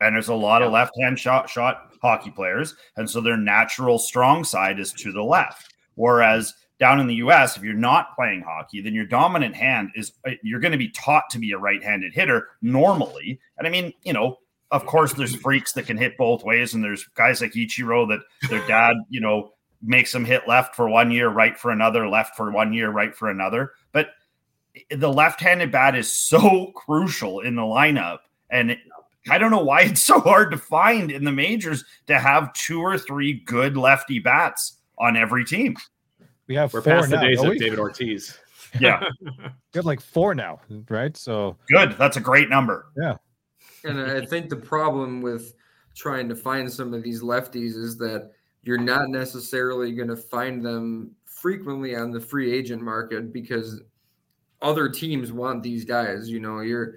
And 0.00 0.14
there's 0.14 0.28
a 0.28 0.34
lot 0.34 0.62
of 0.62 0.72
left-hand 0.72 1.18
shot 1.18 1.48
shot 1.48 1.92
hockey 2.02 2.30
players. 2.30 2.74
And 2.96 3.08
so 3.08 3.20
their 3.20 3.36
natural 3.36 3.98
strong 3.98 4.44
side 4.44 4.78
is 4.78 4.92
to 4.94 5.12
the 5.12 5.22
left. 5.22 5.74
Whereas 5.94 6.54
down 6.78 7.00
in 7.00 7.06
the 7.06 7.16
US, 7.16 7.56
if 7.56 7.62
you're 7.62 7.74
not 7.74 8.14
playing 8.14 8.42
hockey, 8.42 8.80
then 8.80 8.94
your 8.94 9.06
dominant 9.06 9.54
hand 9.54 9.90
is 9.94 10.12
uh, 10.26 10.32
you're 10.42 10.60
going 10.60 10.72
to 10.72 10.78
be 10.78 10.90
taught 10.90 11.24
to 11.30 11.38
be 11.38 11.52
a 11.52 11.58
right-handed 11.58 12.14
hitter 12.14 12.48
normally. 12.62 13.40
And 13.58 13.66
I 13.66 13.70
mean, 13.70 13.92
you 14.04 14.12
know, 14.12 14.38
of 14.70 14.86
course, 14.86 15.12
there's 15.12 15.34
freaks 15.34 15.72
that 15.72 15.86
can 15.86 15.96
hit 15.96 16.16
both 16.18 16.44
ways, 16.44 16.74
and 16.74 16.84
there's 16.84 17.04
guys 17.14 17.40
like 17.40 17.52
Ichiro 17.52 18.06
that 18.08 18.20
their 18.50 18.64
dad, 18.66 18.96
you 19.08 19.20
know, 19.20 19.50
makes 19.82 20.12
them 20.12 20.24
hit 20.24 20.48
left 20.48 20.74
for 20.74 20.88
one 20.88 21.10
year, 21.10 21.28
right 21.28 21.56
for 21.56 21.70
another, 21.70 22.08
left 22.08 22.36
for 22.36 22.50
one 22.50 22.72
year, 22.72 22.90
right 22.90 23.14
for 23.14 23.30
another. 23.30 23.72
But 23.92 24.10
the 24.90 25.12
left-handed 25.12 25.70
bat 25.70 25.94
is 25.94 26.14
so 26.14 26.72
crucial 26.74 27.40
in 27.40 27.54
the 27.54 27.62
lineup, 27.62 28.18
and 28.50 28.72
it, 28.72 28.78
I 29.28 29.38
don't 29.38 29.50
know 29.50 29.62
why 29.62 29.82
it's 29.82 30.04
so 30.04 30.20
hard 30.20 30.50
to 30.52 30.58
find 30.58 31.10
in 31.10 31.24
the 31.24 31.32
majors 31.32 31.84
to 32.06 32.18
have 32.18 32.52
two 32.54 32.80
or 32.80 32.98
three 32.98 33.34
good 33.44 33.76
lefty 33.76 34.18
bats 34.18 34.78
on 34.98 35.16
every 35.16 35.44
team. 35.44 35.76
We 36.46 36.54
have 36.56 36.72
we're 36.72 36.82
past 36.82 37.10
now, 37.10 37.20
the 37.20 37.28
days 37.28 37.40
of 37.40 37.50
we? 37.50 37.58
David 37.58 37.78
Ortiz. 37.78 38.38
Yeah, 38.78 39.02
we 39.22 39.32
have 39.76 39.86
like 39.86 40.02
four 40.02 40.34
now, 40.34 40.60
right? 40.90 41.16
So 41.16 41.56
good. 41.70 41.92
That's 41.92 42.18
a 42.18 42.20
great 42.20 42.50
number. 42.50 42.88
Yeah, 43.00 43.16
and 43.82 43.98
I 43.98 44.26
think 44.26 44.50
the 44.50 44.56
problem 44.56 45.22
with 45.22 45.54
trying 45.96 46.28
to 46.28 46.36
find 46.36 46.70
some 46.70 46.92
of 46.92 47.02
these 47.02 47.22
lefties 47.22 47.76
is 47.76 47.96
that 47.96 48.30
you're 48.68 48.76
not 48.76 49.08
necessarily 49.08 49.92
going 49.92 50.08
to 50.08 50.16
find 50.16 50.62
them 50.62 51.10
frequently 51.24 51.96
on 51.96 52.10
the 52.10 52.20
free 52.20 52.52
agent 52.52 52.82
market 52.82 53.32
because 53.32 53.80
other 54.60 54.90
teams 54.90 55.32
want 55.32 55.62
these 55.62 55.86
guys. 55.86 56.28
You 56.28 56.38
know, 56.38 56.60
you're 56.60 56.96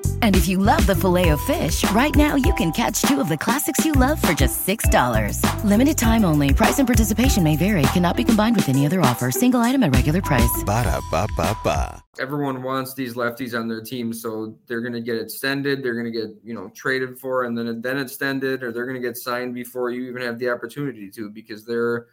And 0.21 0.35
if 0.35 0.47
you 0.47 0.57
love 0.57 0.87
the 0.87 0.95
filet 0.95 1.29
of 1.29 1.41
fish, 1.41 1.83
right 1.91 2.15
now 2.15 2.35
you 2.35 2.53
can 2.55 2.71
catch 2.71 3.01
two 3.03 3.21
of 3.21 3.29
the 3.29 3.37
classics 3.37 3.85
you 3.85 3.91
love 3.91 4.19
for 4.19 4.33
just 4.33 4.65
$6. 4.65 5.63
Limited 5.63 5.97
time 5.97 6.25
only. 6.25 6.53
Price 6.53 6.79
and 6.79 6.87
participation 6.87 7.43
may 7.43 7.55
vary. 7.55 7.83
Cannot 7.93 8.17
be 8.17 8.23
combined 8.23 8.55
with 8.55 8.69
any 8.69 8.85
other 8.85 9.01
offer. 9.01 9.29
Single 9.29 9.59
item 9.59 9.83
at 9.83 9.93
regular 9.93 10.21
price. 10.21 10.63
Ba 10.65 10.83
da 10.83 10.99
ba 11.11 11.27
ba 11.37 11.55
ba. 11.63 12.03
Everyone 12.19 12.63
wants 12.63 12.93
these 12.93 13.15
lefties 13.15 13.57
on 13.57 13.67
their 13.67 13.81
team, 13.81 14.13
so 14.13 14.57
they're 14.67 14.81
going 14.81 14.93
to 14.93 15.01
get 15.01 15.17
extended. 15.17 15.83
They're 15.83 15.93
going 15.93 16.11
to 16.11 16.11
get 16.11 16.29
you 16.43 16.53
know 16.53 16.69
traded 16.75 17.19
for, 17.19 17.43
and 17.43 17.57
then 17.57 17.81
then 17.81 17.97
extended, 17.97 18.63
or 18.63 18.71
they're 18.71 18.85
going 18.85 19.01
to 19.01 19.07
get 19.07 19.17
signed 19.17 19.53
before 19.53 19.91
you 19.91 20.09
even 20.09 20.21
have 20.21 20.39
the 20.39 20.49
opportunity 20.49 21.09
to, 21.11 21.29
because 21.29 21.65
they're 21.65 22.07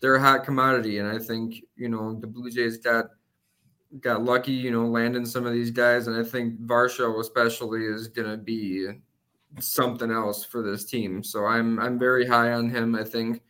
they're 0.00 0.16
a 0.16 0.20
hot 0.20 0.44
commodity. 0.44 0.98
And 0.98 1.08
I 1.08 1.18
think 1.18 1.62
you 1.76 1.88
know 1.88 2.14
the 2.18 2.26
Blue 2.26 2.50
Jays 2.50 2.78
got 2.78 3.06
got 3.98 4.22
lucky, 4.22 4.52
you 4.52 4.70
know, 4.70 4.86
landing 4.86 5.26
some 5.26 5.46
of 5.46 5.52
these 5.52 5.70
guys, 5.70 6.06
and 6.06 6.16
I 6.16 6.22
think 6.22 6.60
Varsho 6.64 7.20
especially 7.20 7.84
is 7.84 8.06
going 8.06 8.30
to 8.30 8.36
be 8.36 8.88
something 9.58 10.10
else 10.10 10.44
for 10.44 10.62
this 10.62 10.84
team. 10.84 11.24
So 11.24 11.46
I'm 11.46 11.80
I'm 11.80 11.98
very 11.98 12.26
high 12.26 12.52
on 12.52 12.70
him. 12.70 12.94
I 12.94 13.02
think 13.02 13.42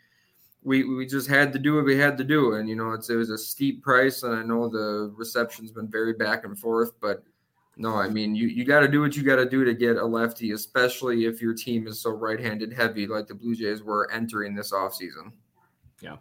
we 0.63 0.85
we 0.85 1.07
just 1.07 1.29
had 1.29 1.53
to 1.53 1.59
do 1.59 1.77
what 1.77 1.85
we 1.85 1.99
had 1.99 2.17
to 2.19 2.25
do, 2.25 2.55
and 2.55 2.69
you 2.69 2.77
know, 2.77 2.93
it's 2.93 3.11
it 3.11 3.17
was 3.17 3.31
a 3.31 3.39
steep 3.39 3.83
price, 3.83 4.23
and 4.23 4.35
I 4.35 4.43
know 4.43 4.69
the 4.69 5.13
reception's 5.17 5.73
been 5.73 5.89
very 5.89 6.15
back 6.15 6.45
and 6.45 6.59
forth, 6.59 6.93
but 7.01 7.23
no, 7.77 7.97
I 7.97 8.09
mean 8.09 8.35
you 8.35 8.49
you 8.49 8.65
got 8.65 8.81
to 8.81 8.89
do 8.89 9.01
what 9.01 9.17
you 9.17 9.23
got 9.23 9.37
to 9.37 9.49
do 9.49 9.65
to 9.65 9.75
get 9.75 9.97
a 9.97 10.05
lefty, 10.05 10.53
especially 10.53 11.27
if 11.27 11.43
your 11.43 11.55
team 11.55 11.87
is 11.87 12.01
so 12.01 12.11
right-handed 12.11 12.73
heavy 12.73 13.07
like 13.07 13.27
the 13.27 13.35
Blue 13.35 13.55
Jays 13.55 13.83
were 13.83 14.11
entering 14.11 14.55
this 14.55 14.73
offseason. 14.73 15.33
Yeah. 16.01 16.17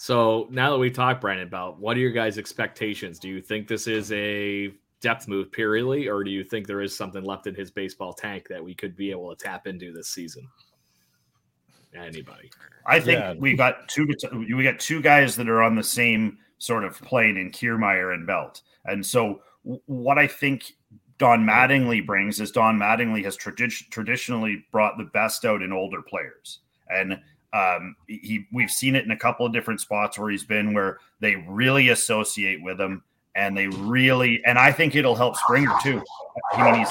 So 0.00 0.48
now 0.50 0.70
that 0.70 0.78
we 0.78 0.90
talked, 0.90 1.20
Brandon, 1.20 1.46
about 1.46 1.78
what 1.78 1.94
are 1.94 2.00
your 2.00 2.10
guys' 2.10 2.38
expectations? 2.38 3.18
Do 3.18 3.28
you 3.28 3.42
think 3.42 3.68
this 3.68 3.86
is 3.86 4.10
a 4.12 4.72
depth 5.02 5.28
move 5.28 5.52
purely, 5.52 6.08
or 6.08 6.24
do 6.24 6.30
you 6.30 6.42
think 6.42 6.66
there 6.66 6.80
is 6.80 6.96
something 6.96 7.22
left 7.22 7.46
in 7.46 7.54
his 7.54 7.70
baseball 7.70 8.14
tank 8.14 8.46
that 8.48 8.64
we 8.64 8.74
could 8.74 8.96
be 8.96 9.10
able 9.10 9.28
to 9.28 9.44
tap 9.44 9.66
into 9.66 9.92
this 9.92 10.08
season? 10.08 10.48
Anybody? 11.94 12.50
I 12.86 12.98
think 12.98 13.20
yeah. 13.20 13.34
we 13.34 13.54
got 13.54 13.90
two. 13.90 14.08
We 14.32 14.62
got 14.62 14.80
two 14.80 15.02
guys 15.02 15.36
that 15.36 15.50
are 15.50 15.60
on 15.60 15.74
the 15.74 15.84
same 15.84 16.38
sort 16.56 16.84
of 16.84 16.98
plane 17.02 17.36
in 17.36 17.50
Kiermaier 17.50 18.14
and 18.14 18.26
Belt, 18.26 18.62
and 18.86 19.04
so 19.04 19.42
what 19.84 20.18
I 20.18 20.26
think 20.26 20.72
Don 21.18 21.44
Mattingly 21.44 22.06
brings 22.06 22.40
is 22.40 22.50
Don 22.50 22.78
Mattingly 22.78 23.22
has 23.24 23.36
tradi- 23.36 23.90
traditionally 23.90 24.64
brought 24.72 24.96
the 24.96 25.10
best 25.12 25.44
out 25.44 25.60
in 25.60 25.74
older 25.74 26.00
players, 26.00 26.60
and 26.88 27.20
um, 27.52 27.96
he 28.06 28.46
we've 28.52 28.70
seen 28.70 28.94
it 28.94 29.04
in 29.04 29.10
a 29.10 29.16
couple 29.16 29.44
of 29.44 29.52
different 29.52 29.80
spots 29.80 30.18
where 30.18 30.30
he's 30.30 30.44
been 30.44 30.72
where 30.72 30.98
they 31.20 31.36
really 31.36 31.88
associate 31.88 32.62
with 32.62 32.80
him 32.80 33.02
and 33.34 33.56
they 33.56 33.68
really 33.68 34.42
and 34.44 34.58
I 34.58 34.72
think 34.72 34.94
it'll 34.94 35.16
help 35.16 35.36
Springer 35.36 35.72
too. 35.82 36.02
I 36.52 36.72
mean 36.72 36.86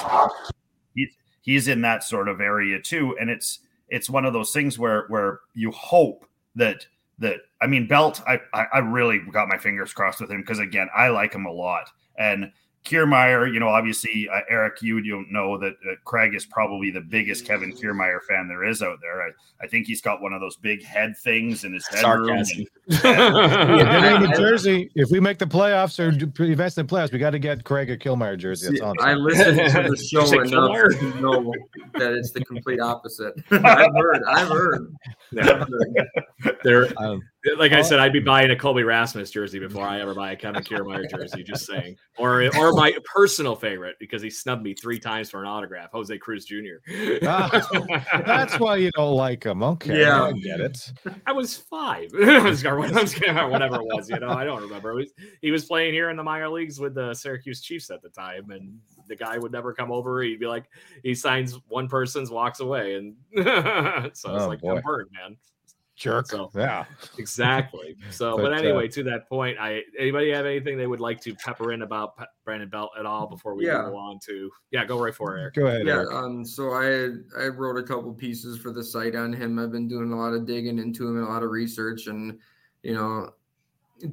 he's 0.94 1.08
he's 1.42 1.68
in 1.68 1.80
that 1.82 2.04
sort 2.04 2.28
of 2.28 2.40
area 2.40 2.80
too, 2.80 3.16
and 3.20 3.30
it's 3.30 3.60
it's 3.88 4.10
one 4.10 4.24
of 4.24 4.32
those 4.32 4.52
things 4.52 4.78
where 4.78 5.06
where 5.08 5.40
you 5.54 5.70
hope 5.70 6.26
that 6.56 6.86
that 7.18 7.40
I 7.60 7.66
mean 7.66 7.86
Belt 7.86 8.22
I 8.26 8.40
I, 8.52 8.66
I 8.74 8.78
really 8.78 9.18
got 9.18 9.48
my 9.48 9.58
fingers 9.58 9.92
crossed 9.92 10.20
with 10.20 10.30
him 10.30 10.40
because 10.40 10.58
again 10.58 10.88
I 10.94 11.08
like 11.08 11.34
him 11.34 11.46
a 11.46 11.52
lot 11.52 11.90
and 12.18 12.52
Kiermaier, 12.84 13.52
you 13.52 13.60
know, 13.60 13.68
obviously, 13.68 14.28
uh, 14.28 14.40
Eric, 14.48 14.80
you 14.80 15.02
don't 15.02 15.30
know 15.30 15.58
that 15.58 15.74
uh, 15.74 15.94
Craig 16.04 16.34
is 16.34 16.46
probably 16.46 16.90
the 16.90 17.00
biggest 17.00 17.44
Kevin 17.44 17.72
Kiermaier 17.72 18.22
fan 18.22 18.48
there 18.48 18.64
is 18.64 18.82
out 18.82 18.98
there. 19.02 19.22
I, 19.22 19.30
I 19.62 19.66
think 19.66 19.86
he's 19.86 20.00
got 20.00 20.22
one 20.22 20.32
of 20.32 20.40
those 20.40 20.56
big 20.56 20.82
head 20.82 21.14
things 21.18 21.64
in 21.64 21.74
his 21.74 21.86
bedroom. 21.92 22.38
And, 22.38 22.68
yeah, 23.04 24.24
in 24.24 24.32
Jersey, 24.34 24.90
if 24.94 25.10
we 25.10 25.20
make 25.20 25.38
the 25.38 25.46
playoffs 25.46 25.98
or 26.00 26.08
invest 26.42 26.78
in 26.78 26.86
playoffs, 26.86 27.12
we 27.12 27.18
got 27.18 27.30
to 27.30 27.38
get 27.38 27.64
Craig 27.64 27.90
a 27.90 27.98
Kiermaier 27.98 28.38
jersey. 28.38 28.74
See, 28.74 28.82
I 28.82 29.12
listened 29.12 29.58
to 29.58 29.90
the 29.90 29.96
show 30.10 30.40
enough 30.40 30.98
to 30.98 31.20
know 31.20 31.52
that 31.94 32.12
it's 32.12 32.32
the 32.32 32.42
complete 32.46 32.80
opposite. 32.80 33.34
I've 33.50 33.94
heard. 33.94 34.22
I've 34.26 34.48
heard. 34.48 34.96
Yeah. 35.32 35.64
there, 36.64 36.88
um, 36.96 37.20
like 37.56 37.72
I 37.72 37.80
said, 37.82 38.00
I'd 38.00 38.12
be 38.12 38.20
buying 38.20 38.50
a 38.50 38.56
Colby 38.56 38.82
Rasmus 38.82 39.30
jersey 39.30 39.58
before 39.58 39.86
I 39.86 40.00
ever 40.00 40.14
buy 40.14 40.32
a 40.32 40.36
Kevin 40.36 40.62
Kiermaier 40.62 41.10
jersey. 41.10 41.42
Just 41.42 41.64
saying, 41.66 41.96
or 42.18 42.44
or 42.56 42.72
my 42.72 42.94
personal 43.04 43.56
favorite 43.56 43.96
because 43.98 44.20
he 44.20 44.28
snubbed 44.28 44.62
me 44.62 44.74
three 44.74 44.98
times 44.98 45.30
for 45.30 45.40
an 45.40 45.46
autograph, 45.46 45.90
Jose 45.92 46.16
Cruz 46.18 46.44
Jr. 46.44 46.78
Ah, 47.22 47.48
that's 48.26 48.58
why 48.58 48.76
you 48.76 48.90
don't 48.92 49.14
like 49.14 49.44
him. 49.44 49.62
Okay, 49.62 50.00
yeah, 50.00 50.24
I 50.24 50.32
get 50.32 50.60
it. 50.60 50.92
I 51.26 51.32
was 51.32 51.56
five, 51.56 52.10
whatever 52.12 52.84
it 52.84 52.94
was. 52.94 54.10
You 54.10 54.20
know, 54.20 54.30
I 54.30 54.44
don't 54.44 54.62
remember. 54.62 54.94
Was, 54.94 55.12
he 55.40 55.50
was 55.50 55.64
playing 55.64 55.94
here 55.94 56.10
in 56.10 56.16
the 56.16 56.22
minor 56.22 56.48
leagues 56.48 56.78
with 56.78 56.94
the 56.94 57.14
Syracuse 57.14 57.62
Chiefs 57.62 57.90
at 57.90 58.02
the 58.02 58.10
time, 58.10 58.50
and 58.50 58.78
the 59.08 59.16
guy 59.16 59.38
would 59.38 59.52
never 59.52 59.72
come 59.72 59.90
over. 59.90 60.22
He'd 60.22 60.40
be 60.40 60.46
like, 60.46 60.66
he 61.02 61.14
signs 61.14 61.58
one 61.68 61.88
person's, 61.88 62.30
walks 62.30 62.60
away, 62.60 62.96
and 62.96 63.16
so 63.34 64.04
it's 64.04 64.24
oh, 64.26 64.48
like, 64.48 64.60
I'm 64.64 64.82
burned, 64.82 65.08
man 65.12 65.36
jerk. 66.00 66.26
So 66.26 66.50
yeah, 66.54 66.84
exactly. 67.18 67.96
So, 68.10 68.36
but, 68.36 68.44
but 68.44 68.52
uh, 68.52 68.56
anyway, 68.56 68.88
uh, 68.88 68.92
to 68.92 69.02
that 69.04 69.28
point, 69.28 69.58
I 69.60 69.82
anybody 69.98 70.30
have 70.30 70.46
anything 70.46 70.76
they 70.76 70.86
would 70.86 71.00
like 71.00 71.20
to 71.22 71.34
pepper 71.36 71.72
in 71.72 71.82
about 71.82 72.18
P- 72.18 72.24
Brandon 72.44 72.68
Belt 72.68 72.90
at 72.98 73.06
all 73.06 73.28
before 73.28 73.54
we 73.54 73.66
yeah. 73.66 73.82
go 73.82 73.96
on 73.96 74.18
to 74.26 74.50
yeah, 74.72 74.84
go 74.84 74.98
right 74.98 75.14
for 75.14 75.36
it, 75.36 75.40
Eric. 75.42 75.54
Go 75.54 75.66
ahead. 75.66 75.86
Yeah. 75.86 75.92
Eric. 75.92 76.12
Um. 76.12 76.44
So 76.44 76.70
I 76.70 77.10
I 77.40 77.48
wrote 77.48 77.76
a 77.76 77.82
couple 77.82 78.12
pieces 78.12 78.58
for 78.58 78.72
the 78.72 78.82
site 78.82 79.14
on 79.14 79.32
him. 79.32 79.58
I've 79.58 79.70
been 79.70 79.86
doing 79.86 80.12
a 80.12 80.16
lot 80.16 80.32
of 80.32 80.46
digging 80.46 80.78
into 80.78 81.06
him 81.06 81.18
and 81.18 81.26
a 81.26 81.30
lot 81.30 81.44
of 81.44 81.50
research, 81.50 82.08
and 82.08 82.38
you 82.82 82.94
know. 82.94 83.30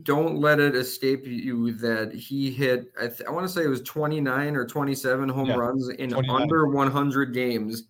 Don't 0.03 0.41
let 0.41 0.59
it 0.59 0.75
escape 0.75 1.25
you 1.25 1.71
that 1.75 2.13
he 2.13 2.51
hit. 2.51 2.91
I, 2.99 3.07
th- 3.07 3.21
I 3.25 3.31
want 3.31 3.47
to 3.47 3.49
say 3.49 3.63
it 3.63 3.69
was 3.69 3.81
29 3.83 4.57
or 4.57 4.65
27 4.65 5.29
home 5.29 5.47
yeah, 5.47 5.55
runs 5.55 5.87
in 5.87 6.09
29. 6.09 6.41
under 6.41 6.67
100 6.67 7.33
games. 7.33 7.83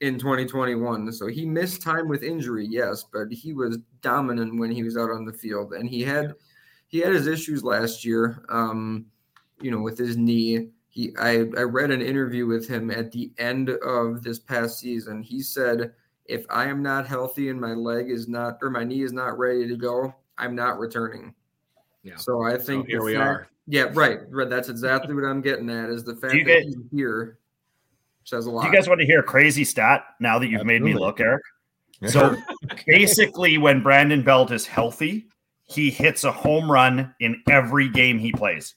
In 0.00 0.16
2021. 0.16 1.12
So 1.12 1.26
he 1.26 1.44
missed 1.44 1.82
time 1.82 2.06
with 2.06 2.22
injury, 2.22 2.64
yes, 2.64 3.04
but 3.12 3.32
he 3.32 3.52
was 3.52 3.78
dominant 4.00 4.58
when 4.58 4.70
he 4.70 4.84
was 4.84 4.96
out 4.96 5.10
on 5.10 5.24
the 5.24 5.32
field, 5.32 5.72
and 5.72 5.88
he 5.88 6.02
had 6.02 6.34
he 6.86 7.00
had 7.00 7.12
his 7.12 7.26
issues 7.26 7.64
last 7.64 8.04
year. 8.04 8.44
Um, 8.48 9.06
you 9.60 9.70
know, 9.70 9.80
with 9.80 9.98
his 9.98 10.16
knee. 10.16 10.68
He 10.88 11.14
I 11.18 11.40
I 11.56 11.62
read 11.62 11.90
an 11.90 12.00
interview 12.00 12.46
with 12.46 12.68
him 12.68 12.90
at 12.90 13.12
the 13.12 13.32
end 13.38 13.70
of 13.70 14.22
this 14.22 14.38
past 14.38 14.78
season. 14.78 15.22
He 15.22 15.42
said, 15.42 15.92
"If 16.24 16.46
I 16.48 16.66
am 16.66 16.82
not 16.82 17.06
healthy 17.06 17.50
and 17.50 17.60
my 17.60 17.74
leg 17.74 18.10
is 18.10 18.28
not 18.28 18.58
or 18.62 18.70
my 18.70 18.84
knee 18.84 19.02
is 19.02 19.12
not 19.12 19.38
ready 19.38 19.68
to 19.68 19.76
go, 19.76 20.14
I'm 20.38 20.54
not 20.54 20.78
returning." 20.78 21.34
Yeah. 22.02 22.16
So 22.16 22.42
I 22.42 22.56
think 22.56 22.86
so 22.86 22.90
here 22.90 23.02
we 23.02 23.14
fact, 23.14 23.26
are. 23.26 23.48
Yeah, 23.66 23.90
right. 23.92 24.20
Right. 24.30 24.48
That's 24.48 24.68
exactly 24.70 25.14
what 25.14 25.24
I'm 25.24 25.42
getting 25.42 25.68
at. 25.68 25.90
Is 25.90 26.04
the 26.04 26.16
fact 26.16 26.44
that 26.46 26.62
he's 26.62 26.76
here 26.90 27.38
says 28.28 28.46
a 28.46 28.50
lot. 28.50 28.62
Do 28.62 28.68
you 28.68 28.74
guys 28.74 28.88
want 28.88 29.00
to 29.00 29.06
hear 29.06 29.20
a 29.20 29.24
crazy 29.24 29.64
stat 29.64 30.04
now 30.20 30.38
that 30.38 30.46
you've 30.46 30.60
Absolutely. 30.60 30.80
made 30.80 30.94
me 30.94 31.00
look, 31.00 31.20
Eric? 31.20 31.42
So 32.06 32.36
basically, 32.86 33.58
when 33.58 33.82
Brandon 33.82 34.22
Belt 34.22 34.52
is 34.52 34.64
healthy, 34.64 35.26
he 35.64 35.90
hits 35.90 36.22
a 36.22 36.30
home 36.30 36.70
run 36.70 37.12
in 37.18 37.42
every 37.50 37.88
game 37.88 38.20
he 38.20 38.30
plays. 38.30 38.76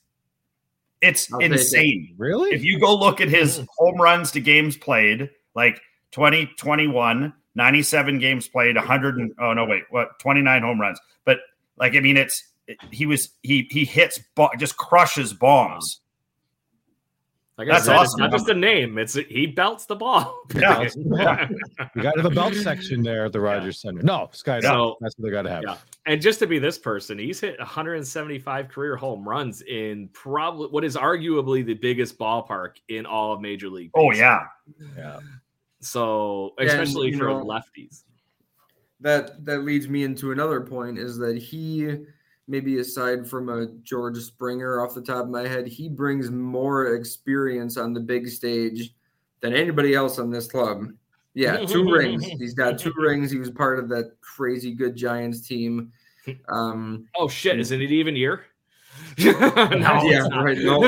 It's 1.00 1.32
I'll 1.32 1.38
insane. 1.38 2.16
Really? 2.18 2.50
If 2.50 2.64
you 2.64 2.80
go 2.80 2.96
look 2.96 3.20
at 3.20 3.28
his 3.28 3.58
hmm. 3.58 3.64
home 3.78 4.00
runs 4.00 4.32
to 4.32 4.40
games 4.40 4.76
played, 4.76 5.30
like 5.54 5.80
2021, 6.10 7.32
97 7.54 8.18
games 8.18 8.48
played, 8.48 8.74
100 8.74 9.18
and, 9.18 9.32
oh 9.38 9.52
no, 9.52 9.66
wait, 9.66 9.84
what 9.90 10.18
29 10.18 10.62
home 10.62 10.80
runs. 10.80 10.98
But 11.24 11.38
like, 11.76 11.94
I 11.94 12.00
mean, 12.00 12.16
it's 12.16 12.42
he 12.90 13.06
was 13.06 13.30
he 13.42 13.68
he 13.70 13.84
hits 13.84 14.20
just 14.58 14.76
crushes 14.76 15.32
bombs. 15.32 16.00
Like 17.58 17.68
That's 17.68 17.84
said, 17.84 17.96
awesome. 17.96 18.04
It's 18.06 18.18
not 18.18 18.32
just 18.32 18.48
a 18.48 18.54
name; 18.54 18.96
it's 18.96 19.12
he 19.14 19.46
belts 19.46 19.84
the 19.84 19.94
ball. 19.94 20.40
Yeah, 20.54 20.88
yeah. 20.96 21.48
you 21.94 22.02
got 22.02 22.12
to 22.12 22.22
have 22.22 22.24
a 22.24 22.34
belt 22.34 22.54
section 22.54 23.02
there 23.02 23.26
at 23.26 23.32
the 23.32 23.40
Rogers 23.48 23.82
yeah. 23.82 23.90
Center. 23.90 24.02
No, 24.02 24.28
Sky. 24.32 24.60
So, 24.60 24.96
that's 25.00 25.16
what 25.18 25.26
they 25.26 25.30
got 25.30 25.42
to 25.42 25.50
have. 25.50 25.62
Yeah. 25.66 25.76
And 26.06 26.20
just 26.20 26.38
to 26.38 26.46
be 26.46 26.58
this 26.58 26.78
person, 26.78 27.18
he's 27.18 27.40
hit 27.40 27.58
175 27.58 28.68
career 28.68 28.96
home 28.96 29.28
runs 29.28 29.62
in 29.62 30.08
probably 30.12 30.68
what 30.68 30.84
is 30.84 30.96
arguably 30.96 31.64
the 31.64 31.74
biggest 31.74 32.18
ballpark 32.18 32.76
in 32.88 33.06
all 33.06 33.32
of 33.32 33.40
Major 33.40 33.68
League. 33.68 33.90
Oh, 33.94 34.10
baseball. 34.10 34.40
Oh 34.78 34.94
yeah, 34.96 34.96
yeah. 34.96 35.18
So 35.80 36.54
especially 36.58 37.10
and, 37.10 37.18
for 37.18 37.28
know, 37.28 37.44
lefties. 37.44 38.04
That 39.00 39.44
that 39.44 39.64
leads 39.64 39.88
me 39.88 40.04
into 40.04 40.32
another 40.32 40.60
point 40.60 40.98
is 40.98 41.18
that 41.18 41.36
he 41.36 41.98
maybe 42.48 42.78
aside 42.78 43.26
from 43.28 43.48
a 43.48 43.66
George 43.82 44.18
Springer 44.18 44.80
off 44.80 44.94
the 44.94 45.02
top 45.02 45.24
of 45.24 45.30
my 45.30 45.46
head, 45.46 45.66
he 45.66 45.88
brings 45.88 46.30
more 46.30 46.94
experience 46.94 47.76
on 47.76 47.92
the 47.92 48.00
big 48.00 48.28
stage 48.28 48.94
than 49.40 49.54
anybody 49.54 49.94
else 49.94 50.18
on 50.18 50.30
this 50.30 50.46
club. 50.46 50.86
Yeah, 51.34 51.58
two 51.66 51.90
rings. 51.90 52.24
He's 52.24 52.54
got 52.54 52.78
two 52.78 52.92
rings. 52.98 53.30
He 53.30 53.38
was 53.38 53.50
part 53.50 53.78
of 53.78 53.88
that 53.90 54.20
crazy 54.20 54.72
good 54.72 54.96
Giants 54.96 55.46
team. 55.46 55.92
Um, 56.48 57.06
oh 57.16 57.28
shit! 57.28 57.58
Isn't 57.58 57.80
it 57.80 57.90
even 57.90 58.14
year? 58.14 58.44
no, 59.18 60.02
yeah, 60.04 60.28
right. 60.28 60.58
No. 60.58 60.84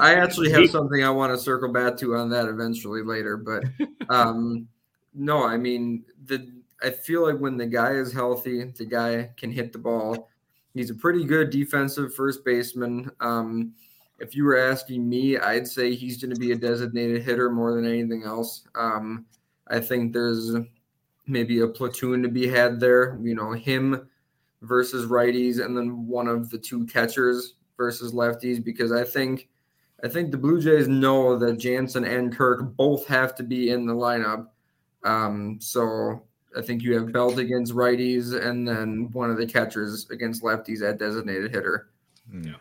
I 0.00 0.14
actually 0.14 0.50
have 0.52 0.70
something 0.70 1.04
I 1.04 1.10
want 1.10 1.32
to 1.32 1.38
circle 1.38 1.72
back 1.72 1.96
to 1.98 2.14
on 2.14 2.30
that 2.30 2.46
eventually 2.46 3.02
later, 3.02 3.36
but 3.36 3.64
um, 4.08 4.68
no, 5.14 5.44
I 5.44 5.56
mean 5.56 6.04
the 6.24 6.50
I 6.82 6.90
feel 6.90 7.26
like 7.26 7.40
when 7.40 7.56
the 7.56 7.66
guy 7.66 7.92
is 7.92 8.12
healthy, 8.12 8.64
the 8.64 8.84
guy 8.84 9.30
can 9.36 9.50
hit 9.50 9.72
the 9.72 9.78
ball. 9.78 10.28
He's 10.74 10.90
a 10.90 10.94
pretty 10.94 11.24
good 11.24 11.50
defensive 11.50 12.14
first 12.14 12.44
baseman. 12.44 13.10
Um, 13.20 13.74
if 14.20 14.34
you 14.36 14.44
were 14.44 14.58
asking 14.58 15.08
me, 15.08 15.38
I'd 15.38 15.66
say 15.66 15.94
he's 15.94 16.20
going 16.20 16.34
to 16.34 16.40
be 16.40 16.52
a 16.52 16.56
designated 16.56 17.22
hitter 17.22 17.50
more 17.50 17.74
than 17.74 17.84
anything 17.84 18.24
else. 18.24 18.64
Um, 18.74 19.26
I 19.68 19.80
think 19.80 20.12
there's 20.12 20.54
maybe 21.26 21.60
a 21.60 21.68
platoon 21.68 22.22
to 22.22 22.28
be 22.28 22.46
had 22.46 22.80
there. 22.80 23.18
You 23.22 23.34
know, 23.34 23.52
him 23.52 24.08
versus 24.62 25.06
righties, 25.06 25.64
and 25.64 25.76
then 25.76 26.06
one 26.06 26.28
of 26.28 26.50
the 26.50 26.58
two 26.58 26.86
catchers 26.86 27.54
versus 27.76 28.12
lefties. 28.12 28.62
Because 28.62 28.92
I 28.92 29.04
think, 29.04 29.48
I 30.04 30.08
think 30.08 30.30
the 30.30 30.38
Blue 30.38 30.60
Jays 30.60 30.88
know 30.88 31.36
that 31.38 31.58
Jansen 31.58 32.04
and 32.04 32.34
Kirk 32.34 32.76
both 32.76 33.06
have 33.06 33.34
to 33.36 33.42
be 33.42 33.70
in 33.70 33.86
the 33.86 33.94
lineup. 33.94 34.48
Um, 35.04 35.58
so 35.60 36.22
I 36.58 36.62
think 36.62 36.82
you 36.82 36.94
have 36.94 37.12
Belt 37.12 37.38
against 37.38 37.72
righties, 37.72 38.34
and 38.34 38.66
then 38.66 39.08
one 39.12 39.30
of 39.30 39.36
the 39.36 39.46
catchers 39.46 40.08
against 40.10 40.42
lefties 40.42 40.82
at 40.82 40.98
designated 40.98 41.54
hitter. 41.54 41.88
Yeah, 42.42 42.56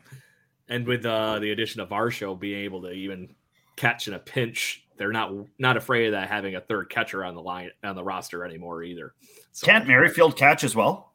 and 0.69 0.85
with 0.85 1.05
uh, 1.05 1.39
the 1.39 1.51
addition 1.51 1.81
of 1.81 1.89
Varsho 1.89 2.39
being 2.39 2.63
able 2.63 2.81
to 2.83 2.91
even 2.91 3.33
catch 3.75 4.07
in 4.07 4.13
a 4.13 4.19
pinch 4.19 4.87
they're 4.97 5.11
not 5.11 5.31
not 5.59 5.77
afraid 5.77 6.07
of 6.07 6.11
that 6.13 6.27
having 6.27 6.55
a 6.55 6.61
third 6.61 6.89
catcher 6.89 7.23
on 7.23 7.35
the 7.35 7.41
line 7.41 7.69
on 7.83 7.95
the 7.95 8.03
roster 8.03 8.43
anymore 8.43 8.83
either. 8.83 9.13
So, 9.51 9.65
Can't 9.65 9.87
Merrifield 9.87 10.35
catch 10.35 10.63
as 10.63 10.75
well? 10.75 11.06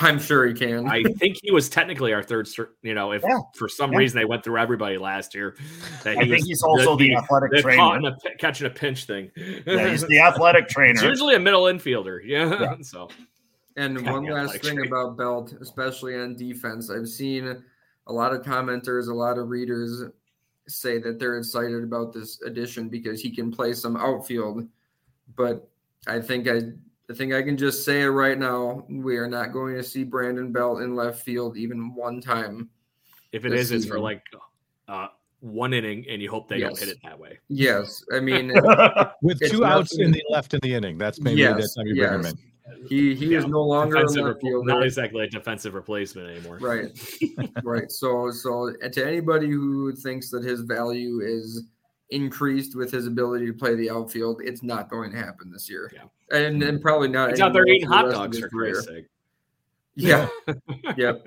I'm 0.00 0.18
sure 0.18 0.46
he 0.46 0.54
can. 0.54 0.88
I 0.88 1.02
think 1.18 1.38
he 1.42 1.50
was 1.50 1.68
technically 1.68 2.12
our 2.12 2.22
third. 2.22 2.48
You 2.82 2.94
know, 2.94 3.12
if 3.12 3.22
yeah. 3.22 3.38
for 3.54 3.68
some 3.68 3.92
yeah. 3.92 3.98
reason 3.98 4.18
they 4.18 4.24
went 4.24 4.44
through 4.44 4.58
everybody 4.58 4.98
last 4.98 5.34
year, 5.34 5.56
I 6.04 6.14
think 6.14 6.44
he's 6.46 6.62
also 6.62 6.96
the, 6.96 7.08
the 7.08 7.16
athletic 7.16 7.50
the 7.50 7.62
trainer, 7.62 8.08
a, 8.08 8.36
catching 8.38 8.66
a 8.66 8.70
pinch 8.70 9.04
thing. 9.04 9.30
Yeah, 9.66 9.90
he's 9.90 10.06
the 10.06 10.20
athletic 10.22 10.68
trainer. 10.68 10.92
It's 10.92 11.02
usually 11.02 11.34
a 11.34 11.40
middle 11.40 11.64
infielder. 11.64 12.20
Yeah. 12.24 12.60
yeah. 12.60 12.74
So, 12.82 13.08
and 13.76 14.04
one 14.06 14.24
last 14.24 14.52
thing 14.52 14.76
trainer. 14.76 14.84
about 14.84 15.16
Belt, 15.16 15.54
especially 15.60 16.16
on 16.16 16.36
defense, 16.36 16.90
I've 16.90 17.08
seen 17.08 17.62
a 18.06 18.12
lot 18.12 18.34
of 18.34 18.42
commenters, 18.42 19.08
a 19.08 19.14
lot 19.14 19.38
of 19.38 19.48
readers 19.48 20.04
say 20.68 20.98
that 20.98 21.18
they're 21.18 21.38
excited 21.38 21.82
about 21.82 22.12
this 22.12 22.40
addition 22.42 22.88
because 22.88 23.20
he 23.20 23.34
can 23.34 23.50
play 23.50 23.72
some 23.72 23.96
outfield. 23.96 24.66
But 25.36 25.68
I 26.06 26.20
think 26.20 26.48
I 26.48 26.72
I 27.12 27.14
think 27.14 27.34
I 27.34 27.42
can 27.42 27.58
just 27.58 27.84
say 27.84 28.02
it 28.02 28.08
right 28.08 28.38
now. 28.38 28.86
We 28.88 29.18
are 29.18 29.28
not 29.28 29.52
going 29.52 29.74
to 29.74 29.82
see 29.82 30.02
Brandon 30.02 30.50
Belt 30.50 30.80
in 30.80 30.96
left 30.96 31.20
field 31.20 31.58
even 31.58 31.94
one 31.94 32.22
time. 32.22 32.70
If 33.32 33.44
it 33.44 33.52
is, 33.52 33.68
season. 33.68 33.76
it's 33.76 33.86
for 33.86 34.00
like 34.00 34.22
uh, 34.88 35.08
one 35.40 35.74
inning, 35.74 36.06
and 36.08 36.22
you 36.22 36.30
hope 36.30 36.48
they 36.48 36.56
yes. 36.56 36.68
don't 36.68 36.78
hit 36.78 36.88
it 36.88 36.98
that 37.04 37.18
way. 37.18 37.38
Yes, 37.48 38.02
I 38.14 38.20
mean, 38.20 38.50
with 39.22 39.40
two 39.50 39.62
outs 39.62 39.98
in 39.98 40.10
the 40.10 40.24
left 40.30 40.54
in 40.54 40.60
the 40.62 40.72
inning, 40.72 40.96
that's 40.96 41.20
maybe 41.20 41.40
yes, 41.40 41.74
that 41.74 41.80
time 41.80 41.86
you 41.86 41.96
yes. 41.96 42.08
bring 42.08 42.20
him 42.20 42.26
in. 42.26 42.88
He 42.88 43.14
he 43.14 43.26
yeah. 43.26 43.38
is 43.40 43.46
no 43.46 43.62
longer 43.62 43.96
a 43.96 44.08
left 44.08 44.40
fielder. 44.40 44.64
not 44.64 44.82
exactly 44.82 45.22
a 45.24 45.28
defensive 45.28 45.74
replacement 45.74 46.30
anymore. 46.30 46.56
Right, 46.62 46.98
right. 47.62 47.92
So 47.92 48.30
so 48.30 48.72
to 48.72 49.06
anybody 49.06 49.50
who 49.50 49.94
thinks 49.94 50.30
that 50.30 50.44
his 50.44 50.62
value 50.62 51.20
is 51.20 51.64
increased 52.12 52.76
with 52.76 52.90
his 52.92 53.06
ability 53.06 53.46
to 53.46 53.52
play 53.52 53.74
the 53.74 53.90
outfield, 53.90 54.40
it's 54.42 54.62
not 54.62 54.88
going 54.88 55.10
to 55.12 55.16
happen 55.16 55.50
this 55.50 55.68
year. 55.68 55.90
Yeah, 55.94 56.36
and, 56.36 56.62
and 56.62 56.80
probably 56.80 57.08
not. 57.08 57.30
It's 57.30 57.40
out 57.40 57.52
there 57.52 57.66
eating 57.66 57.88
hot 57.88 58.10
dogs 58.10 58.38
for 58.38 58.48
Christ's 58.48 58.86
sake. 58.86 59.06
Yeah, 59.94 60.26
yep. 60.96 61.22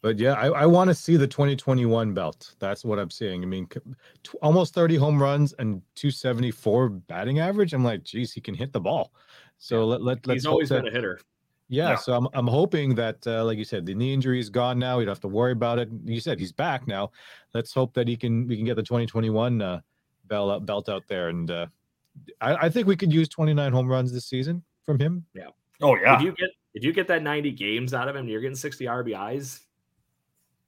But 0.00 0.18
yeah, 0.18 0.34
I, 0.34 0.46
I 0.46 0.66
want 0.66 0.88
to 0.88 0.94
see 0.94 1.16
the 1.16 1.26
2021 1.26 2.14
belt. 2.14 2.54
That's 2.60 2.84
what 2.84 3.00
I'm 3.00 3.10
seeing. 3.10 3.42
I 3.42 3.46
mean, 3.46 3.66
t- 3.66 3.80
almost 4.40 4.74
30 4.74 4.94
home 4.94 5.20
runs 5.20 5.52
and 5.54 5.82
274 5.96 6.88
batting 6.88 7.40
average. 7.40 7.74
I'm 7.74 7.82
like, 7.82 8.04
geez, 8.04 8.32
he 8.32 8.40
can 8.40 8.54
hit 8.54 8.72
the 8.72 8.78
ball. 8.78 9.12
So 9.58 9.84
let, 9.84 10.02
let 10.02 10.26
let's. 10.26 10.42
He's 10.42 10.46
always 10.46 10.68
been 10.70 10.86
a 10.86 10.90
hitter. 10.90 11.20
Yeah, 11.68 11.90
yeah, 11.90 11.96
so 11.96 12.14
I'm 12.14 12.26
I'm 12.32 12.48
hoping 12.48 12.96
that, 12.96 13.24
uh, 13.26 13.44
like 13.44 13.56
you 13.56 13.64
said, 13.64 13.86
the 13.86 13.94
knee 13.94 14.12
injury 14.12 14.40
is 14.40 14.50
gone 14.50 14.78
now. 14.78 14.98
You 14.98 15.04
don't 15.04 15.12
have 15.12 15.20
to 15.20 15.28
worry 15.28 15.52
about 15.52 15.78
it. 15.78 15.88
You 16.04 16.20
said 16.20 16.40
he's 16.40 16.50
back 16.50 16.88
now. 16.88 17.12
Let's 17.54 17.72
hope 17.72 17.94
that 17.94 18.08
he 18.08 18.16
can 18.16 18.48
we 18.48 18.56
can 18.56 18.64
get 18.64 18.74
the 18.74 18.82
2021 18.82 19.62
uh, 19.62 19.80
belt 20.30 20.50
out, 20.50 20.64
belt 20.64 20.88
out 20.88 21.02
there, 21.08 21.28
and 21.28 21.50
uh, 21.50 21.66
I, 22.40 22.54
I 22.54 22.68
think 22.70 22.86
we 22.86 22.96
could 22.96 23.12
use 23.12 23.28
29 23.28 23.72
home 23.72 23.88
runs 23.88 24.12
this 24.12 24.24
season 24.24 24.62
from 24.86 24.98
him. 24.98 25.26
Yeah. 25.34 25.48
Oh 25.82 25.96
yeah. 25.96 26.16
If 26.16 26.22
you 26.22 26.32
get 26.32 26.50
if 26.72 26.84
you 26.84 26.92
get 26.92 27.08
that 27.08 27.22
90 27.22 27.50
games 27.52 27.92
out 27.92 28.08
of 28.08 28.16
him, 28.16 28.28
you're 28.28 28.40
getting 28.40 28.56
60 28.56 28.86
RBIs. 28.86 29.60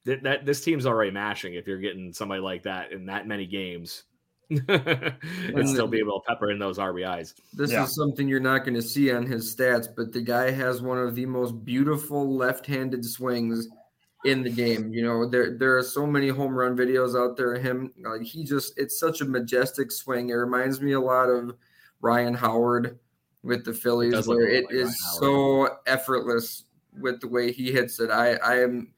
That, 0.05 0.21
that 0.23 0.45
this 0.45 0.61
team's 0.61 0.85
already 0.85 1.11
mashing 1.11 1.53
if 1.53 1.65
you're 1.65 1.79
getting 1.79 2.11
somebody 2.11 2.41
like 2.41 2.63
that 2.63 2.91
in 2.91 3.05
that 3.05 3.25
many 3.25 3.45
games. 3.45 4.03
and 4.49 5.69
still 5.69 5.87
be 5.87 5.97
able 5.97 6.19
to 6.19 6.25
pepper 6.27 6.51
in 6.51 6.59
those 6.59 6.77
RBIs. 6.77 7.33
This 7.53 7.71
yeah. 7.71 7.85
is 7.85 7.95
something 7.95 8.27
you're 8.27 8.41
not 8.41 8.65
going 8.65 8.75
to 8.75 8.81
see 8.81 9.11
on 9.11 9.25
his 9.25 9.55
stats, 9.55 9.87
but 9.95 10.11
the 10.11 10.21
guy 10.21 10.51
has 10.51 10.81
one 10.81 10.99
of 10.99 11.15
the 11.15 11.25
most 11.25 11.63
beautiful 11.63 12.35
left-handed 12.35 13.03
swings 13.05 13.69
in 14.25 14.43
the 14.43 14.49
game. 14.49 14.93
You 14.93 15.03
know, 15.03 15.27
there 15.27 15.57
there 15.57 15.77
are 15.77 15.83
so 15.83 16.05
many 16.05 16.29
home 16.29 16.53
run 16.53 16.75
videos 16.75 17.19
out 17.19 17.37
there 17.37 17.53
of 17.53 17.61
him. 17.61 17.93
Like 17.99 18.23
he 18.23 18.43
just 18.43 18.77
it's 18.77 18.99
such 18.99 19.21
a 19.21 19.25
majestic 19.25 19.91
swing. 19.91 20.29
It 20.29 20.33
reminds 20.33 20.81
me 20.81 20.93
a 20.93 20.99
lot 20.99 21.29
of 21.29 21.55
Ryan 22.01 22.33
Howard 22.33 22.99
with 23.43 23.65
the 23.65 23.73
Phillies, 23.73 24.13
it 24.13 24.27
where 24.27 24.47
it 24.47 24.65
like 24.65 24.73
is 24.73 24.99
so 25.19 25.77
effortless 25.85 26.63
with 26.99 27.19
the 27.21 27.27
way 27.27 27.51
he 27.51 27.71
hits 27.71 27.99
it. 27.99 28.09
I 28.09 28.35
I 28.35 28.61
am 28.61 28.93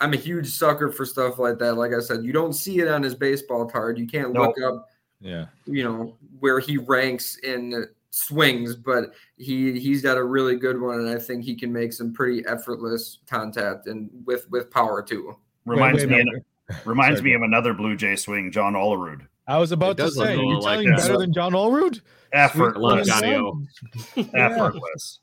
I'm 0.00 0.12
a 0.12 0.16
huge 0.16 0.48
sucker 0.48 0.90
for 0.90 1.04
stuff 1.04 1.38
like 1.38 1.58
that. 1.58 1.74
Like 1.74 1.92
I 1.92 2.00
said, 2.00 2.24
you 2.24 2.32
don't 2.32 2.52
see 2.52 2.78
it 2.80 2.88
on 2.88 3.02
his 3.02 3.14
baseball 3.14 3.66
card. 3.66 3.98
You 3.98 4.06
can't 4.06 4.32
nope. 4.32 4.54
look 4.56 4.72
up, 4.72 4.88
yeah, 5.20 5.46
you 5.66 5.82
know, 5.82 6.16
where 6.38 6.60
he 6.60 6.76
ranks 6.76 7.36
in 7.38 7.86
swings, 8.26 8.74
but 8.74 9.12
he 9.36 9.78
he's 9.78 10.02
got 10.02 10.16
a 10.16 10.24
really 10.24 10.56
good 10.56 10.80
one, 10.80 11.00
and 11.00 11.08
I 11.08 11.18
think 11.18 11.44
he 11.44 11.54
can 11.54 11.72
make 11.72 11.92
some 11.92 12.12
pretty 12.12 12.44
effortless 12.46 13.18
contact 13.26 13.86
and 13.86 14.10
with 14.24 14.48
with 14.50 14.70
power 14.70 15.02
too. 15.02 15.36
Reminds 15.64 16.04
wait, 16.04 16.10
wait, 16.10 16.24
me, 16.24 16.40
reminds 16.84 17.20
Sorry, 17.20 17.30
me 17.30 17.36
of 17.36 17.42
another 17.42 17.74
Blue 17.74 17.96
Jay 17.96 18.16
swing, 18.16 18.50
John 18.50 18.74
Olerud. 18.74 19.26
I 19.46 19.58
was 19.58 19.72
about 19.72 19.96
to 19.96 20.10
say, 20.10 20.36
you're 20.36 20.60
telling 20.60 20.90
like 20.90 20.98
better 20.98 21.18
than 21.18 21.32
John 21.32 21.52
Olerud? 21.52 22.00
Effortless, 22.32 23.08
effortless. 24.34 25.20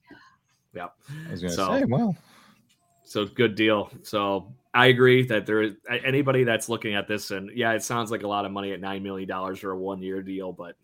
Yeah. 0.74 0.88
I 1.28 1.32
was 1.32 1.42
gonna 1.42 1.54
so, 1.54 1.80
say, 1.80 1.86
well, 1.86 2.16
so 3.04 3.26
good 3.26 3.56
deal. 3.56 3.92
So 4.04 4.54
I 4.74 4.88
agree 4.88 5.26
that 5.28 5.46
there 5.46 5.62
is 5.62 5.74
anybody 5.88 6.44
that's 6.44 6.68
looking 6.70 6.96
at 6.96 7.08
this, 7.08 7.32
and 7.32 7.50
yeah, 7.56 7.74
it 7.74 7.84
sounds 7.84 8.12
like 8.12 8.24
a 8.24 8.28
lot 8.28 8.46
of 8.46 8.52
money 8.52 8.74
at 8.74 8.82
nine 8.82 9.04
million 9.04 9.30
dollars 9.30 9.60
for 9.60 9.72
a 9.72 9.78
one 9.78 10.02
year 10.02 10.22
deal, 10.22 10.52
but 10.52 10.76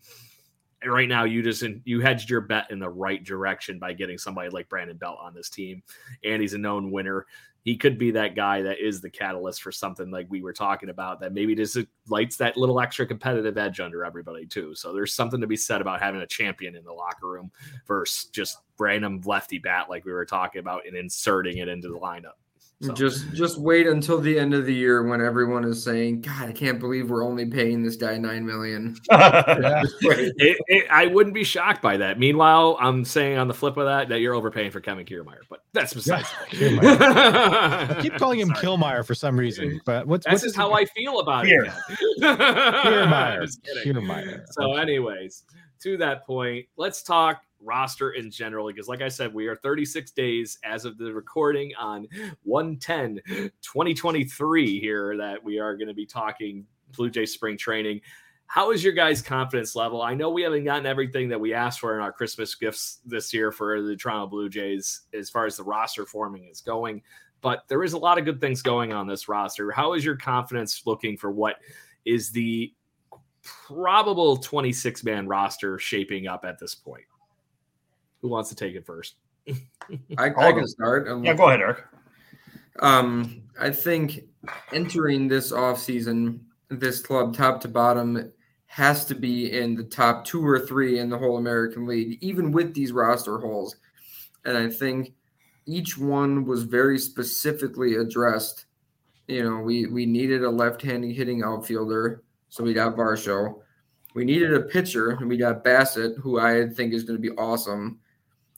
right 0.86 1.08
now 1.08 1.24
you 1.24 1.42
just 1.42 1.64
you 1.84 2.00
hedged 2.00 2.30
your 2.30 2.40
bet 2.40 2.70
in 2.70 2.78
the 2.78 2.88
right 2.88 3.22
direction 3.22 3.78
by 3.78 3.92
getting 3.92 4.18
somebody 4.18 4.50
like 4.50 4.68
Brandon 4.68 4.96
Belt 4.96 5.18
on 5.20 5.34
this 5.34 5.48
team, 5.48 5.82
and 6.24 6.40
he's 6.40 6.54
a 6.54 6.58
known 6.58 6.90
winner. 6.90 7.26
He 7.64 7.76
could 7.76 7.96
be 7.96 8.10
that 8.10 8.34
guy 8.34 8.60
that 8.62 8.84
is 8.84 9.00
the 9.00 9.10
catalyst 9.10 9.62
for 9.62 9.70
something 9.70 10.10
like 10.10 10.26
we 10.28 10.42
were 10.42 10.52
talking 10.52 10.88
about 10.88 11.20
that 11.20 11.32
maybe 11.32 11.54
just 11.54 11.78
lights 12.08 12.36
that 12.38 12.56
little 12.56 12.80
extra 12.80 13.06
competitive 13.06 13.56
edge 13.56 13.78
under 13.78 14.04
everybody 14.04 14.46
too. 14.46 14.74
So 14.74 14.92
there's 14.92 15.14
something 15.14 15.40
to 15.40 15.46
be 15.46 15.56
said 15.56 15.80
about 15.80 16.02
having 16.02 16.22
a 16.22 16.26
champion 16.26 16.74
in 16.74 16.82
the 16.82 16.92
locker 16.92 17.28
room 17.28 17.52
versus 17.86 18.24
just 18.30 18.58
random 18.80 19.20
lefty 19.24 19.58
bat 19.58 19.88
like 19.88 20.04
we 20.04 20.12
were 20.12 20.26
talking 20.26 20.58
about 20.58 20.86
and 20.88 20.96
inserting 20.96 21.58
it 21.58 21.68
into 21.68 21.88
the 21.88 21.98
lineup. 21.98 22.41
So. 22.82 22.92
Just 22.94 23.32
just 23.32 23.58
wait 23.58 23.86
until 23.86 24.20
the 24.20 24.36
end 24.36 24.54
of 24.54 24.66
the 24.66 24.74
year 24.74 25.04
when 25.04 25.20
everyone 25.20 25.64
is 25.64 25.80
saying, 25.84 26.22
"God, 26.22 26.48
I 26.48 26.52
can't 26.52 26.80
believe 26.80 27.10
we're 27.10 27.24
only 27.24 27.46
paying 27.46 27.80
this 27.80 27.94
guy 27.94 28.18
nine 28.18 28.44
million. 28.44 28.96
it, 29.10 30.58
it, 30.66 30.86
I 30.90 31.06
wouldn't 31.06 31.32
be 31.32 31.44
shocked 31.44 31.80
by 31.80 31.96
that. 31.98 32.18
Meanwhile, 32.18 32.76
I'm 32.80 33.04
saying 33.04 33.38
on 33.38 33.46
the 33.46 33.54
flip 33.54 33.76
of 33.76 33.86
that 33.86 34.08
that 34.08 34.18
you're 34.18 34.34
overpaying 34.34 34.72
for 34.72 34.80
Kevin 34.80 35.06
Kiermaier, 35.06 35.42
but 35.48 35.60
that's 35.72 35.94
besides. 35.94 36.28
Yeah, 36.52 36.78
I 37.96 38.02
keep 38.02 38.16
calling 38.16 38.40
him 38.40 38.48
Sorry. 38.48 38.66
Killmeyer 38.66 39.06
for 39.06 39.14
some 39.14 39.38
reason, 39.38 39.80
but 39.84 40.08
what's 40.08 40.26
this 40.26 40.42
is 40.42 40.56
how 40.56 40.72
I 40.72 40.84
feel 40.86 41.20
about 41.20 41.46
Here. 41.46 41.62
it. 41.62 41.72
Kiermaier. 42.20 43.48
Kiermaier. 43.84 44.42
So, 44.50 44.74
anyways, 44.74 45.44
to 45.84 45.96
that 45.98 46.26
point, 46.26 46.66
let's 46.76 47.04
talk 47.04 47.42
roster 47.62 48.12
in 48.12 48.30
general 48.30 48.66
because 48.66 48.88
like 48.88 49.02
i 49.02 49.08
said 49.08 49.32
we 49.32 49.46
are 49.46 49.56
36 49.56 50.10
days 50.12 50.58
as 50.64 50.84
of 50.84 50.98
the 50.98 51.12
recording 51.12 51.72
on 51.78 52.06
110 52.42 53.20
2023 53.62 54.80
here 54.80 55.16
that 55.16 55.42
we 55.42 55.58
are 55.58 55.76
going 55.76 55.88
to 55.88 55.94
be 55.94 56.06
talking 56.06 56.66
blue 56.92 57.10
jay 57.10 57.26
spring 57.26 57.56
training. 57.56 58.00
How 58.46 58.70
is 58.70 58.84
your 58.84 58.92
guys 58.92 59.22
confidence 59.22 59.74
level? 59.74 60.02
I 60.02 60.12
know 60.12 60.28
we 60.28 60.42
haven't 60.42 60.64
gotten 60.64 60.84
everything 60.84 61.30
that 61.30 61.40
we 61.40 61.54
asked 61.54 61.80
for 61.80 61.96
in 61.96 62.02
our 62.02 62.12
christmas 62.12 62.54
gifts 62.54 63.00
this 63.06 63.32
year 63.32 63.50
for 63.50 63.80
the 63.80 63.96
toronto 63.96 64.26
blue 64.26 64.48
jays 64.48 65.02
as 65.14 65.30
far 65.30 65.46
as 65.46 65.56
the 65.56 65.62
roster 65.62 66.04
forming 66.04 66.44
is 66.46 66.60
going 66.60 67.02
but 67.42 67.64
there 67.68 67.82
is 67.82 67.92
a 67.92 67.98
lot 67.98 68.18
of 68.18 68.24
good 68.24 68.40
things 68.40 68.62
going 68.62 68.92
on 68.92 69.06
this 69.06 69.28
roster. 69.28 69.72
How 69.72 69.94
is 69.94 70.04
your 70.04 70.16
confidence 70.16 70.82
looking 70.86 71.16
for 71.16 71.30
what 71.32 71.56
is 72.04 72.30
the 72.30 72.72
probable 73.42 74.36
26 74.36 75.02
man 75.02 75.26
roster 75.26 75.78
shaping 75.78 76.28
up 76.28 76.44
at 76.44 76.60
this 76.60 76.74
point 76.76 77.04
who 78.22 78.28
wants 78.28 78.48
to 78.48 78.54
take 78.54 78.74
it 78.74 78.86
first? 78.86 79.16
I, 80.16 80.26
I 80.26 80.52
can 80.52 80.66
start. 80.66 81.08
I'm 81.08 81.22
yeah, 81.24 81.34
go 81.34 81.48
ahead, 81.48 81.60
Eric. 81.60 81.84
Um, 82.80 83.42
I 83.60 83.70
think 83.70 84.20
entering 84.72 85.28
this 85.28 85.52
off 85.52 85.78
season, 85.78 86.46
this 86.70 87.00
club 87.00 87.36
top 87.36 87.60
to 87.62 87.68
bottom 87.68 88.32
has 88.66 89.04
to 89.04 89.14
be 89.14 89.52
in 89.52 89.74
the 89.74 89.84
top 89.84 90.24
two 90.24 90.46
or 90.46 90.58
three 90.58 90.98
in 90.98 91.10
the 91.10 91.18
whole 91.18 91.36
American 91.36 91.86
League, 91.86 92.16
even 92.22 92.52
with 92.52 92.72
these 92.72 92.92
roster 92.92 93.38
holes. 93.38 93.76
And 94.46 94.56
I 94.56 94.70
think 94.70 95.12
each 95.66 95.98
one 95.98 96.46
was 96.46 96.62
very 96.62 96.98
specifically 96.98 97.96
addressed 97.96 98.64
you 99.28 99.42
know, 99.42 99.60
we 99.60 99.86
we 99.86 100.06
needed 100.06 100.42
a 100.42 100.50
left-handed 100.50 101.14
hitting 101.14 101.42
outfielder, 101.42 102.22
so 102.48 102.64
we 102.64 102.74
got 102.74 102.96
Varsho. 102.96 103.60
We 104.14 104.24
needed 104.24 104.52
a 104.52 104.60
pitcher, 104.60 105.10
and 105.10 105.28
we 105.28 105.36
got 105.36 105.64
Bassitt, 105.64 106.18
who 106.18 106.38
I 106.38 106.68
think 106.68 106.92
is 106.92 107.04
going 107.04 107.20
to 107.20 107.30
be 107.30 107.34
awesome. 107.36 107.98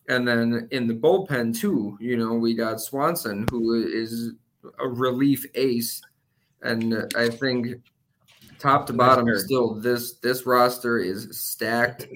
And 0.08 0.28
then 0.28 0.68
in 0.70 0.86
the 0.86 0.94
bullpen 0.94 1.58
too, 1.58 1.96
you 2.00 2.16
know, 2.16 2.34
we 2.34 2.54
got 2.54 2.80
Swanson, 2.80 3.46
who 3.50 3.74
is 3.74 4.32
a 4.78 4.88
relief 4.88 5.46
ace, 5.54 6.02
and 6.62 7.10
I 7.16 7.28
think 7.28 7.76
top 8.58 8.86
to 8.86 8.92
bottom, 8.92 9.26
still 9.38 9.74
this 9.74 10.14
this 10.14 10.46
roster 10.46 10.98
is 10.98 11.28
stacked. 11.38 12.06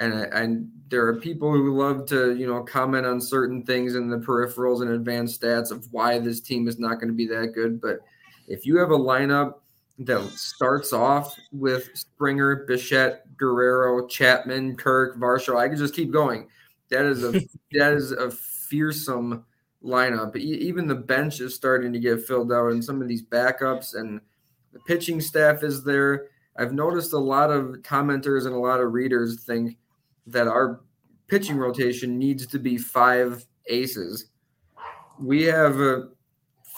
And 0.00 0.12
and 0.14 0.70
there 0.88 1.06
are 1.06 1.16
people 1.16 1.52
who 1.52 1.76
love 1.76 2.06
to 2.06 2.36
you 2.36 2.46
know 2.46 2.62
comment 2.62 3.06
on 3.06 3.20
certain 3.20 3.64
things 3.64 3.94
in 3.94 4.08
the 4.08 4.18
peripherals 4.18 4.82
and 4.82 4.90
advanced 4.90 5.40
stats 5.40 5.70
of 5.70 5.86
why 5.92 6.18
this 6.18 6.40
team 6.40 6.68
is 6.68 6.78
not 6.78 6.94
going 6.94 7.08
to 7.08 7.14
be 7.14 7.26
that 7.26 7.52
good. 7.54 7.80
But 7.80 8.00
if 8.46 8.64
you 8.64 8.76
have 8.78 8.90
a 8.90 8.98
lineup 8.98 9.54
that 10.00 10.22
starts 10.30 10.92
off 10.92 11.34
with 11.52 11.90
Springer, 11.94 12.64
Bichette, 12.66 13.36
Guerrero, 13.36 14.06
Chapman, 14.06 14.76
Kirk, 14.76 15.18
Varsho, 15.18 15.56
I 15.56 15.68
could 15.68 15.78
just 15.78 15.94
keep 15.94 16.12
going. 16.12 16.48
That 16.90 17.06
is 17.06 17.24
a 17.24 17.32
that 17.72 17.92
is 17.92 18.12
a 18.12 18.30
fearsome 18.30 19.44
lineup. 19.82 20.36
Even 20.36 20.86
the 20.86 20.94
bench 20.94 21.40
is 21.40 21.54
starting 21.54 21.92
to 21.92 21.98
get 21.98 22.22
filled 22.22 22.52
out, 22.52 22.72
and 22.72 22.84
some 22.84 23.02
of 23.02 23.08
these 23.08 23.24
backups 23.24 23.94
and 23.94 24.20
the 24.72 24.80
pitching 24.80 25.20
staff 25.20 25.62
is 25.62 25.84
there. 25.84 26.26
I've 26.56 26.72
noticed 26.72 27.12
a 27.12 27.18
lot 27.18 27.50
of 27.50 27.76
commenters 27.82 28.46
and 28.46 28.54
a 28.54 28.58
lot 28.58 28.80
of 28.80 28.92
readers 28.92 29.44
think 29.44 29.76
that 30.26 30.48
our 30.48 30.80
pitching 31.28 31.56
rotation 31.56 32.18
needs 32.18 32.46
to 32.46 32.58
be 32.58 32.76
five 32.76 33.44
aces. 33.66 34.26
We 35.20 35.44
have 35.44 35.80
uh, 35.80 36.00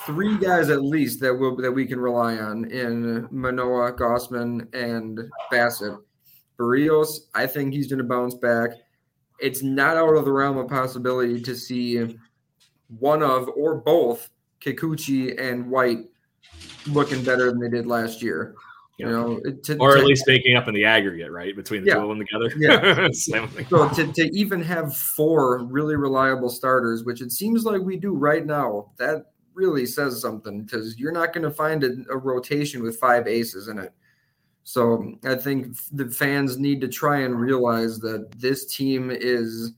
three 0.06 0.36
guys 0.38 0.70
at 0.70 0.82
least 0.82 1.20
that 1.20 1.34
will 1.34 1.56
that 1.56 1.72
we 1.72 1.86
can 1.86 2.00
rely 2.00 2.36
on 2.36 2.70
in 2.70 3.28
Manoah, 3.30 3.92
Gausman, 3.94 4.72
and 4.74 5.20
Bassitt. 5.52 5.98
Berrios, 6.58 7.20
I 7.34 7.46
think 7.46 7.72
he's 7.72 7.86
going 7.86 7.98
to 7.98 8.04
bounce 8.04 8.34
back. 8.34 8.70
It's 9.40 9.62
not 9.62 9.96
out 9.96 10.16
of 10.16 10.24
the 10.24 10.32
realm 10.32 10.58
of 10.58 10.68
possibility 10.68 11.40
to 11.40 11.54
see 11.54 12.18
one 12.98 13.22
of 13.22 13.48
or 13.56 13.76
both 13.76 14.30
Kikuchi 14.60 15.40
and 15.40 15.70
White 15.70 16.06
looking 16.86 17.22
better 17.24 17.50
than 17.50 17.60
they 17.60 17.68
did 17.68 17.86
last 17.86 18.22
year. 18.22 18.54
You 18.98 19.06
know, 19.06 19.40
to, 19.62 19.78
or 19.78 19.96
at 19.96 20.00
to, 20.00 20.06
least 20.06 20.24
making 20.26 20.56
up 20.56 20.68
in 20.68 20.74
the 20.74 20.84
aggregate, 20.84 21.32
right, 21.32 21.56
between 21.56 21.84
the 21.84 21.88
yeah, 21.88 21.94
two 21.94 22.02
of 22.02 22.08
them 22.10 22.18
together. 22.18 22.52
Yeah. 22.58 23.08
so 23.12 23.88
to, 23.88 24.12
to 24.12 24.30
even 24.36 24.60
have 24.62 24.94
four 24.94 25.64
really 25.64 25.96
reliable 25.96 26.50
starters, 26.50 27.02
which 27.04 27.22
it 27.22 27.32
seems 27.32 27.64
like 27.64 27.80
we 27.80 27.96
do 27.96 28.12
right 28.12 28.44
now, 28.44 28.90
that 28.98 29.32
really 29.54 29.86
says 29.86 30.20
something 30.20 30.64
because 30.64 30.98
you're 30.98 31.12
not 31.12 31.32
going 31.32 31.44
to 31.44 31.50
find 31.50 31.82
a, 31.82 31.96
a 32.10 32.16
rotation 32.16 32.82
with 32.82 32.98
five 32.98 33.26
aces 33.26 33.68
in 33.68 33.78
it. 33.78 33.94
So 34.64 35.18
I 35.24 35.34
think 35.34 35.76
the 35.92 36.08
fans 36.10 36.58
need 36.58 36.80
to 36.82 36.88
try 36.88 37.20
and 37.20 37.40
realize 37.40 37.98
that 38.00 38.30
this 38.38 38.66
team 38.66 39.10
is 39.10 39.72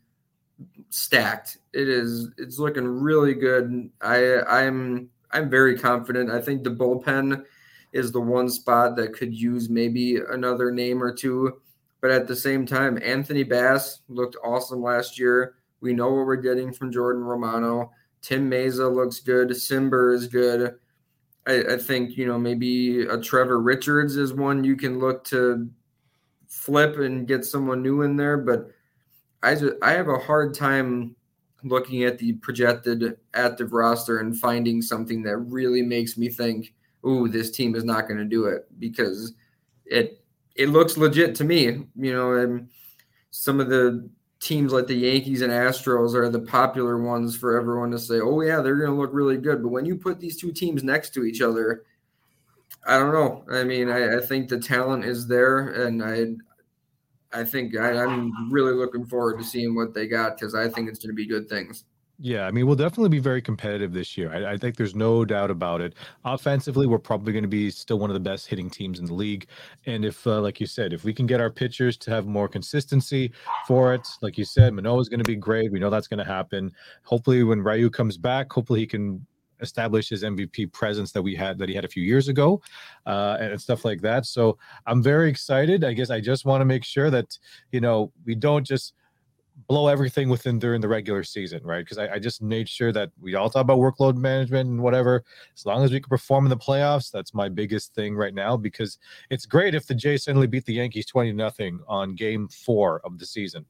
stacked. 0.90 1.58
It 1.72 1.88
is. 1.88 2.28
It's 2.36 2.58
looking 2.58 2.86
really 2.86 3.34
good. 3.34 3.90
I 4.00 4.42
I'm 4.42 5.08
I'm 5.30 5.48
very 5.48 5.78
confident. 5.78 6.30
I 6.30 6.40
think 6.40 6.62
the 6.62 6.70
bullpen 6.70 7.44
is 7.92 8.12
the 8.12 8.20
one 8.20 8.48
spot 8.48 8.96
that 8.96 9.14
could 9.14 9.34
use 9.34 9.68
maybe 9.68 10.18
another 10.30 10.70
name 10.70 11.02
or 11.02 11.12
two. 11.12 11.60
But 12.00 12.10
at 12.10 12.26
the 12.26 12.36
same 12.36 12.66
time, 12.66 12.98
Anthony 13.02 13.44
Bass 13.44 14.00
looked 14.08 14.36
awesome 14.42 14.82
last 14.82 15.18
year. 15.18 15.54
We 15.80 15.92
know 15.92 16.08
what 16.12 16.26
we're 16.26 16.36
getting 16.36 16.72
from 16.72 16.92
Jordan 16.92 17.22
Romano. 17.22 17.92
Tim 18.20 18.50
Mayza 18.50 18.92
looks 18.92 19.20
good. 19.20 19.48
Cimber 19.50 20.14
is 20.14 20.26
good. 20.26 20.74
I, 21.46 21.74
I, 21.74 21.76
think, 21.76 22.16
you 22.16 22.26
know, 22.26 22.38
maybe 22.38 23.02
a 23.02 23.20
Trevor 23.20 23.60
Richards 23.60 24.16
is 24.16 24.32
one 24.32 24.62
you 24.62 24.76
can 24.76 24.98
look 24.98 25.24
to 25.24 25.68
flip 26.48 26.98
and 26.98 27.26
get 27.26 27.44
someone 27.44 27.82
new 27.82 28.02
in 28.02 28.16
there. 28.16 28.36
But 28.36 28.70
I, 29.42 29.56
I 29.82 29.92
have 29.92 30.08
a 30.08 30.18
hard 30.18 30.54
time 30.54 31.16
looking 31.64 32.04
at 32.04 32.18
the 32.18 32.34
projected 32.34 33.16
active 33.34 33.72
roster 33.72 34.18
and 34.18 34.38
finding 34.38 34.82
something 34.82 35.22
that 35.22 35.36
really 35.36 35.82
makes 35.82 36.16
me 36.16 36.28
think, 36.28 36.74
"Ooh, 37.06 37.28
this 37.28 37.50
team 37.50 37.74
is 37.74 37.84
not 37.84 38.06
going 38.08 38.18
to 38.18 38.24
do 38.24 38.46
it," 38.46 38.66
because 38.78 39.34
it 39.86 40.22
it 40.54 40.68
looks 40.68 40.96
legit 40.96 41.34
to 41.36 41.44
me. 41.44 41.86
You 41.96 42.12
know, 42.12 42.34
and 42.34 42.68
some 43.30 43.60
of 43.60 43.68
the 43.68 44.08
teams 44.42 44.72
like 44.72 44.88
the 44.88 44.94
Yankees 44.94 45.40
and 45.40 45.52
Astros 45.52 46.14
are 46.14 46.28
the 46.28 46.40
popular 46.40 47.00
ones 47.00 47.36
for 47.36 47.56
everyone 47.56 47.92
to 47.92 47.98
say, 47.98 48.20
"Oh 48.20 48.40
yeah, 48.40 48.60
they're 48.60 48.76
going 48.76 48.90
to 48.90 48.96
look 48.96 49.10
really 49.12 49.38
good." 49.38 49.62
But 49.62 49.68
when 49.68 49.84
you 49.86 49.96
put 49.96 50.18
these 50.18 50.36
two 50.36 50.52
teams 50.52 50.82
next 50.82 51.10
to 51.14 51.24
each 51.24 51.40
other, 51.40 51.84
I 52.84 52.98
don't 52.98 53.12
know. 53.12 53.44
I 53.56 53.62
mean, 53.62 53.88
I, 53.88 54.16
I 54.16 54.20
think 54.20 54.48
the 54.48 54.58
talent 54.58 55.04
is 55.04 55.28
there, 55.28 55.68
and 55.68 56.02
I 56.02 56.34
I 57.32 57.44
think 57.44 57.76
I, 57.76 58.02
am 58.02 58.50
really 58.50 58.74
looking 58.74 59.06
forward 59.06 59.38
to 59.38 59.44
seeing 59.44 59.74
what 59.74 59.94
they 59.94 60.06
got 60.08 60.36
because 60.36 60.54
I 60.54 60.68
think 60.68 60.88
it's 60.88 60.98
going 60.98 61.10
to 61.10 61.14
be 61.14 61.26
good 61.26 61.48
things. 61.48 61.84
Yeah, 62.24 62.46
I 62.46 62.52
mean, 62.52 62.68
we'll 62.68 62.76
definitely 62.76 63.08
be 63.08 63.18
very 63.18 63.42
competitive 63.42 63.92
this 63.92 64.16
year. 64.16 64.32
I, 64.32 64.52
I, 64.52 64.56
think 64.56 64.76
there's 64.76 64.94
no 64.94 65.24
doubt 65.24 65.50
about 65.50 65.80
it. 65.80 65.96
Offensively, 66.24 66.86
we're 66.86 67.00
probably 67.00 67.32
going 67.32 67.42
to 67.42 67.48
be 67.48 67.68
still 67.68 67.98
one 67.98 68.10
of 68.10 68.14
the 68.14 68.20
best 68.20 68.46
hitting 68.46 68.70
teams 68.70 69.00
in 69.00 69.06
the 69.06 69.12
league. 69.12 69.48
And 69.86 70.04
if, 70.04 70.24
uh, 70.24 70.40
like 70.40 70.60
you 70.60 70.66
said, 70.68 70.92
if 70.92 71.02
we 71.02 71.12
can 71.12 71.26
get 71.26 71.40
our 71.40 71.50
pitchers 71.50 71.96
to 71.96 72.12
have 72.12 72.28
more 72.28 72.46
consistency 72.46 73.32
for 73.66 73.92
it, 73.92 74.06
like 74.20 74.38
you 74.38 74.44
said, 74.44 74.72
Manoah 74.72 75.00
is 75.00 75.08
going 75.08 75.18
to 75.18 75.24
be 75.24 75.34
great. 75.34 75.72
We 75.72 75.80
know 75.80 75.90
that's 75.90 76.06
going 76.06 76.18
to 76.18 76.24
happen. 76.24 76.70
Hopefully, 77.02 77.42
when 77.42 77.60
Ryu 77.60 77.90
comes 77.90 78.16
back, 78.16 78.52
hopefully 78.52 78.78
he 78.78 78.86
can 78.86 79.26
establish 79.60 80.08
his 80.08 80.22
MVP 80.22 80.72
presence 80.72 81.10
that 81.10 81.22
we 81.22 81.34
had 81.34 81.58
that 81.58 81.68
he 81.68 81.74
had 81.74 81.84
a 81.84 81.88
few 81.88 82.04
years 82.04 82.28
ago, 82.28 82.62
uh, 83.04 83.36
and 83.40 83.60
stuff 83.60 83.84
like 83.84 84.00
that. 84.02 84.26
So 84.26 84.58
I'm 84.86 85.02
very 85.02 85.28
excited. 85.28 85.82
I 85.82 85.92
guess 85.92 86.10
I 86.10 86.20
just 86.20 86.44
want 86.44 86.60
to 86.60 86.66
make 86.66 86.84
sure 86.84 87.10
that 87.10 87.36
you 87.72 87.80
know 87.80 88.12
we 88.24 88.36
don't 88.36 88.64
just 88.64 88.94
blow 89.66 89.88
everything 89.88 90.28
within 90.28 90.58
during 90.58 90.80
the 90.80 90.88
regular 90.88 91.22
season, 91.22 91.60
right? 91.64 91.84
Because 91.84 91.98
I, 91.98 92.14
I, 92.14 92.18
just 92.18 92.42
made 92.42 92.68
sure 92.68 92.92
that 92.92 93.10
we 93.20 93.34
all 93.34 93.50
talk 93.50 93.62
about 93.62 93.78
workload 93.78 94.16
management 94.16 94.68
and 94.68 94.80
whatever. 94.80 95.24
As 95.56 95.66
long 95.66 95.84
as 95.84 95.92
we 95.92 96.00
can 96.00 96.08
perform 96.08 96.46
in 96.46 96.50
the 96.50 96.56
playoffs, 96.56 97.10
that's 97.10 97.34
my 97.34 97.48
biggest 97.48 97.94
thing 97.94 98.14
right 98.14 98.34
now. 98.34 98.56
Because 98.56 98.98
it's 99.30 99.46
great 99.46 99.74
if 99.74 99.86
the 99.86 99.94
Jays 99.94 100.24
suddenly 100.24 100.46
beat 100.46 100.64
the 100.64 100.74
Yankees 100.74 101.06
twenty 101.06 101.32
nothing 101.32 101.80
on 101.88 102.14
Game 102.14 102.48
Four 102.48 103.00
of 103.04 103.18
the 103.18 103.26
season. 103.26 103.64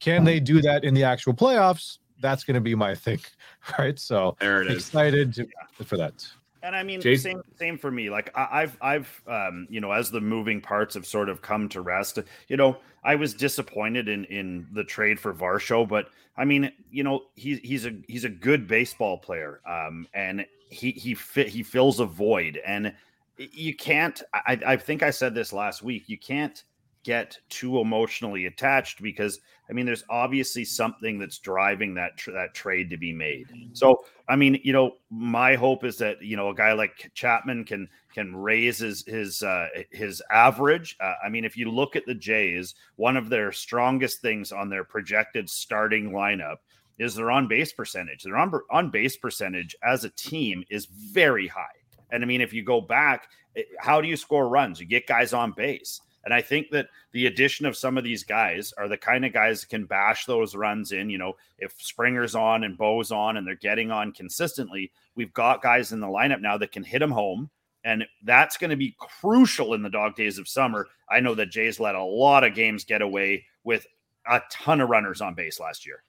Can 0.00 0.24
they 0.24 0.38
do 0.38 0.60
that 0.62 0.84
in 0.84 0.94
the 0.94 1.04
actual 1.04 1.34
playoffs? 1.34 1.98
that's 2.20 2.44
going 2.44 2.54
to 2.54 2.60
be 2.60 2.74
my 2.74 2.94
thing, 3.04 3.20
right? 3.78 3.98
So 3.98 4.36
there 4.40 4.62
it 4.62 4.70
excited 4.70 5.38
is. 5.38 5.86
for 5.86 5.96
that. 5.96 6.26
And 6.62 6.74
I 6.74 6.82
mean, 6.82 7.00
Jason? 7.00 7.32
same 7.32 7.42
same 7.56 7.78
for 7.78 7.90
me. 7.90 8.10
Like 8.10 8.30
I, 8.34 8.60
have 8.60 8.76
I've 8.80 9.22
um, 9.26 9.66
you 9.70 9.80
know, 9.80 9.92
as 9.92 10.10
the 10.10 10.20
moving 10.20 10.60
parts 10.60 10.94
have 10.94 11.06
sort 11.06 11.28
of 11.28 11.40
come 11.40 11.68
to 11.70 11.80
rest, 11.80 12.18
you 12.48 12.56
know, 12.56 12.78
I 13.04 13.14
was 13.14 13.34
disappointed 13.34 14.08
in 14.08 14.24
in 14.24 14.66
the 14.72 14.84
trade 14.84 15.20
for 15.20 15.32
Varsho, 15.32 15.88
but 15.88 16.10
I 16.36 16.44
mean, 16.44 16.72
you 16.90 17.04
know, 17.04 17.24
he's 17.36 17.58
he's 17.60 17.86
a 17.86 17.92
he's 18.08 18.24
a 18.24 18.28
good 18.28 18.66
baseball 18.66 19.18
player, 19.18 19.60
um, 19.66 20.06
and 20.14 20.46
he 20.68 20.92
he 20.92 21.14
fit 21.14 21.48
he 21.48 21.62
fills 21.62 22.00
a 22.00 22.06
void, 22.06 22.60
and 22.66 22.92
you 23.36 23.74
can't. 23.74 24.20
I 24.34 24.58
I 24.66 24.76
think 24.76 25.02
I 25.02 25.10
said 25.10 25.34
this 25.34 25.52
last 25.52 25.82
week. 25.82 26.08
You 26.08 26.18
can't 26.18 26.64
get 27.08 27.38
too 27.48 27.80
emotionally 27.80 28.44
attached 28.44 29.00
because 29.00 29.40
I 29.70 29.72
mean 29.72 29.86
there's 29.86 30.04
obviously 30.10 30.62
something 30.62 31.18
that's 31.18 31.38
driving 31.38 31.94
that 31.94 32.18
tr- 32.18 32.32
that 32.32 32.52
trade 32.52 32.90
to 32.90 32.98
be 32.98 33.14
made. 33.14 33.46
So 33.72 34.04
I 34.28 34.36
mean, 34.36 34.60
you 34.62 34.74
know, 34.74 34.96
my 35.08 35.54
hope 35.54 35.84
is 35.84 35.96
that 35.98 36.20
you 36.20 36.36
know 36.36 36.50
a 36.50 36.54
guy 36.54 36.74
like 36.74 37.10
Chapman 37.14 37.64
can 37.64 37.88
can 38.12 38.36
raise 38.36 38.78
his 38.78 39.06
his 39.06 39.42
uh, 39.42 39.68
his 39.90 40.22
average. 40.30 40.98
Uh, 41.00 41.14
I 41.24 41.30
mean, 41.30 41.46
if 41.46 41.56
you 41.56 41.70
look 41.70 41.96
at 41.96 42.04
the 42.04 42.14
Jays, 42.14 42.74
one 42.96 43.16
of 43.16 43.30
their 43.30 43.52
strongest 43.52 44.20
things 44.20 44.52
on 44.52 44.68
their 44.68 44.84
projected 44.84 45.48
starting 45.48 46.10
lineup 46.10 46.56
is 46.98 47.14
their 47.14 47.30
on 47.30 47.48
base 47.48 47.72
percentage. 47.72 48.22
Their 48.22 48.36
on 48.36 48.52
on 48.70 48.90
base 48.90 49.16
percentage 49.16 49.74
as 49.82 50.04
a 50.04 50.10
team 50.10 50.62
is 50.68 50.84
very 50.84 51.46
high. 51.46 51.78
And 52.10 52.22
I 52.22 52.26
mean, 52.26 52.42
if 52.42 52.52
you 52.52 52.62
go 52.62 52.82
back, 52.82 53.30
eh, 53.56 53.62
how 53.78 54.02
do 54.02 54.08
you 54.08 54.16
score 54.16 54.50
runs? 54.50 54.78
You 54.78 54.84
get 54.84 55.06
guys 55.06 55.32
on 55.32 55.52
base. 55.52 56.02
And 56.24 56.34
I 56.34 56.42
think 56.42 56.70
that 56.70 56.88
the 57.12 57.26
addition 57.26 57.64
of 57.64 57.76
some 57.76 57.96
of 57.96 58.04
these 58.04 58.24
guys 58.24 58.72
are 58.76 58.88
the 58.88 58.96
kind 58.96 59.24
of 59.24 59.32
guys 59.32 59.60
that 59.60 59.70
can 59.70 59.86
bash 59.86 60.26
those 60.26 60.54
runs 60.54 60.92
in. 60.92 61.10
You 61.10 61.18
know, 61.18 61.34
if 61.58 61.74
Springer's 61.78 62.34
on 62.34 62.64
and 62.64 62.76
Bo's 62.76 63.12
on 63.12 63.36
and 63.36 63.46
they're 63.46 63.54
getting 63.54 63.90
on 63.90 64.12
consistently, 64.12 64.90
we've 65.14 65.32
got 65.32 65.62
guys 65.62 65.92
in 65.92 66.00
the 66.00 66.06
lineup 66.06 66.40
now 66.40 66.58
that 66.58 66.72
can 66.72 66.82
hit 66.82 66.98
them 66.98 67.10
home. 67.10 67.50
And 67.84 68.04
that's 68.24 68.56
going 68.56 68.70
to 68.70 68.76
be 68.76 68.96
crucial 68.98 69.74
in 69.74 69.82
the 69.82 69.88
dog 69.88 70.16
days 70.16 70.38
of 70.38 70.48
summer. 70.48 70.88
I 71.08 71.20
know 71.20 71.34
that 71.36 71.50
Jay's 71.50 71.80
let 71.80 71.94
a 71.94 72.02
lot 72.02 72.44
of 72.44 72.54
games 72.54 72.84
get 72.84 73.00
away 73.00 73.46
with 73.64 73.86
a 74.28 74.42
ton 74.50 74.80
of 74.80 74.90
runners 74.90 75.20
on 75.20 75.34
base 75.34 75.60
last 75.60 75.86
year. 75.86 76.02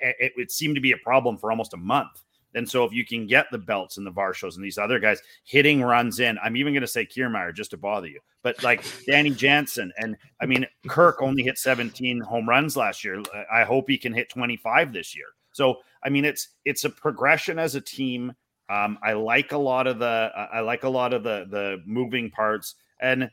It, 0.00 0.16
it, 0.18 0.32
it 0.36 0.50
seemed 0.50 0.76
to 0.76 0.80
be 0.80 0.92
a 0.92 0.98
problem 0.98 1.36
for 1.36 1.50
almost 1.50 1.74
a 1.74 1.78
month. 1.78 2.22
And 2.56 2.68
so 2.68 2.84
if 2.84 2.92
you 2.92 3.04
can 3.04 3.26
get 3.26 3.46
the 3.52 3.58
belts 3.58 3.98
and 3.98 4.06
the 4.06 4.10
Varshos 4.10 4.56
and 4.56 4.64
these 4.64 4.78
other 4.78 4.98
guys 4.98 5.20
hitting 5.44 5.82
runs 5.82 6.20
in, 6.20 6.38
I'm 6.42 6.56
even 6.56 6.72
going 6.72 6.80
to 6.80 6.86
say 6.88 7.06
Kiermaier 7.06 7.54
just 7.54 7.70
to 7.70 7.76
bother 7.76 8.08
you, 8.08 8.20
but 8.42 8.62
like 8.62 8.84
Danny 9.06 9.30
Jansen 9.30 9.92
and 9.98 10.16
I 10.40 10.46
mean 10.46 10.66
Kirk 10.88 11.22
only 11.22 11.42
hit 11.42 11.58
17 11.58 12.20
home 12.22 12.48
runs 12.48 12.76
last 12.76 13.04
year. 13.04 13.22
I 13.52 13.62
hope 13.64 13.88
he 13.88 13.98
can 13.98 14.12
hit 14.12 14.30
25 14.30 14.92
this 14.92 15.14
year. 15.14 15.26
So 15.52 15.76
I 16.02 16.08
mean 16.08 16.24
it's 16.24 16.48
it's 16.64 16.84
a 16.84 16.90
progression 16.90 17.58
as 17.58 17.74
a 17.74 17.80
team 17.80 18.32
Um, 18.68 18.98
I 19.02 19.12
like 19.12 19.52
a 19.52 19.58
lot 19.58 19.86
of 19.86 19.98
the 19.98 20.30
I 20.52 20.60
like 20.60 20.82
a 20.82 20.88
lot 20.88 21.12
of 21.12 21.22
the 21.22 21.46
the 21.48 21.82
moving 21.86 22.30
parts, 22.30 22.74
and 23.00 23.30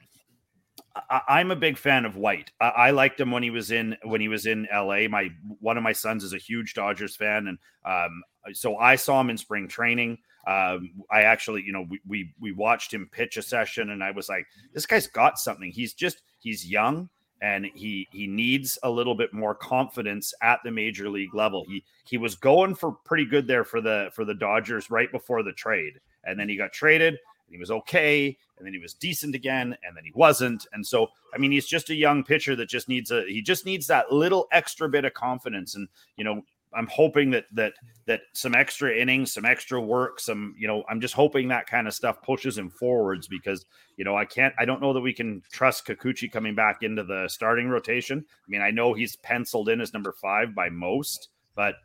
I, 1.09 1.41
am 1.41 1.49
a 1.51 1.55
big 1.55 1.77
fan 1.77 2.05
of 2.05 2.17
White. 2.17 2.51
I, 2.61 2.67
I, 2.67 2.91
liked 2.91 3.19
him 3.19 3.31
when 3.31 3.41
he 3.41 3.49
was 3.49 3.71
in 3.71 3.97
when 4.03 4.21
he 4.21 4.27
was 4.27 4.45
in 4.45 4.67
LA. 4.71 5.07
My 5.07 5.29
one 5.59 5.77
of 5.77 5.83
my 5.83 5.91
sons 5.93 6.23
is 6.23 6.33
a 6.33 6.37
huge 6.37 6.75
Dodgers 6.75 7.15
fan, 7.15 7.47
and 7.47 7.57
um, 7.83 8.21
so 8.51 8.77
I 8.77 8.95
saw 8.95 9.21
him 9.21 9.29
in 9.29 9.37
spring 9.37 9.67
training. 9.67 10.17
Um, 10.45 10.91
I 11.09 11.21
actually, 11.21 11.63
you 11.63 11.71
know, 11.71 11.85
we, 11.89 12.01
we 12.07 12.33
we 12.39 12.51
watched 12.51 12.93
him 12.93 13.09
pitch 13.11 13.37
a 13.37 13.41
session, 13.41 13.91
and 13.91 14.03
I 14.03 14.11
was 14.11 14.27
like, 14.27 14.45
this 14.73 14.85
guy's 14.85 15.07
got 15.07 15.39
something. 15.39 15.71
He's 15.71 15.93
just 15.93 16.21
he's 16.39 16.69
young 16.69 17.09
and 17.43 17.65
he 17.75 18.07
he 18.11 18.25
needs 18.25 18.79
a 18.83 18.89
little 18.89 19.13
bit 19.13 19.33
more 19.33 19.53
confidence 19.53 20.33
at 20.41 20.59
the 20.63 20.71
major 20.71 21.09
league 21.09 21.35
level. 21.35 21.65
He 21.67 21.83
he 22.05 22.17
was 22.17 22.35
going 22.35 22.73
for 22.73 22.93
pretty 23.03 23.25
good 23.25 23.45
there 23.45 23.65
for 23.65 23.81
the 23.81 24.09
for 24.13 24.23
the 24.25 24.33
Dodgers 24.33 24.89
right 24.89 25.11
before 25.11 25.43
the 25.43 25.51
trade, 25.51 25.99
and 26.23 26.39
then 26.39 26.49
he 26.49 26.55
got 26.55 26.71
traded. 26.71 27.13
And 27.47 27.53
he 27.53 27.59
was 27.59 27.71
okay, 27.71 28.37
and 28.57 28.65
then 28.65 28.73
he 28.73 28.79
was 28.79 28.93
decent 28.93 29.35
again, 29.35 29.75
and 29.85 29.97
then 29.97 30.05
he 30.05 30.13
wasn't. 30.15 30.65
And 30.71 30.87
so, 30.87 31.09
I 31.35 31.37
mean, 31.37 31.51
he's 31.51 31.67
just 31.67 31.89
a 31.89 31.93
young 31.93 32.23
pitcher 32.23 32.55
that 32.55 32.69
just 32.69 32.87
needs 32.87 33.11
a 33.11 33.25
he 33.27 33.41
just 33.41 33.65
needs 33.65 33.87
that 33.87 34.13
little 34.13 34.47
extra 34.53 34.87
bit 34.87 35.03
of 35.03 35.13
confidence. 35.13 35.75
And 35.75 35.89
you 36.15 36.23
know, 36.23 36.43
I'm 36.75 36.87
hoping 36.87 37.31
that 37.31 37.45
that 37.53 37.73
that 38.05 38.21
some 38.33 38.55
extra 38.55 38.95
innings, 38.95 39.33
some 39.33 39.45
extra 39.45 39.79
work, 39.81 40.19
some 40.19 40.55
you 40.57 40.67
know, 40.67 40.83
I'm 40.89 40.99
just 40.99 41.13
hoping 41.13 41.47
that 41.49 41.67
kind 41.67 41.87
of 41.87 41.93
stuff 41.93 42.21
pushes 42.21 42.57
him 42.57 42.69
forwards 42.69 43.27
because 43.27 43.65
you 43.97 44.05
know 44.05 44.15
I 44.15 44.25
can't, 44.25 44.53
I 44.57 44.65
don't 44.65 44.81
know 44.81 44.93
that 44.93 45.01
we 45.01 45.13
can 45.13 45.41
trust 45.51 45.85
Kikuchi 45.85 46.31
coming 46.31 46.55
back 46.55 46.83
into 46.83 47.03
the 47.03 47.27
starting 47.27 47.69
rotation. 47.69 48.23
I 48.27 48.47
mean, 48.47 48.61
I 48.61 48.71
know 48.71 48.93
he's 48.93 49.15
penciled 49.17 49.69
in 49.69 49.81
as 49.81 49.93
number 49.93 50.11
five 50.11 50.53
by 50.53 50.69
most, 50.69 51.29
but 51.55 51.75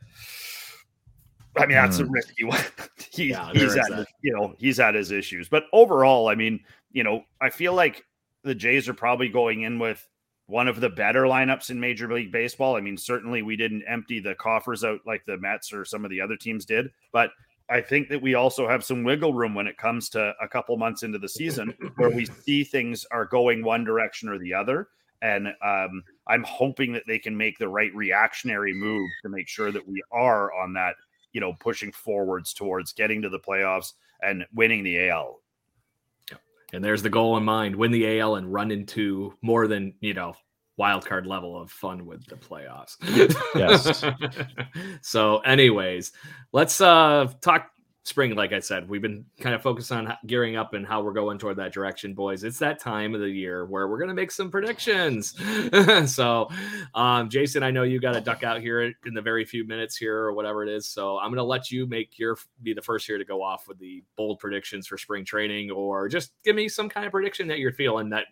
I 1.57 1.67
mean 1.67 1.77
that's 1.77 1.99
mm. 1.99 2.03
a 2.03 2.05
hmm. 2.07 2.13
risky 2.13 2.45
one. 2.45 2.61
he, 3.11 3.31
yeah, 3.31 3.51
he's 3.53 3.77
at 3.77 4.07
you 4.23 4.33
know 4.35 4.55
he's 4.59 4.79
had 4.79 4.95
his 4.95 5.11
issues, 5.11 5.49
but 5.49 5.65
overall, 5.73 6.29
I 6.29 6.35
mean, 6.35 6.61
you 6.93 7.05
know, 7.05 7.25
I 7.41 7.51
feel 7.51 7.75
like 7.75 8.05
the 8.43 8.55
Jays 8.55 8.89
are 8.89 8.95
probably 8.95 9.29
going 9.29 9.63
in 9.63 9.79
with 9.79 10.07
one 10.49 10.67
of 10.67 10.81
the 10.81 10.89
better 10.89 11.25
lineups 11.25 11.69
in 11.71 11.79
Major 11.79 12.13
League 12.13 12.33
Baseball. 12.33 12.75
I 12.75 12.81
mean, 12.81 12.97
certainly 12.97 13.43
we 13.43 13.55
didn't 13.55 13.85
empty 13.87 14.19
the 14.19 14.35
coffers 14.35 14.83
out 14.83 15.01
like 15.07 15.23
the 15.27 15.37
Mets 15.37 15.73
or 15.73 15.85
some 15.85 16.05
of 16.05 16.11
the 16.11 16.21
other 16.21 16.37
teams 16.37 16.65
did, 16.65 16.91
but 17.13 17.31
I 17.71 17.83
think 17.83 18.09
that 18.09 18.23
we 18.23 18.35
also 18.35 18.67
have 18.67 18.83
some 18.83 19.05
wiggle 19.05 19.35
room 19.35 19.55
when 19.55 19.67
it 19.67 19.77
comes 19.77 20.09
to 20.11 20.35
a 20.41 20.49
couple 20.49 20.75
months 20.79 21.03
into 21.03 21.19
the 21.19 21.29
season 21.29 21.75
where 21.97 22.09
we 22.09 22.25
see 22.45 22.65
things 22.65 23.05
are 23.11 23.27
going 23.27 23.63
one 23.63 23.85
direction 23.85 24.31
or 24.31 24.39
the 24.39 24.55
other. 24.55 24.89
And 25.21 25.49
um, 25.63 26.03
I'm 26.27 26.45
hoping 26.45 26.93
that 26.95 27.03
they 27.07 27.19
can 27.19 27.37
make 27.37 27.59
the 27.59 27.69
right 27.69 27.95
reactionary 27.95 28.73
move 28.73 29.07
to 29.23 29.29
make 29.29 29.49
sure 29.49 29.71
that 29.71 29.87
we 29.87 30.03
are 30.13 30.51
on 30.55 30.73
that, 30.75 30.95
you 31.33 31.43
know, 31.43 31.53
pushing 31.61 31.93
forwards 31.93 32.55
towards 32.55 32.95
getting 32.95 33.21
to 33.21 33.29
the 33.29 33.41
playoffs 33.41 33.93
and 34.23 34.47
winning 34.55 34.83
the 34.83 35.11
AL 35.11 35.41
and 36.73 36.85
there's 36.85 37.03
the 37.03 37.11
goal 37.11 37.37
in 37.37 37.45
mind: 37.45 37.77
win 37.77 37.91
the 37.91 38.21
AL 38.21 38.37
and 38.37 38.53
run 38.53 38.71
into 38.71 39.35
more 39.43 39.67
than 39.67 39.95
you 40.01 40.15
know 40.15 40.35
wild 40.77 41.05
card 41.05 41.27
level 41.27 41.61
of 41.61 41.71
fun 41.71 42.07
with 42.07 42.25
the 42.27 42.37
playoffs. 42.37 42.97
yes. 43.55 44.05
so, 45.03 45.39
anyways, 45.39 46.13
let's 46.53 46.81
uh 46.81 47.29
talk 47.41 47.71
spring, 48.09 48.35
like 48.35 48.53
I 48.53 48.61
said, 48.61 48.89
we've 48.89 49.03
been 49.03 49.27
kind 49.39 49.55
of 49.55 49.63
focused 49.63 49.93
on 49.93 50.17
gearing 50.27 50.57
up 50.57 50.73
and 50.73 50.87
how 50.87 51.03
we're 51.03 51.13
going 51.13 51.39
toward 51.39 51.57
that 51.57 51.73
direction, 51.73 52.15
boys. 52.15 52.43
It's 52.43 52.59
that 52.59 52.81
time 52.81 53.15
of 53.15 53.21
the 53.21 53.29
year 53.29 53.67
where 53.67 53.87
we're 53.87 53.99
going 53.99 54.09
to 54.09 54.15
make 54.15 54.31
some 54.31 54.51
predictions. 54.51 55.35
so, 56.13 56.49
um, 56.95 57.29
Jason, 57.29 57.63
I 57.63 57.71
know 57.71 57.83
you 57.83 58.01
got 58.01 58.15
to 58.15 58.21
duck 58.21 58.43
out 58.43 58.61
here 58.61 58.95
in 59.05 59.15
the 59.15 59.23
very 59.23 59.45
few 59.45 59.67
minutes 59.67 59.97
here 59.97 60.17
or 60.17 60.33
whatever 60.33 60.65
it 60.65 60.71
is. 60.71 60.89
So, 60.89 61.19
I'm 61.19 61.29
going 61.29 61.37
to 61.37 61.45
let 61.45 61.71
you 61.71 61.87
make 61.87 62.19
your 62.19 62.37
be 62.63 62.73
the 62.73 62.83
first 62.83 63.07
here 63.07 63.19
to 63.19 63.25
go 63.25 63.43
off 63.43 63.69
with 63.69 63.79
the 63.79 64.03
bold 64.17 64.39
predictions 64.39 64.87
for 64.87 64.97
spring 64.97 65.25
training, 65.25 65.71
or 65.71 66.09
just 66.09 66.33
give 66.43 66.57
me 66.57 66.69
some 66.69 66.89
kind 66.89 67.05
of 67.05 67.13
prediction 67.13 67.49
that 67.49 67.59
you're 67.59 67.73
feeling 67.73 68.09
that 68.11 68.25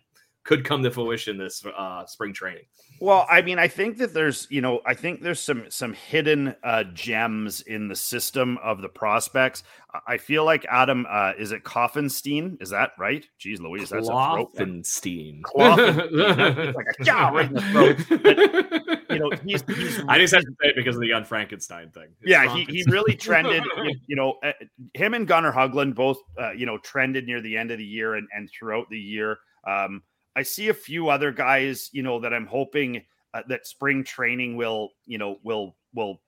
could 0.47 0.63
come 0.63 0.81
to 0.81 0.89
fruition 0.89 1.37
this 1.37 1.63
uh, 1.77 2.05
spring 2.05 2.33
training. 2.33 2.63
Well, 3.01 3.27
I 3.29 3.41
mean, 3.41 3.59
I 3.59 3.67
think 3.67 3.97
that 3.97 4.13
there's, 4.13 4.47
you 4.49 4.61
know, 4.61 4.79
I 4.85 4.93
think 4.93 5.21
there's 5.21 5.41
some 5.41 5.65
some 5.69 5.93
hidden 5.93 6.55
uh, 6.63 6.85
gems 6.93 7.61
in 7.61 7.89
the 7.89 7.95
system 7.95 8.57
of 8.63 8.81
the 8.81 8.87
prospects. 8.87 9.63
I 10.07 10.17
feel 10.17 10.45
like 10.45 10.65
Adam, 10.69 11.05
uh, 11.09 11.33
is 11.37 11.51
it 11.51 11.63
Kloffenstein? 11.63 12.61
Is 12.61 12.69
that 12.69 12.91
right? 12.97 13.25
Jeez, 13.39 13.59
Louise, 13.59 13.89
that's 13.89 14.09
Kloffenstein. 14.09 15.41
Kloffenstein. 15.41 16.75
like 16.75 16.87
a 16.99 17.05
yeah, 17.05 17.29
right 17.29 17.47
in 17.47 17.53
the 17.53 17.61
throat. 17.61 17.97
But, 18.09 19.13
you 19.13 19.19
know, 19.19 19.31
he's, 19.45 19.63
he's 19.67 20.03
I 20.07 20.17
just 20.17 20.33
have 20.33 20.43
to 20.43 20.51
say 20.61 20.69
it 20.69 20.75
because 20.75 20.95
of 20.95 21.01
the 21.01 21.07
Young 21.07 21.25
Frankenstein 21.25 21.89
thing. 21.91 22.07
It's 22.21 22.31
yeah, 22.31 22.53
he, 22.55 22.63
he 22.65 22.83
really 22.89 23.15
trended. 23.15 23.63
you 24.07 24.15
know, 24.15 24.35
uh, 24.43 24.53
him 24.93 25.13
and 25.13 25.27
Gunnar 25.27 25.51
Hoglund 25.51 25.93
both, 25.93 26.19
uh, 26.39 26.51
you 26.51 26.65
know, 26.65 26.77
trended 26.77 27.25
near 27.25 27.41
the 27.41 27.57
end 27.57 27.71
of 27.71 27.77
the 27.79 27.85
year 27.85 28.15
and, 28.15 28.27
and 28.33 28.49
throughout 28.49 28.89
the 28.89 28.99
year. 28.99 29.39
Um, 29.67 30.03
I 30.37 30.43
see 30.43 30.69
a 30.69 30.73
few 30.73 31.09
other 31.09 31.31
guys, 31.31 31.89
you 31.93 32.03
know, 32.03 32.19
that 32.19 32.31
I'm 32.31 32.45
hoping 32.45 33.03
uh, 33.33 33.41
that 33.49 33.65
spring 33.65 34.03
training 34.03 34.55
will, 34.55 34.91
you 35.07 35.17
know, 35.17 35.39
will 35.43 35.75
will 35.95 36.21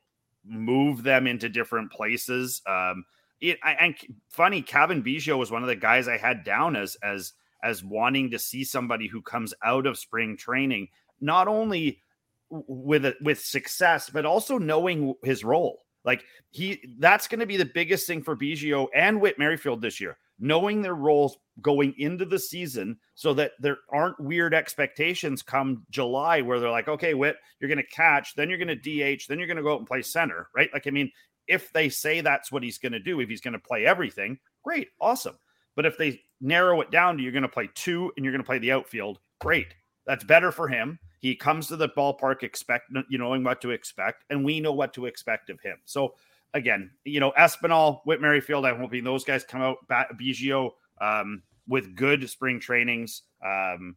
move 0.43 1.03
them 1.03 1.27
into 1.27 1.47
different 1.47 1.91
places. 1.91 2.63
Um, 2.65 3.05
it 3.39 3.59
I, 3.63 3.73
and 3.73 3.95
funny, 4.27 4.63
Cavan 4.63 5.03
Biggio 5.03 5.37
was 5.37 5.51
one 5.51 5.61
of 5.61 5.67
the 5.67 5.75
guys 5.75 6.07
I 6.07 6.17
had 6.17 6.43
down 6.43 6.75
as 6.75 6.97
as 7.03 7.33
as 7.63 7.83
wanting 7.83 8.31
to 8.31 8.39
see 8.39 8.63
somebody 8.63 9.07
who 9.07 9.21
comes 9.21 9.53
out 9.63 9.85
of 9.85 9.97
spring 9.97 10.35
training 10.35 10.87
not 11.21 11.47
only 11.47 12.01
with 12.49 13.05
a, 13.05 13.15
with 13.21 13.39
success, 13.39 14.09
but 14.09 14.25
also 14.25 14.57
knowing 14.57 15.13
his 15.23 15.43
role. 15.43 15.83
Like 16.03 16.23
he, 16.49 16.81
that's 16.97 17.27
going 17.27 17.41
to 17.41 17.45
be 17.45 17.57
the 17.57 17.65
biggest 17.65 18.07
thing 18.07 18.23
for 18.23 18.35
Biggio 18.35 18.87
and 18.95 19.21
Whit 19.21 19.37
Merrifield 19.37 19.81
this 19.81 20.01
year 20.01 20.17
knowing 20.39 20.81
their 20.81 20.95
roles 20.95 21.37
going 21.61 21.93
into 21.97 22.25
the 22.25 22.39
season 22.39 22.97
so 23.15 23.33
that 23.33 23.51
there 23.59 23.77
aren't 23.91 24.19
weird 24.19 24.53
expectations 24.53 25.41
come 25.41 25.85
July 25.89 26.41
where 26.41 26.59
they're 26.59 26.71
like, 26.71 26.87
okay, 26.87 27.13
Whit, 27.13 27.35
you're 27.59 27.69
going 27.69 27.77
to 27.77 27.95
catch, 27.95 28.35
then 28.35 28.49
you're 28.49 28.57
going 28.57 28.67
to 28.67 28.75
DH, 28.75 29.23
then 29.27 29.37
you're 29.37 29.47
going 29.47 29.57
to 29.57 29.63
go 29.63 29.73
out 29.73 29.79
and 29.79 29.87
play 29.87 30.01
center, 30.01 30.47
right? 30.55 30.69
Like, 30.73 30.87
I 30.87 30.91
mean, 30.91 31.11
if 31.47 31.73
they 31.73 31.89
say 31.89 32.21
that's 32.21 32.51
what 32.51 32.63
he's 32.63 32.77
going 32.77 32.91
to 32.93 32.99
do, 32.99 33.19
if 33.19 33.29
he's 33.29 33.41
going 33.41 33.53
to 33.53 33.59
play 33.59 33.85
everything, 33.85 34.39
great, 34.63 34.89
awesome. 35.01 35.37
But 35.75 35.85
if 35.85 35.97
they 35.97 36.21
narrow 36.41 36.81
it 36.81 36.91
down 36.91 37.17
to 37.17 37.23
you're 37.23 37.31
going 37.31 37.43
to 37.43 37.49
play 37.49 37.69
two 37.73 38.11
and 38.15 38.23
you're 38.23 38.31
going 38.31 38.43
to 38.43 38.47
play 38.47 38.59
the 38.59 38.71
outfield, 38.71 39.19
great. 39.39 39.73
That's 40.05 40.23
better 40.23 40.51
for 40.51 40.67
him. 40.67 40.99
He 41.19 41.35
comes 41.35 41.67
to 41.67 41.75
the 41.75 41.89
ballpark 41.89 42.43
expect 42.43 42.85
you 43.09 43.17
knowing 43.17 43.43
what 43.43 43.61
to 43.61 43.71
expect, 43.71 44.23
and 44.29 44.45
we 44.45 44.59
know 44.59 44.71
what 44.71 44.93
to 44.93 45.05
expect 45.05 45.49
of 45.49 45.59
him. 45.61 45.77
So 45.85 46.15
again, 46.53 46.91
you 47.03 47.19
know, 47.19 47.31
Espinal, 47.37 48.01
Whit 48.05 48.21
Merrifield, 48.21 48.65
I'm 48.65 48.79
hoping 48.79 49.03
those 49.03 49.23
guys 49.23 49.43
come 49.43 49.61
out, 49.61 49.77
Biggio, 49.89 50.71
um, 51.01 51.43
with 51.67 51.95
good 51.95 52.29
spring 52.29 52.59
trainings. 52.59 53.23
Um, 53.45 53.95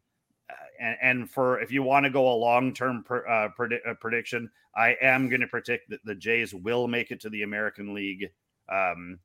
and, 0.81 0.97
and, 1.03 1.31
for 1.31 1.61
if 1.61 1.71
you 1.71 1.83
want 1.83 2.05
to 2.05 2.11
go 2.11 2.33
a 2.33 2.35
long 2.35 2.75
term 2.75 3.05
per, 3.05 3.27
uh, 3.27 3.49
predi- 3.59 3.87
uh, 3.87 3.95
prediction, 3.95 4.51
I 4.77 4.97
am 5.01 5.29
going 5.29 5.41
to 5.41 5.47
predict 5.47 5.91
that 5.91 6.01
the 6.05 6.15
Jays 6.15 6.55
will 6.55 6.89
make 6.89 7.11
it 7.11 7.21
to 7.21 7.31
the 7.31 7.43
American 7.43 7.95
League 7.95 8.31
um, 8.69 9.19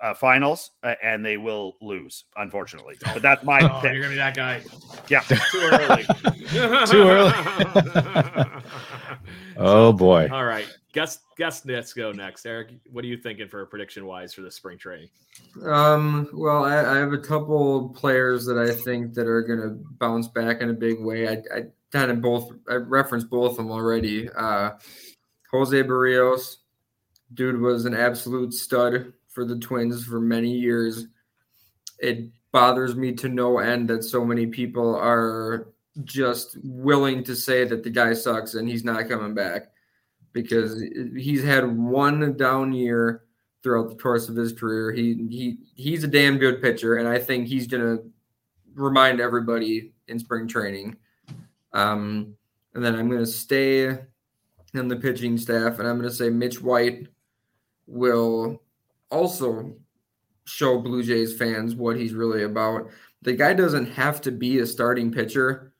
uh, 0.00 0.14
finals 0.14 0.72
uh, 0.82 0.94
and 1.02 1.24
they 1.24 1.36
will 1.36 1.76
lose, 1.80 2.24
unfortunately. 2.36 2.96
But 3.02 3.22
that's 3.22 3.44
my 3.44 3.60
oh, 3.62 3.80
pick. 3.80 3.92
You're 3.92 4.02
gonna 4.02 4.14
be 4.14 4.18
that 4.18 4.36
guy. 4.36 4.62
Yeah, 5.08 5.20
too 5.20 5.38
early. 5.62 6.04
too 6.86 7.08
early. 7.08 7.32
oh 9.56 9.92
boy. 9.92 10.28
All 10.30 10.44
right. 10.44 10.66
Guess 10.92 11.20
guess 11.36 11.64
let's 11.64 11.92
go 11.92 12.12
next. 12.12 12.46
Eric 12.46 12.74
what 12.90 13.04
are 13.04 13.08
you 13.08 13.16
thinking 13.16 13.48
for 13.48 13.62
a 13.62 13.66
prediction 13.66 14.06
wise 14.06 14.32
for 14.32 14.42
the 14.42 14.50
spring 14.50 14.78
training? 14.78 15.08
Um 15.64 16.28
well 16.32 16.64
I, 16.64 16.78
I, 16.78 16.96
have 16.96 17.12
a 17.12 17.18
couple 17.18 17.90
players 17.90 18.44
that 18.46 18.58
i 18.58 18.74
think 18.74 19.14
that 19.14 19.26
are 19.26 19.42
going 19.42 19.60
to 19.60 19.78
bounce 19.98 20.28
back 20.28 20.60
in 20.60 20.70
a 20.70 20.74
big 20.74 21.00
way. 21.00 21.28
I, 21.28 21.42
I 21.54 21.62
kind 21.92 22.10
of 22.10 22.20
both 22.20 22.50
i 22.68 22.74
referenced 22.74 23.30
both 23.30 23.52
of 23.52 23.56
them 23.58 23.70
already. 23.70 24.28
Uh 24.30 24.70
jose 25.50 25.82
Berrios, 25.82 26.56
dude 27.34 27.60
was 27.60 27.84
an 27.84 27.94
absolute 27.94 28.52
stud 28.52 29.12
for 29.28 29.44
the 29.44 29.58
twins 29.58 30.04
for 30.04 30.20
many 30.20 30.50
years. 30.50 31.06
It 31.98 32.30
bothers 32.52 32.96
me 32.96 33.12
to 33.12 33.28
no 33.28 33.58
end 33.58 33.88
that 33.88 34.04
so 34.04 34.24
many 34.24 34.46
people 34.46 34.94
are 34.96 35.68
just 36.04 36.56
willing 36.62 37.24
to 37.24 37.34
say 37.34 37.64
that 37.64 37.82
the 37.82 37.90
guy 37.90 38.12
sucks 38.12 38.54
and 38.54 38.68
he's 38.68 38.84
not 38.84 39.08
coming 39.08 39.34
back 39.34 39.70
because 40.32 40.80
he's 41.16 41.42
had 41.42 41.76
one 41.76 42.36
down 42.36 42.72
year 42.72 43.24
throughout 43.62 43.88
the 43.88 43.96
course 43.96 44.28
of 44.28 44.36
his 44.36 44.52
career. 44.52 44.92
He 44.92 45.26
he 45.30 45.58
he's 45.74 46.04
a 46.04 46.08
damn 46.08 46.38
good 46.38 46.62
pitcher, 46.62 46.96
and 46.96 47.08
I 47.08 47.18
think 47.18 47.48
he's 47.48 47.66
gonna 47.66 47.98
remind 48.74 49.20
everybody 49.20 49.92
in 50.06 50.18
spring 50.18 50.46
training. 50.46 50.96
Um, 51.72 52.34
and 52.74 52.84
then 52.84 52.94
I'm 52.94 53.10
gonna 53.10 53.26
stay 53.26 53.98
in 54.74 54.88
the 54.88 54.96
pitching 54.96 55.36
staff, 55.36 55.78
and 55.78 55.88
I'm 55.88 55.96
gonna 55.96 56.10
say 56.10 56.30
Mitch 56.30 56.62
White 56.62 57.08
will 57.86 58.62
also 59.10 59.74
show 60.44 60.78
Blue 60.78 61.02
Jays 61.02 61.36
fans 61.36 61.74
what 61.74 61.96
he's 61.96 62.14
really 62.14 62.44
about. 62.44 62.88
The 63.22 63.32
guy 63.32 63.52
doesn't 63.52 63.86
have 63.92 64.20
to 64.22 64.30
be 64.30 64.60
a 64.60 64.66
starting 64.66 65.10
pitcher. 65.10 65.72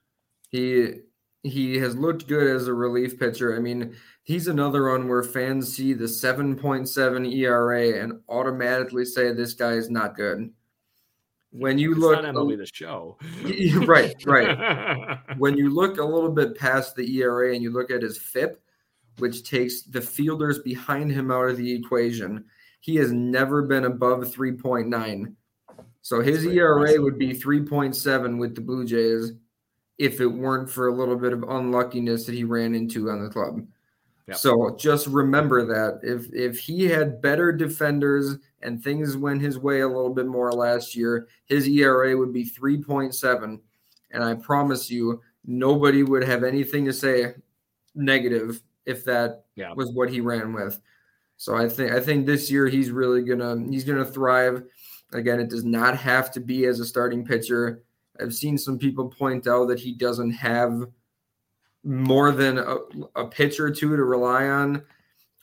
He 0.48 1.00
he 1.42 1.78
has 1.78 1.96
looked 1.96 2.26
good 2.26 2.46
as 2.46 2.66
a 2.66 2.74
relief 2.74 3.18
pitcher. 3.18 3.56
I 3.56 3.60
mean, 3.60 3.94
he's 4.24 4.48
another 4.48 4.90
one 4.90 5.08
where 5.08 5.22
fans 5.22 5.74
see 5.74 5.92
the 5.92 6.04
7.7 6.04 7.32
ERA 7.34 8.02
and 8.02 8.20
automatically 8.28 9.04
say 9.04 9.32
this 9.32 9.54
guy 9.54 9.72
is 9.72 9.88
not 9.88 10.16
good. 10.16 10.50
When 11.50 11.78
you 11.78 11.92
it's 11.92 12.00
look 12.00 12.22
not 12.22 12.34
MLB 12.34 12.58
the 12.58 12.66
show. 12.66 13.16
right, 13.86 14.14
right. 14.26 15.18
when 15.38 15.56
you 15.56 15.70
look 15.70 15.98
a 15.98 16.04
little 16.04 16.30
bit 16.30 16.58
past 16.58 16.94
the 16.94 17.16
ERA 17.18 17.54
and 17.54 17.62
you 17.62 17.70
look 17.70 17.90
at 17.90 18.02
his 18.02 18.18
FIP, 18.18 18.60
which 19.18 19.48
takes 19.48 19.82
the 19.82 20.00
fielders 20.00 20.58
behind 20.58 21.10
him 21.10 21.30
out 21.30 21.48
of 21.48 21.56
the 21.56 21.72
equation, 21.72 22.44
he 22.80 22.96
has 22.96 23.12
never 23.12 23.62
been 23.62 23.84
above 23.84 24.24
3.9. 24.24 25.34
So 26.02 26.20
his 26.20 26.44
ERA 26.44 27.00
would 27.00 27.18
be 27.18 27.32
3.7 27.32 28.38
with 28.38 28.54
the 28.54 28.60
Blue 28.60 28.84
Jays 28.84 29.32
if 29.98 30.20
it 30.20 30.26
weren't 30.26 30.70
for 30.70 30.88
a 30.88 30.94
little 30.94 31.16
bit 31.16 31.32
of 31.32 31.42
unluckiness 31.42 32.24
that 32.26 32.34
he 32.34 32.44
ran 32.44 32.74
into 32.74 33.10
on 33.10 33.22
the 33.22 33.30
club. 33.30 33.66
Yep. 34.28 34.36
So 34.36 34.76
just 34.78 35.06
remember 35.06 35.64
that 35.66 36.00
if 36.02 36.32
if 36.32 36.58
he 36.58 36.84
had 36.84 37.22
better 37.22 37.50
defenders 37.50 38.36
and 38.62 38.82
things 38.82 39.16
went 39.16 39.40
his 39.40 39.58
way 39.58 39.80
a 39.80 39.88
little 39.88 40.12
bit 40.12 40.26
more 40.26 40.52
last 40.52 40.94
year, 40.94 41.28
his 41.46 41.66
ERA 41.66 42.16
would 42.16 42.32
be 42.32 42.44
3.7 42.44 43.58
and 44.10 44.24
I 44.24 44.34
promise 44.34 44.90
you 44.90 45.20
nobody 45.46 46.02
would 46.02 46.24
have 46.24 46.44
anything 46.44 46.84
to 46.86 46.92
say 46.92 47.34
negative 47.94 48.60
if 48.86 49.04
that 49.04 49.44
yeah. 49.54 49.72
was 49.74 49.92
what 49.92 50.10
he 50.10 50.20
ran 50.20 50.52
with. 50.52 50.80
So 51.36 51.56
I 51.56 51.68
think 51.68 51.92
I 51.92 52.00
think 52.00 52.26
this 52.26 52.50
year 52.50 52.66
he's 52.66 52.90
really 52.90 53.22
gonna 53.22 53.64
he's 53.70 53.84
gonna 53.84 54.04
thrive. 54.04 54.64
Again, 55.12 55.40
it 55.40 55.48
does 55.48 55.64
not 55.64 55.96
have 55.96 56.30
to 56.32 56.40
be 56.40 56.66
as 56.66 56.80
a 56.80 56.84
starting 56.84 57.24
pitcher. 57.24 57.82
I've 58.20 58.34
seen 58.34 58.58
some 58.58 58.78
people 58.78 59.08
point 59.08 59.46
out 59.46 59.68
that 59.68 59.80
he 59.80 59.92
doesn't 59.92 60.30
have 60.32 60.86
more 61.84 62.32
than 62.32 62.58
a, 62.58 62.76
a 63.16 63.26
pitch 63.26 63.60
or 63.60 63.70
two 63.70 63.96
to 63.96 64.04
rely 64.04 64.48
on. 64.48 64.82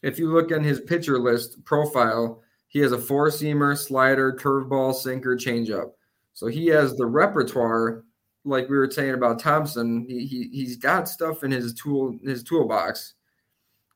If 0.04 0.20
you 0.20 0.32
look 0.32 0.52
on 0.52 0.64
his 0.64 0.82
pitcher 0.82 1.18
list 1.18 1.64
profile, 1.66 2.44
he 2.68 2.80
has 2.80 2.92
a 2.92 2.98
four 2.98 3.30
seamer, 3.30 3.78
slider, 3.78 4.34
curveball, 4.34 4.94
sinker, 4.94 5.36
changeup. 5.36 5.92
So 6.34 6.48
he 6.48 6.68
has 6.68 6.96
the 6.96 7.06
repertoire, 7.06 8.04
like 8.44 8.70
we 8.70 8.78
were 8.78 8.92
saying 8.92 9.14
about 9.14 9.40
Thompson. 9.40 10.06
He, 10.08 10.26
he 10.26 10.50
he's 10.52 10.76
got 10.76 11.08
stuff 11.08 11.44
in 11.44 11.52
his 11.52 11.74
tool 11.74 12.20
his 12.24 12.44
toolbox. 12.44 13.14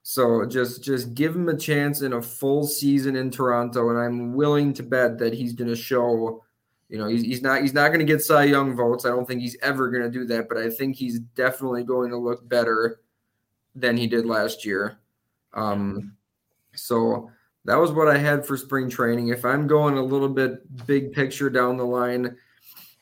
So 0.01 0.45
just 0.45 0.83
just 0.83 1.13
give 1.13 1.35
him 1.35 1.49
a 1.49 1.57
chance 1.57 2.01
in 2.01 2.13
a 2.13 2.21
full 2.21 2.65
season 2.65 3.15
in 3.15 3.29
Toronto, 3.29 3.89
and 3.89 3.99
I'm 3.99 4.33
willing 4.33 4.73
to 4.73 4.83
bet 4.83 5.19
that 5.19 5.33
he's 5.33 5.53
going 5.53 5.69
to 5.69 5.75
show. 5.75 6.43
You 6.89 6.97
know, 6.97 7.07
he's, 7.07 7.21
he's 7.21 7.41
not 7.41 7.61
he's 7.61 7.73
not 7.73 7.89
going 7.89 7.99
to 7.99 8.05
get 8.05 8.21
Cy 8.21 8.45
Young 8.45 8.75
votes. 8.75 9.05
I 9.05 9.09
don't 9.09 9.27
think 9.27 9.41
he's 9.41 9.57
ever 9.61 9.89
going 9.89 10.03
to 10.03 10.09
do 10.09 10.25
that, 10.25 10.49
but 10.49 10.57
I 10.57 10.69
think 10.69 10.95
he's 10.95 11.19
definitely 11.19 11.83
going 11.83 12.09
to 12.09 12.17
look 12.17 12.47
better 12.47 12.99
than 13.75 13.95
he 13.95 14.07
did 14.07 14.25
last 14.25 14.65
year. 14.65 14.97
Um, 15.53 16.15
so 16.75 17.29
that 17.65 17.75
was 17.75 17.91
what 17.91 18.07
I 18.07 18.17
had 18.17 18.45
for 18.45 18.57
spring 18.57 18.89
training. 18.89 19.27
If 19.27 19.45
I'm 19.45 19.67
going 19.67 19.97
a 19.97 20.03
little 20.03 20.29
bit 20.29 20.85
big 20.87 21.13
picture 21.13 21.49
down 21.49 21.77
the 21.77 21.85
line, 21.85 22.35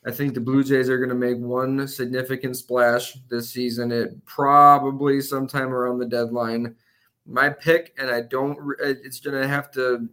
I 0.06 0.12
think 0.12 0.34
the 0.34 0.42
Blue 0.42 0.64
Jays 0.64 0.90
are 0.90 0.98
going 0.98 1.10
to 1.10 1.16
make 1.16 1.38
one 1.38 1.88
significant 1.88 2.58
splash 2.58 3.14
this 3.30 3.50
season. 3.50 3.92
It 3.92 4.26
probably 4.26 5.22
sometime 5.22 5.74
around 5.74 6.00
the 6.00 6.06
deadline 6.06 6.76
my 7.28 7.50
pick, 7.50 7.94
and 7.98 8.10
I 8.10 8.22
don't. 8.22 8.58
It's 8.80 9.20
gonna 9.20 9.48
have 9.48 9.70
to. 9.72 10.08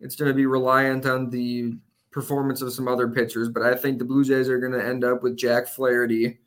It's 0.00 0.16
gonna 0.16 0.34
be 0.34 0.46
reliant 0.46 1.06
on 1.06 1.30
the 1.30 1.76
performance 2.10 2.62
of 2.62 2.72
some 2.72 2.88
other 2.88 3.08
pitchers, 3.08 3.48
but 3.48 3.62
I 3.62 3.74
think 3.74 3.98
the 3.98 4.04
Blue 4.04 4.24
Jays 4.24 4.48
are 4.48 4.58
gonna 4.58 4.82
end 4.82 5.04
up 5.04 5.22
with 5.22 5.36
Jack 5.36 5.68
Flaherty 5.68 6.38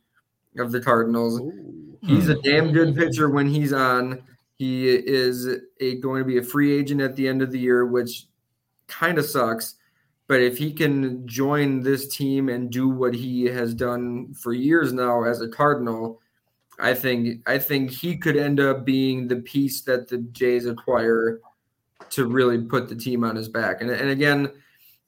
of 0.57 0.71
the 0.71 0.81
Cardinals. 0.81 1.39
Ooh. 1.39 1.97
He's 2.01 2.27
a 2.27 2.35
damn 2.41 2.71
good 2.73 2.89
hmm. 2.89 2.99
pitcher 2.99 3.29
when 3.29 3.47
he's 3.47 3.73
on. 3.73 4.23
He 4.57 4.89
is 4.89 5.47
a, 5.79 5.95
going 5.95 6.21
to 6.21 6.25
be 6.25 6.37
a 6.37 6.43
free 6.43 6.77
agent 6.77 7.01
at 7.01 7.15
the 7.15 7.27
end 7.27 7.41
of 7.41 7.51
the 7.51 7.59
year, 7.59 7.85
which 7.85 8.27
kind 8.87 9.17
of 9.17 9.25
sucks. 9.25 9.75
But 10.27 10.41
if 10.41 10.57
he 10.57 10.71
can 10.71 11.27
join 11.27 11.81
this 11.81 12.15
team 12.15 12.49
and 12.49 12.69
do 12.69 12.87
what 12.87 13.13
he 13.13 13.45
has 13.45 13.73
done 13.73 14.33
for 14.33 14.53
years 14.53 14.93
now 14.93 15.23
as 15.23 15.41
a 15.41 15.47
Cardinal, 15.47 16.21
I 16.79 16.93
think 16.93 17.47
I 17.47 17.57
think 17.57 17.91
he 17.91 18.17
could 18.17 18.37
end 18.37 18.59
up 18.59 18.85
being 18.85 19.27
the 19.27 19.37
piece 19.37 19.81
that 19.81 20.07
the 20.07 20.19
Jays 20.19 20.65
acquire 20.65 21.39
to 22.11 22.25
really 22.25 22.61
put 22.61 22.89
the 22.89 22.95
team 22.95 23.23
on 23.23 23.35
his 23.35 23.49
back. 23.49 23.81
And, 23.81 23.89
and 23.89 24.09
again, 24.09 24.51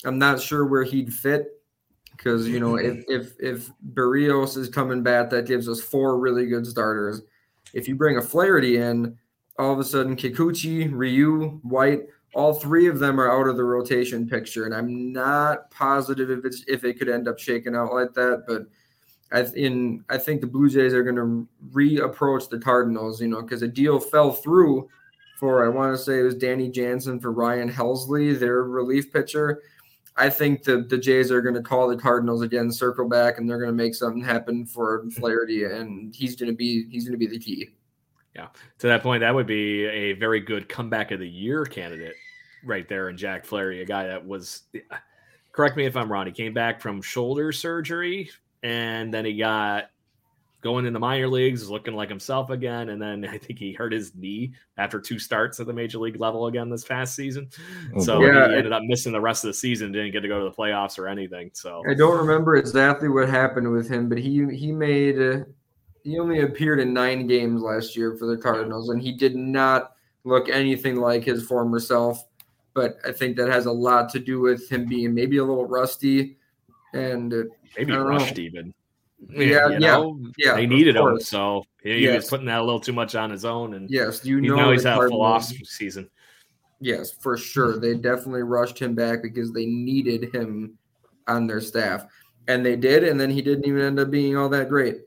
I'm 0.05 0.19
not 0.19 0.41
sure 0.41 0.65
where 0.65 0.83
he'd 0.83 1.13
fit 1.13 1.47
because 2.11 2.47
you 2.47 2.59
know 2.59 2.75
if 2.75 2.93
mm-hmm. 2.93 3.11
if 3.11 3.33
if 3.39 3.69
Berrios 3.93 4.57
is 4.57 4.69
coming 4.69 5.03
back, 5.03 5.29
that 5.31 5.47
gives 5.47 5.67
us 5.67 5.81
four 5.81 6.19
really 6.19 6.45
good 6.45 6.65
starters. 6.65 7.21
If 7.73 7.87
you 7.87 7.95
bring 7.95 8.17
a 8.17 8.21
Flaherty 8.21 8.77
in, 8.77 9.17
all 9.59 9.73
of 9.73 9.79
a 9.79 9.83
sudden 9.83 10.15
Kikuchi, 10.15 10.89
Ryu, 10.91 11.59
White, 11.63 12.03
all 12.33 12.53
three 12.53 12.87
of 12.87 12.99
them 12.99 13.19
are 13.19 13.31
out 13.31 13.49
of 13.49 13.57
the 13.57 13.63
rotation 13.63 14.27
picture, 14.27 14.65
and 14.65 14.73
I'm 14.73 15.11
not 15.11 15.71
positive 15.71 16.29
if 16.29 16.45
it's 16.45 16.63
if 16.67 16.83
it 16.83 16.99
could 16.99 17.09
end 17.09 17.27
up 17.27 17.39
shaking 17.39 17.75
out 17.75 17.93
like 17.93 18.13
that, 18.13 18.43
but 18.47 18.67
I 19.31 19.47
in 19.55 20.03
I 20.09 20.17
think 20.17 20.41
the 20.41 20.47
Blue 20.47 20.69
Jays 20.69 20.93
are 20.93 21.03
going 21.03 21.15
to 21.15 21.47
reapproach 21.73 22.49
the 22.49 22.59
Cardinals, 22.59 23.21
you 23.21 23.27
know, 23.27 23.41
because 23.41 23.61
a 23.61 23.67
deal 23.67 23.99
fell 23.99 24.31
through 24.31 24.87
for 25.39 25.65
I 25.65 25.69
want 25.69 25.95
to 25.95 26.01
say 26.01 26.19
it 26.19 26.23
was 26.23 26.35
Danny 26.35 26.69
Jansen 26.69 27.19
for 27.19 27.31
Ryan 27.31 27.69
Helsley, 27.69 28.37
their 28.37 28.63
relief 28.63 29.11
pitcher. 29.11 29.61
I 30.17 30.29
think 30.29 30.63
the 30.63 30.81
the 30.81 30.97
Jays 30.97 31.31
are 31.31 31.41
going 31.41 31.55
to 31.55 31.61
call 31.61 31.87
the 31.87 31.97
Cardinals 31.97 32.41
again, 32.41 32.71
circle 32.71 33.07
back, 33.07 33.37
and 33.37 33.49
they're 33.49 33.59
going 33.59 33.69
to 33.69 33.83
make 33.83 33.95
something 33.95 34.23
happen 34.23 34.65
for 34.65 35.05
Flaherty, 35.11 35.65
and 35.65 36.15
he's 36.15 36.35
going 36.35 36.51
to 36.51 36.55
be 36.55 36.87
he's 36.89 37.05
going 37.05 37.19
to 37.19 37.25
be 37.25 37.27
the 37.27 37.39
key. 37.39 37.69
Yeah, 38.35 38.47
to 38.79 38.87
that 38.87 39.01
point, 39.01 39.21
that 39.21 39.33
would 39.33 39.47
be 39.47 39.85
a 39.85 40.13
very 40.13 40.39
good 40.39 40.67
comeback 40.67 41.11
of 41.11 41.19
the 41.19 41.27
year 41.27 41.65
candidate 41.65 42.15
right 42.63 42.87
there, 42.87 43.09
and 43.09 43.17
Jack 43.17 43.45
Flaherty, 43.45 43.81
a 43.81 43.85
guy 43.85 44.07
that 44.07 44.25
was. 44.25 44.63
Correct 45.51 45.77
me 45.77 45.85
if 45.85 45.95
I'm 45.95 46.11
wrong. 46.11 46.25
He 46.25 46.33
came 46.33 46.53
back 46.53 46.81
from 46.81 47.01
shoulder 47.01 47.53
surgery 47.53 48.29
and 48.65 49.13
then 49.13 49.25
he 49.25 49.37
got 49.37 49.91
going 50.65 50.87
in 50.87 50.93
the 50.93 50.99
minor 50.99 51.27
leagues, 51.27 51.69
looking 51.69 51.93
like 51.93 52.09
himself 52.09 52.49
again, 52.49 52.89
and 52.89 52.99
then 52.99 53.23
I 53.23 53.37
think 53.37 53.59
he 53.59 53.71
hurt 53.71 53.93
his 53.93 54.15
knee 54.15 54.53
after 54.77 54.99
two 54.99 55.19
starts 55.19 55.59
at 55.59 55.67
the 55.67 55.73
major 55.73 55.99
league 55.99 56.19
level 56.19 56.47
again 56.47 56.71
this 56.71 56.83
past 56.83 57.15
season. 57.15 57.51
Oh, 57.95 58.03
so 58.03 58.19
yeah, 58.19 58.49
he 58.49 58.55
ended 58.55 58.73
up 58.73 58.81
missing 58.83 59.13
the 59.13 59.21
rest 59.21 59.43
of 59.43 59.49
the 59.49 59.53
season, 59.53 59.91
didn't 59.91 60.11
get 60.11 60.21
to 60.21 60.27
go 60.27 60.39
to 60.39 60.45
the 60.45 60.55
playoffs 60.55 60.97
or 60.97 61.07
anything. 61.07 61.51
So 61.53 61.83
I 61.87 61.93
don't 61.93 62.17
remember 62.17 62.55
exactly 62.55 63.09
what 63.09 63.29
happened 63.29 63.71
with 63.71 63.87
him, 63.87 64.09
but 64.09 64.17
he 64.17 64.43
he 64.55 64.71
made 64.71 65.21
uh, 65.21 65.43
he 66.03 66.17
only 66.17 66.41
appeared 66.41 66.79
in 66.79 66.95
nine 66.95 67.27
games 67.27 67.61
last 67.61 67.95
year 67.95 68.15
for 68.15 68.25
the 68.25 68.35
Cardinals, 68.35 68.89
and 68.89 68.99
he 68.99 69.11
did 69.11 69.35
not 69.35 69.91
look 70.23 70.49
anything 70.49 70.95
like 70.95 71.23
his 71.23 71.45
former 71.45 71.79
self. 71.79 72.25
But 72.73 72.97
I 73.07 73.11
think 73.11 73.37
that 73.37 73.49
has 73.49 73.67
a 73.67 73.71
lot 73.71 74.09
to 74.09 74.19
do 74.19 74.41
with 74.41 74.67
him 74.67 74.87
being 74.87 75.13
maybe 75.13 75.37
a 75.37 75.43
little 75.43 75.67
rusty 75.67 76.37
and 76.95 77.31
maybe 77.77 77.93
rushed 77.93 78.37
know. 78.37 78.43
even. 78.43 78.73
Yeah, 79.29 79.69
yeah, 79.69 79.77
know, 79.77 80.19
yeah. 80.37 80.55
They 80.55 80.67
needed 80.67 80.95
him, 80.95 81.19
so 81.19 81.63
he, 81.83 81.99
yes. 81.99 82.15
was 82.15 82.29
putting 82.29 82.45
that 82.47 82.59
a 82.59 82.63
little 82.63 82.79
too 82.79 82.93
much 82.93 83.15
on 83.15 83.29
his 83.29 83.45
own. 83.45 83.73
And 83.73 83.89
yes, 83.89 84.23
you 84.25 84.39
know, 84.41 84.55
know 84.55 84.71
he's 84.71 84.83
had 84.83 84.97
a 84.97 85.09
full 85.09 85.21
off 85.21 85.45
season. 85.45 86.09
Yes, 86.79 87.11
for 87.11 87.37
sure. 87.37 87.79
They 87.79 87.95
definitely 87.95 88.43
rushed 88.43 88.79
him 88.79 88.93
back 88.93 89.21
because 89.23 89.51
they 89.51 89.65
needed 89.65 90.33
him 90.33 90.77
on 91.27 91.47
their 91.47 91.61
staff, 91.61 92.05
and 92.47 92.65
they 92.65 92.75
did. 92.75 93.03
And 93.03 93.19
then 93.19 93.29
he 93.29 93.41
didn't 93.41 93.65
even 93.65 93.81
end 93.81 93.99
up 93.99 94.11
being 94.11 94.37
all 94.37 94.49
that 94.49 94.69
great. 94.69 94.97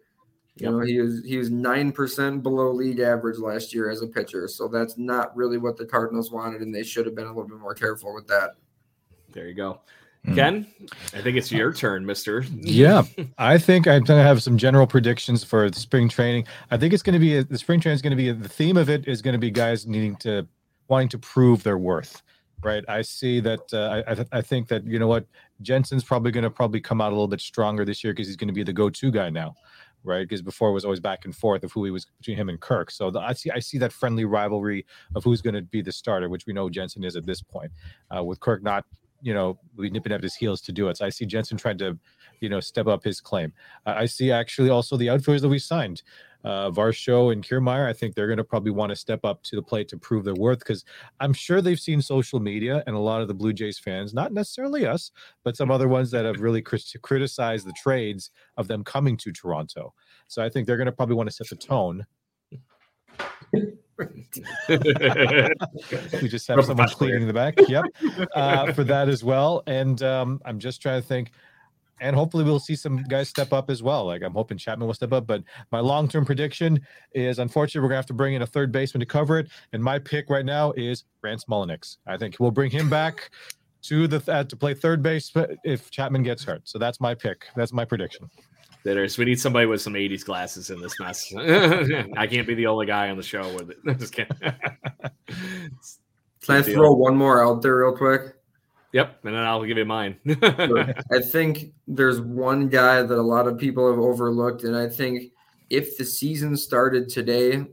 You 0.57 0.65
yep. 0.65 0.73
know, 0.73 0.81
he 0.81 1.01
was 1.01 1.25
he 1.25 1.37
was 1.37 1.51
nine 1.51 1.93
percent 1.93 2.43
below 2.43 2.73
league 2.73 2.99
average 2.99 3.39
last 3.39 3.73
year 3.73 3.91
as 3.91 4.03
a 4.03 4.09
pitcher. 4.09 4.49
So 4.49 4.67
that's 4.67 4.99
not 4.99 5.37
really 5.37 5.59
what 5.59 5.77
the 5.77 5.87
Cardinals 5.87 6.33
wanted, 6.33 6.63
and 6.63 6.75
they 6.75 6.83
should 6.83 7.07
have 7.07 7.15
been 7.15 7.27
a 7.27 7.33
little 7.33 7.49
bit 7.49 7.59
more 7.59 7.75
careful 7.75 8.13
with 8.15 8.27
that. 8.27 8.57
There 9.33 9.47
you 9.47 9.55
go. 9.55 9.81
Hmm. 10.25 10.35
Ken, 10.35 10.67
I 11.15 11.21
think 11.21 11.37
it's 11.37 11.51
your 11.53 11.73
turn, 11.73 12.05
Mister. 12.05 12.45
yeah, 12.53 13.03
I 13.39 13.59
think 13.59 13.87
I'm 13.87 14.03
going 14.05 14.19
to 14.19 14.27
have 14.27 14.43
some 14.43 14.59
general 14.59 14.87
predictions 14.87 15.45
for 15.45 15.71
the 15.71 15.79
spring 15.79 16.09
training. 16.09 16.47
I 16.71 16.77
think 16.77 16.93
it's 16.93 17.03
going 17.03 17.15
to 17.15 17.21
be 17.21 17.37
a, 17.37 17.45
the 17.45 17.59
spring 17.59 17.81
training 17.81 17.97
is 17.97 18.03
going 18.03 18.11
to 18.11 18.17
be 18.17 18.29
a, 18.31 18.35
the 18.35 18.49
theme 18.49 18.77
of 18.77 18.91
it 18.91 19.07
is 19.07 19.23
going 19.23 19.35
to 19.35 19.39
be 19.39 19.51
guys 19.51 19.87
needing 19.87 20.17
to 20.17 20.47
wanting 20.89 21.09
to 21.11 21.19
prove 21.19 21.63
their 21.63 21.79
worth. 21.79 22.23
Right. 22.65 22.85
I 22.89 23.03
see 23.03 23.39
that. 23.41 23.73
Uh, 23.73 24.03
I 24.09 24.39
I 24.39 24.43
think 24.43 24.67
that 24.69 24.85
you 24.85 24.99
know 24.99 25.07
what 25.07 25.27
Jansen's 25.63 26.03
probably 26.03 26.33
going 26.33 26.43
to 26.43 26.51
probably 26.51 26.81
come 26.81 27.01
out 27.01 27.13
a 27.13 27.15
little 27.15 27.29
bit 27.29 27.41
stronger 27.41 27.85
this 27.85 28.03
year 28.03 28.13
because 28.13 28.27
he's 28.27 28.37
going 28.37 28.49
to 28.49 28.55
be 28.55 28.65
the 28.65 28.73
go-to 28.73 29.13
guy 29.13 29.31
now 29.31 29.55
right? 30.05 30.29
Because 30.29 30.43
before 30.43 30.71
it 30.71 30.73
was 30.73 30.85
always 30.85 31.01
back 31.01 31.25
and 31.25 31.35
forth 31.35 31.65
of 31.65 31.73
who 31.73 31.85
he 31.85 31.91
was 31.91 32.07
between 32.19 32.37
him 32.37 32.49
and 32.49 32.61
Kirk. 32.61 32.91
So 32.91 33.11
the, 33.11 33.21
I 33.21 33.33
see 33.33 33.51
I 33.51 33.59
see 33.59 33.79
that 33.79 33.93
friendly 33.93 34.25
rivalry 34.25 34.87
of 35.15 35.25
who's 35.25 35.43
going 35.43 35.55
to 35.55 35.63
be 35.63 35.83
the 35.83 35.93
starter, 35.93 36.29
which 36.29 36.47
we 36.47 36.53
know 36.53 36.69
Jansen 36.71 37.05
is 37.05 37.17
at 37.17 37.27
this 37.27 37.43
point, 37.43 37.71
uh, 38.15 38.25
with 38.25 38.41
Kirk 38.41 38.63
not 38.63 38.85
you 39.21 39.35
know, 39.35 39.59
be 39.79 39.91
nipping 39.91 40.13
at 40.13 40.23
his 40.23 40.35
heels 40.35 40.61
to 40.63 40.73
do 40.73 40.89
it. 40.89 40.97
So 40.97 41.07
I 41.07 41.09
see 41.11 41.27
Jansen 41.27 41.59
trying 41.59 41.79
to, 41.79 41.99
you 42.41 42.49
know, 42.49 42.61
step 42.61 42.87
up 42.87 43.03
his 43.05 43.21
claim. 43.21 43.53
Uh, 43.87 43.95
I 43.97 44.07
see 44.07 44.31
actually 44.31 44.71
also 44.71 44.97
the 44.97 45.11
outfielders 45.11 45.43
that 45.43 45.49
we 45.49 45.59
signed. 45.59 46.03
uh, 46.45 46.71
Varsho 46.71 47.33
and 47.33 47.45
Kiermaier, 47.45 47.89
I 47.89 47.93
think 47.93 48.15
they're 48.15 48.27
going 48.27 48.39
to 48.39 48.45
probably 48.45 48.71
want 48.71 48.91
to 48.91 48.97
step 48.97 49.25
up 49.25 49.43
to 49.45 49.57
the 49.57 49.63
plate 49.63 49.89
to 49.89 49.99
prove 49.99 50.25
their 50.25 50.35
worth 50.35 50.61
because 50.61 50.85
I'm 51.21 51.33
sure 51.33 51.61
they've 51.61 51.79
seen 51.79 52.01
social 52.01 52.39
media 52.39 52.83
and 52.87 52.95
a 52.95 53.01
lot 53.01 53.23
of 53.23 53.29
the 53.29 53.35
Blue 53.35 53.53
Jays 53.53 53.79
fans, 53.79 54.15
not 54.15 54.33
necessarily 54.33 54.87
us, 54.87 55.11
but 55.45 55.57
some 55.57 55.71
other 55.71 55.89
ones 55.89 56.11
that 56.13 56.25
have 56.25 56.41
really 56.41 56.63
criticized 56.63 57.67
the 57.67 57.73
trades 57.73 58.31
of 58.57 58.69
them 58.69 58.85
coming 58.85 59.17
to 59.19 59.33
Toronto. 59.33 59.95
So 60.29 60.43
I 60.43 60.49
think 60.49 60.67
they're 60.67 60.77
going 60.77 60.87
to 60.87 60.93
probably 60.93 61.17
want 61.17 61.29
to 61.29 61.35
set 61.35 61.49
the 61.49 61.57
tone. 61.57 62.07
we 63.53 63.79
just 66.29 66.47
have 66.49 66.65
someone 66.65 66.89
cleaning 66.89 67.27
the 67.27 67.33
back. 67.33 67.55
Yep, 67.69 67.85
uh, 68.35 68.73
for 68.73 68.85
that 68.85 69.09
as 69.09 69.25
well. 69.25 69.63
And 69.67 70.03
um, 70.03 70.41
I'm 70.45 70.59
just 70.59 70.81
trying 70.81 71.01
to 71.01 71.07
think 71.07 71.33
and 72.01 72.15
hopefully 72.15 72.45
we'll 72.45 72.61
see 72.61 72.77
some 72.77 73.03
guys 73.05 73.29
step 73.29 73.53
up 73.53 73.71
as 73.71 73.83
well. 73.83 74.07
Like 74.07 74.23
I'm 74.23 74.33
hoping 74.33 74.59
Chapman 74.59 74.87
will 74.87 74.95
step 74.95 75.13
up, 75.13 75.27
but 75.27 75.43
my 75.73 75.81
long-term 75.81 76.25
prediction 76.25 76.81
is 77.13 77.39
unfortunately 77.39 77.85
we're 77.85 77.89
gonna 77.89 77.99
have 77.99 78.07
to 78.07 78.15
bring 78.15 78.35
in 78.35 78.43
a 78.43 78.47
third 78.47 78.73
baseman 78.73 79.01
to 79.01 79.07
cover 79.07 79.39
it. 79.39 79.49
And 79.73 79.83
my 79.83 79.99
pick 79.99 80.31
right 80.31 80.45
now 80.45 80.73
is 80.73 81.05
Rance 81.23 81.45
Mulliniks. 81.47 81.99
I 82.07 82.17
think 82.17 82.37
we'll 82.39 82.51
bring 82.51 82.71
him 82.71 82.89
back 82.89 83.31
to 83.83 84.07
the 84.07 84.23
uh, 84.33 84.45
to 84.45 84.57
play 84.57 84.75
third 84.75 85.03
base 85.03 85.33
if 85.65 85.91
Chapman 85.91 86.23
gets 86.23 86.45
hurt. 86.45 86.63
So 86.65 86.79
that's 86.79 87.01
my 87.01 87.15
pick. 87.15 87.47
That's 87.57 87.73
my 87.73 87.85
prediction. 87.85 88.29
Bitters. 88.85 89.19
We 89.19 89.25
need 89.25 89.41
somebody 89.41 89.67
with 89.67 89.81
some 89.81 89.95
80s 89.95 90.25
glasses 90.25 90.71
in 90.71 90.81
this 90.81 90.99
mess. 91.01 91.33
I 91.37 92.27
can't 92.27 92.47
be 92.47 92.55
the 92.55 92.67
only 92.67 92.87
guy 92.87 93.11
on 93.11 93.17
the 93.17 93.23
show 93.23 93.53
with 93.55 93.71
it. 93.71 93.79
I'm 93.87 93.99
just 93.99 94.13
kidding. 94.13 94.37
Can 96.43 96.57
I 96.57 96.63
throw 96.63 96.93
one 96.93 97.17
more 97.17 97.45
out 97.45 97.63
there 97.63 97.77
real 97.77 97.97
quick? 97.97 98.35
Yep, 98.93 99.25
and 99.25 99.35
then 99.35 99.43
I'll 99.43 99.65
give 99.65 99.77
you 99.77 99.85
mine. 99.85 100.19
I 100.43 101.21
think 101.31 101.75
there's 101.87 102.21
one 102.21 102.69
guy 102.69 103.03
that 103.03 103.19
a 103.19 103.23
lot 103.23 103.47
of 103.47 103.59
people 103.59 103.89
have 103.91 104.01
overlooked, 104.01 104.65
and 104.65 104.75
I 104.75 104.89
think 104.89 105.33
if 105.69 105.99
the 105.99 106.05
season 106.05 106.57
started 106.57 107.09
today, 107.09 107.67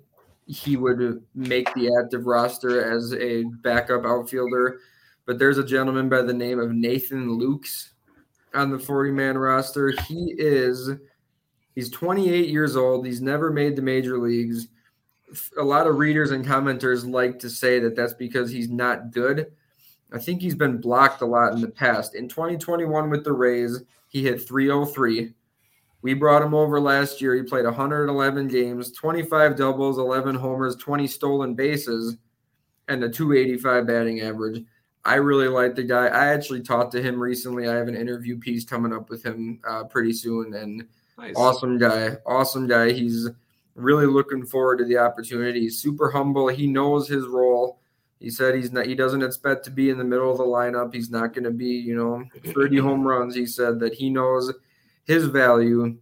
he 0.48 0.76
would 0.76 1.24
make 1.34 1.74
the 1.74 1.96
active 2.04 2.26
roster 2.26 2.92
as 2.94 3.14
a 3.14 3.44
backup 3.64 4.06
outfielder. 4.06 4.80
But 5.26 5.40
there's 5.40 5.58
a 5.58 5.64
gentleman 5.64 6.10
by 6.10 6.22
the 6.22 6.34
name 6.34 6.60
of 6.60 6.72
Nathan 6.72 7.40
Lukes 7.40 7.92
on 8.56 8.72
the 8.72 8.80
40 8.80 9.12
man 9.12 9.38
roster. 9.38 9.94
He 10.08 10.34
is 10.38 10.92
he's 11.76 11.90
28 11.90 12.50
years 12.50 12.76
old. 12.76 13.06
He's 13.06 13.22
never 13.22 13.52
made 13.52 13.76
the 13.76 13.82
major 13.82 14.18
leagues. 14.18 14.68
A 15.58 15.64
lot 15.64 15.88
of 15.88 15.98
readers 15.98 16.32
and 16.32 16.46
commenters 16.46 17.10
like 17.10 17.40
to 17.40 17.50
say 17.50 17.80
that 17.80 17.96
that's 17.96 18.14
because 18.14 18.50
he's 18.50 18.70
not 18.70 19.12
good. 19.12 19.52
I 20.12 20.20
think 20.20 20.42
he's 20.42 20.56
been 20.56 20.80
blocked 20.80 21.22
a 21.22 21.26
lot 21.26 21.54
in 21.54 21.62
the 21.62 21.68
past. 21.68 22.16
In 22.16 22.30
2021 22.30 23.10
with 23.10 23.24
the 23.24 23.34
Rays, 23.34 23.82
he 24.08 24.24
hit 24.24 24.48
303. 24.48 25.34
We 26.02 26.14
brought 26.14 26.44
him 26.44 26.54
over 26.54 26.80
last 26.80 27.20
year. 27.20 27.34
He 27.34 27.42
played 27.42 27.66
111 27.66 28.48
games, 28.48 28.92
25 28.92 29.56
doubles, 29.56 29.98
11 29.98 30.36
homers, 30.36 30.76
20 30.76 31.08
stolen 31.08 31.56
bases, 31.56 32.16
and 32.88 33.04
a 33.04 33.10
285 33.10 33.88
batting 33.88 34.22
average. 34.22 34.64
I 35.06 35.16
really 35.16 35.48
like 35.48 35.76
the 35.76 35.84
guy. 35.84 36.08
I 36.08 36.28
actually 36.28 36.62
talked 36.62 36.92
to 36.94 37.02
him 37.02 37.22
recently. 37.22 37.68
I 37.68 37.76
have 37.76 37.88
an 37.88 37.96
interview 37.96 38.40
piece 38.40 38.66
coming 38.66 38.92
up 38.92 39.10
with 39.10 39.24
him 39.24 39.60
uh, 39.68 39.84
pretty 39.84 40.14
soon, 40.14 40.56
and 40.56 40.88
nice. 41.18 41.36
awesome 41.36 41.78
guy. 41.78 42.18
Awesome 42.26 42.68
guy. 42.68 42.92
He's 42.92 43.30
really 43.76 44.08
looking 44.08 44.46
forward 44.46 44.78
to 44.80 44.86
the 44.86 44.98
opportunity. 44.98 45.62
He's 45.62 45.80
super 45.80 46.10
humble. 46.10 46.48
He 46.48 46.66
knows 46.66 47.08
his 47.08 47.28
role. 47.28 47.80
He 48.20 48.32
said 48.32 48.56
he's 48.56 48.72
not 48.72 48.88
he 48.88 48.96
doesn't 48.96 49.22
expect 49.22 49.64
to 49.66 49.72
be 49.72 49.92
in 49.92 50.00
the 50.00 50.04
middle 50.04 50.32
of 50.32 50.38
the 50.38 50.44
lineup. 50.44 50.94
He's 50.94 51.12
not 51.12 51.34
going 51.34 51.44
to 51.44 51.52
be, 51.52 51.68
you 51.68 51.96
know, 51.96 52.24
30 52.54 52.78
home 52.80 53.04
runs. 53.08 53.36
He 53.36 53.46
said 53.46 53.80
that 53.82 53.94
he 53.94 54.10
knows 54.10 54.52
his 55.04 55.26
value 55.26 55.98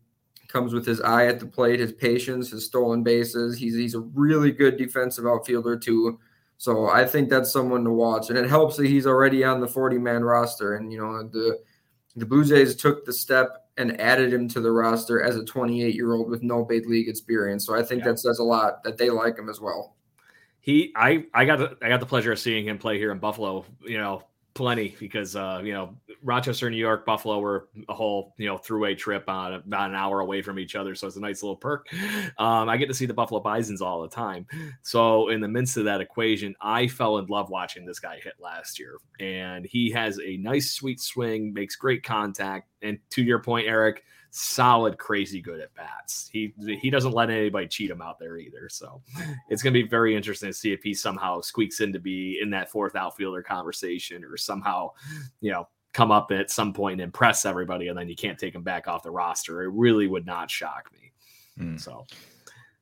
comes 0.47 0.73
with 0.73 0.85
his 0.85 1.01
eye 1.01 1.25
at 1.25 1.39
the 1.39 1.47
plate, 1.47 1.79
his 1.79 1.91
patience, 1.91 2.51
his 2.51 2.65
stolen 2.65 3.03
bases. 3.03 3.57
He's 3.57 3.75
he's 3.75 3.95
a 3.95 3.99
really 3.99 4.51
good 4.51 4.77
defensive 4.77 5.25
outfielder 5.25 5.77
too. 5.77 6.19
So 6.57 6.87
I 6.89 7.05
think 7.05 7.29
that's 7.29 7.51
someone 7.51 7.83
to 7.83 7.91
watch. 7.91 8.29
And 8.29 8.37
it 8.37 8.47
helps 8.47 8.77
that 8.77 8.87
he's 8.87 9.05
already 9.05 9.43
on 9.43 9.59
the 9.59 9.67
40-man 9.67 10.23
roster 10.23 10.75
and 10.75 10.91
you 10.91 10.99
know 10.99 11.23
the 11.23 11.59
the 12.15 12.25
Blue 12.25 12.45
Jays 12.45 12.75
took 12.75 13.05
the 13.05 13.13
step 13.13 13.67
and 13.77 13.99
added 13.99 14.31
him 14.31 14.47
to 14.47 14.61
the 14.61 14.71
roster 14.71 15.23
as 15.23 15.35
a 15.35 15.41
28-year-old 15.41 16.29
with 16.29 16.43
no 16.43 16.63
big 16.63 16.87
league 16.87 17.09
experience. 17.09 17.65
So 17.65 17.75
I 17.75 17.81
think 17.81 18.03
yeah. 18.03 18.11
that 18.11 18.19
says 18.19 18.37
a 18.37 18.43
lot 18.43 18.83
that 18.83 18.99
they 18.99 19.09
like 19.09 19.37
him 19.37 19.49
as 19.49 19.59
well 19.59 19.95
he 20.63 20.93
I 20.95 21.25
I 21.33 21.43
got 21.43 21.59
the, 21.59 21.77
I 21.81 21.89
got 21.89 21.99
the 21.99 22.05
pleasure 22.05 22.31
of 22.31 22.39
seeing 22.39 22.65
him 22.65 22.77
play 22.77 22.97
here 22.97 23.11
in 23.11 23.19
Buffalo. 23.19 23.65
You 23.85 23.97
know, 23.97 24.23
plenty 24.53 24.95
because 24.99 25.35
uh, 25.35 25.61
you 25.63 25.73
know 25.73 25.95
Rochester, 26.21 26.69
New 26.69 26.77
York, 26.77 27.05
Buffalo 27.05 27.39
were 27.39 27.69
a 27.89 27.93
whole 27.93 28.33
you 28.37 28.47
know 28.47 28.57
throughway 28.57 28.97
trip 28.97 29.27
on 29.27 29.53
about 29.53 29.89
an 29.89 29.95
hour 29.95 30.19
away 30.19 30.41
from 30.41 30.59
each 30.59 30.75
other, 30.75 30.95
so 30.95 31.07
it's 31.07 31.15
a 31.15 31.21
nice 31.21 31.43
little 31.43 31.55
perk. 31.55 31.87
Um, 32.37 32.69
I 32.69 32.77
get 32.77 32.87
to 32.87 32.93
see 32.93 33.05
the 33.05 33.13
Buffalo 33.13 33.39
Bison's 33.39 33.81
all 33.81 34.01
the 34.01 34.09
time, 34.09 34.45
so 34.81 35.29
in 35.29 35.41
the 35.41 35.47
midst 35.47 35.77
of 35.77 35.85
that 35.85 36.01
equation, 36.01 36.55
I 36.61 36.87
fell 36.87 37.17
in 37.17 37.25
love 37.27 37.49
watching 37.49 37.85
this 37.85 37.99
guy 37.99 38.19
hit 38.23 38.33
last 38.39 38.79
year, 38.79 38.97
and 39.19 39.65
he 39.65 39.91
has 39.91 40.19
a 40.19 40.37
nice 40.37 40.71
sweet 40.71 40.99
swing, 40.99 41.53
makes 41.53 41.75
great 41.75 42.03
contact, 42.03 42.69
and 42.81 42.97
to 43.11 43.23
your 43.23 43.39
point, 43.39 43.67
Eric 43.67 44.03
solid, 44.35 44.97
crazy 44.97 45.39
good 45.39 45.59
at 45.59 45.73
bats. 45.75 46.27
He 46.33 46.53
he 46.79 46.89
doesn't 46.89 47.13
let 47.13 47.29
anybody 47.29 47.67
cheat 47.67 47.89
him 47.89 48.01
out 48.01 48.19
there 48.19 48.37
either. 48.37 48.67
So 48.67 49.01
it's 49.49 49.61
going 49.61 49.73
to 49.73 49.83
be 49.83 49.87
very 49.87 50.15
interesting 50.15 50.49
to 50.49 50.53
see 50.53 50.73
if 50.73 50.81
he 50.81 50.93
somehow 50.93 51.41
squeaks 51.41 51.81
in 51.81 51.93
to 51.93 51.99
be 51.99 52.39
in 52.41 52.49
that 52.49 52.71
fourth 52.71 52.95
outfielder 52.95 53.43
conversation 53.43 54.23
or 54.23 54.35
somehow, 54.35 54.91
you 55.39 55.51
know, 55.51 55.67
come 55.93 56.11
up 56.11 56.31
at 56.31 56.49
some 56.49 56.73
point 56.73 56.93
and 56.93 57.01
impress 57.01 57.45
everybody, 57.45 57.89
and 57.89 57.97
then 57.97 58.09
you 58.09 58.15
can't 58.15 58.39
take 58.39 58.55
him 58.55 58.63
back 58.63 58.87
off 58.87 59.03
the 59.03 59.11
roster. 59.11 59.61
It 59.61 59.71
really 59.71 60.07
would 60.07 60.25
not 60.25 60.49
shock 60.49 60.89
me. 60.91 61.11
Mm. 61.59 61.79
So 61.79 62.05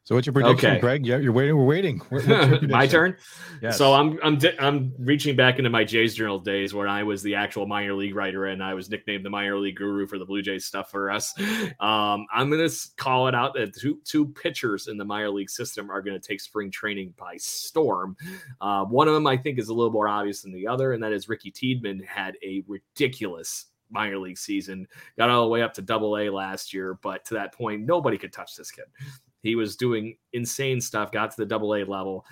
so 0.03 0.15
what's 0.15 0.25
your 0.25 0.33
prediction, 0.33 0.71
okay. 0.71 0.79
Greg? 0.79 1.05
Yeah, 1.05 1.17
you're 1.17 1.31
waiting. 1.31 1.55
We're 1.55 1.65
waiting. 1.65 2.01
my 2.69 2.87
turn. 2.87 3.15
Yes. 3.61 3.77
So 3.77 3.93
I'm 3.93 4.17
I'm 4.23 4.39
I'm 4.59 4.93
reaching 4.97 5.35
back 5.35 5.59
into 5.59 5.69
my 5.69 5.83
Jays 5.83 6.15
Journal 6.15 6.39
days 6.39 6.73
where 6.73 6.87
I 6.87 7.03
was 7.03 7.21
the 7.21 7.35
actual 7.35 7.67
minor 7.67 7.93
league 7.93 8.15
writer 8.15 8.47
and 8.47 8.63
I 8.63 8.73
was 8.73 8.89
nicknamed 8.89 9.23
the 9.23 9.29
minor 9.29 9.59
league 9.59 9.75
guru 9.75 10.07
for 10.07 10.17
the 10.17 10.25
Blue 10.25 10.41
Jays 10.41 10.65
stuff 10.65 10.89
for 10.89 11.11
us. 11.11 11.33
Um, 11.79 12.25
I'm 12.33 12.49
gonna 12.49 12.69
call 12.97 13.27
it 13.27 13.35
out 13.35 13.53
that 13.53 13.75
two 13.75 13.99
two 14.03 14.29
pitchers 14.29 14.87
in 14.87 14.97
the 14.97 15.05
minor 15.05 15.29
league 15.29 15.51
system 15.51 15.91
are 15.91 16.01
gonna 16.01 16.19
take 16.19 16.41
spring 16.41 16.71
training 16.71 17.13
by 17.15 17.37
storm. 17.37 18.17
Uh, 18.59 18.83
one 18.85 19.07
of 19.07 19.13
them 19.13 19.27
I 19.27 19.37
think 19.37 19.59
is 19.59 19.69
a 19.69 19.73
little 19.73 19.93
more 19.93 20.07
obvious 20.07 20.41
than 20.41 20.51
the 20.51 20.65
other, 20.65 20.93
and 20.93 21.03
that 21.03 21.11
is 21.13 21.29
Ricky 21.29 21.51
Tiedemann 21.51 22.01
had 22.01 22.35
a 22.43 22.63
ridiculous 22.67 23.67
minor 23.91 24.17
league 24.17 24.37
season. 24.37 24.87
Got 25.17 25.29
all 25.29 25.43
the 25.43 25.49
way 25.49 25.61
up 25.61 25.73
to 25.75 25.81
double 25.81 26.17
A 26.17 26.29
last 26.29 26.73
year, 26.73 26.97
but 27.03 27.23
to 27.25 27.35
that 27.35 27.53
point, 27.53 27.85
nobody 27.85 28.17
could 28.17 28.33
touch 28.33 28.55
this 28.55 28.71
kid. 28.71 28.85
He 29.43 29.55
was 29.55 29.75
doing 29.75 30.17
insane 30.33 30.81
stuff, 30.81 31.11
got 31.11 31.31
to 31.31 31.37
the 31.37 31.45
double 31.45 31.75
A 31.75 31.83
level. 31.83 32.25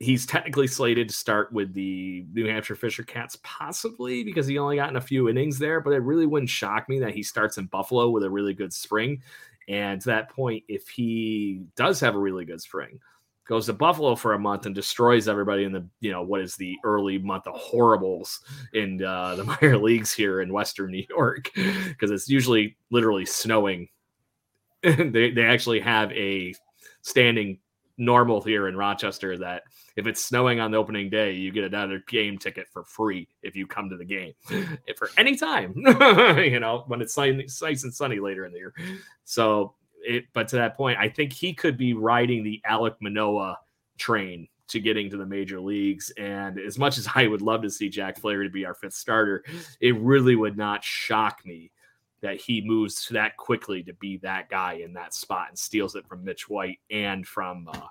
He's 0.00 0.26
technically 0.26 0.68
slated 0.68 1.08
to 1.08 1.14
start 1.14 1.52
with 1.52 1.74
the 1.74 2.24
New 2.32 2.46
Hampshire 2.46 2.76
Fisher 2.76 3.02
Cats, 3.02 3.36
possibly 3.42 4.22
because 4.22 4.46
he 4.46 4.58
only 4.58 4.76
got 4.76 4.90
in 4.90 4.96
a 4.96 5.00
few 5.00 5.28
innings 5.28 5.58
there, 5.58 5.80
but 5.80 5.92
it 5.92 5.98
really 5.98 6.26
wouldn't 6.26 6.50
shock 6.50 6.88
me 6.88 7.00
that 7.00 7.14
he 7.14 7.22
starts 7.22 7.58
in 7.58 7.66
Buffalo 7.66 8.10
with 8.10 8.22
a 8.22 8.30
really 8.30 8.54
good 8.54 8.72
spring. 8.72 9.20
And 9.68 10.00
to 10.00 10.06
that 10.06 10.30
point, 10.30 10.64
if 10.68 10.88
he 10.88 11.62
does 11.76 12.00
have 12.00 12.14
a 12.14 12.18
really 12.18 12.44
good 12.44 12.60
spring, 12.60 13.00
goes 13.48 13.66
to 13.66 13.72
Buffalo 13.72 14.14
for 14.14 14.34
a 14.34 14.38
month 14.38 14.66
and 14.66 14.74
destroys 14.74 15.26
everybody 15.26 15.64
in 15.64 15.72
the 15.72 15.84
you 16.00 16.12
know 16.12 16.22
what 16.22 16.40
is 16.40 16.54
the 16.56 16.76
early 16.84 17.18
month 17.18 17.46
of 17.46 17.54
horribles 17.54 18.40
in 18.74 19.02
uh, 19.02 19.34
the 19.34 19.44
minor 19.62 19.78
leagues 19.78 20.12
here 20.12 20.42
in 20.42 20.52
Western 20.52 20.92
New 20.92 21.04
York 21.08 21.50
because 21.88 22.10
it's 22.10 22.28
usually 22.28 22.76
literally 22.90 23.24
snowing 23.24 23.88
they 24.82 25.30
they 25.30 25.44
actually 25.44 25.80
have 25.80 26.12
a 26.12 26.54
standing 27.02 27.58
normal 27.98 28.40
here 28.40 28.68
in 28.68 28.76
Rochester 28.76 29.36
that 29.38 29.64
if 29.96 30.06
it's 30.06 30.24
snowing 30.24 30.60
on 30.60 30.70
the 30.70 30.78
opening 30.78 31.10
day, 31.10 31.32
you 31.32 31.50
get 31.50 31.64
another 31.64 32.02
game 32.08 32.38
ticket 32.38 32.68
for 32.72 32.84
free 32.84 33.26
if 33.42 33.56
you 33.56 33.66
come 33.66 33.90
to 33.90 33.96
the 33.96 34.04
game 34.04 34.32
for 34.96 35.10
any 35.16 35.34
time. 35.36 35.74
you 35.76 36.60
know, 36.60 36.84
when 36.86 37.02
it's 37.02 37.16
nice 37.16 37.82
and 37.82 37.92
sunny 37.92 38.20
later 38.20 38.44
in 38.46 38.52
the 38.52 38.58
year. 38.58 38.74
So 39.24 39.74
it, 40.00 40.26
but 40.32 40.46
to 40.48 40.56
that 40.56 40.76
point, 40.76 40.98
I 40.98 41.08
think 41.08 41.32
he 41.32 41.52
could 41.52 41.76
be 41.76 41.94
riding 41.94 42.44
the 42.44 42.62
Alek 42.70 42.94
Manoah 43.00 43.58
train 43.98 44.46
to 44.68 44.78
getting 44.80 45.10
to 45.10 45.16
the 45.16 45.26
major 45.26 45.60
leagues. 45.60 46.12
And 46.16 46.60
as 46.60 46.78
much 46.78 46.98
as 46.98 47.08
I 47.14 47.26
would 47.26 47.42
love 47.42 47.62
to 47.62 47.70
see 47.70 47.88
Jack 47.88 48.18
Flaherty 48.18 48.48
to 48.48 48.52
be 48.52 48.66
our 48.66 48.74
fifth 48.74 48.94
starter, 48.94 49.42
it 49.80 49.98
really 49.98 50.36
would 50.36 50.56
not 50.56 50.84
shock 50.84 51.44
me 51.44 51.72
that 52.20 52.40
he 52.40 52.60
moves 52.60 53.08
that 53.08 53.36
quickly 53.36 53.82
to 53.84 53.92
be 53.94 54.16
that 54.18 54.48
guy 54.48 54.74
in 54.74 54.92
that 54.94 55.14
spot 55.14 55.48
and 55.48 55.58
steals 55.58 55.94
it 55.94 56.06
from 56.06 56.24
Mitch 56.24 56.48
White 56.48 56.78
and 56.90 57.26
from 57.26 57.68
uh, 57.68 57.86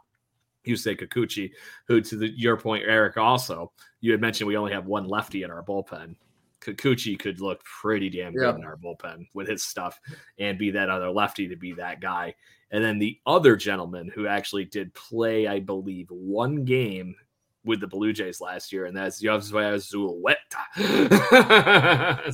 Yusei 0.67 0.99
Kikuchi, 0.99 1.51
who, 1.87 2.01
to 2.01 2.17
the, 2.17 2.29
your 2.29 2.57
point, 2.57 2.83
Eric, 2.85 3.17
also, 3.17 3.71
you 4.01 4.11
had 4.11 4.21
mentioned 4.21 4.47
we 4.47 4.57
only 4.57 4.73
have 4.73 4.85
one 4.85 5.07
lefty 5.07 5.43
in 5.43 5.51
our 5.51 5.63
bullpen. 5.63 6.15
Kikuchi 6.59 7.17
could 7.17 7.39
look 7.39 7.63
pretty 7.63 8.09
damn 8.09 8.33
good 8.33 8.43
yeah. 8.43 8.55
in 8.55 8.65
our 8.65 8.77
bullpen 8.77 9.27
with 9.33 9.47
his 9.47 9.63
stuff 9.63 9.99
and 10.39 10.57
be 10.57 10.71
that 10.71 10.89
other 10.89 11.09
lefty 11.09 11.47
to 11.47 11.55
be 11.55 11.71
that 11.73 12.01
guy. 12.01 12.35
And 12.71 12.83
then 12.83 12.99
the 12.99 13.17
other 13.25 13.55
gentleman 13.55 14.11
who 14.13 14.27
actually 14.27 14.65
did 14.65 14.93
play, 14.93 15.47
I 15.47 15.59
believe, 15.59 16.07
one 16.09 16.65
game 16.65 17.15
with 17.63 17.79
the 17.79 17.87
Blue 17.87 18.13
Jays 18.13 18.39
last 18.41 18.71
year, 18.71 18.85
and 18.85 18.95
that's 18.95 19.21
Yosver 19.21 19.75
Zulueta. 19.77 20.33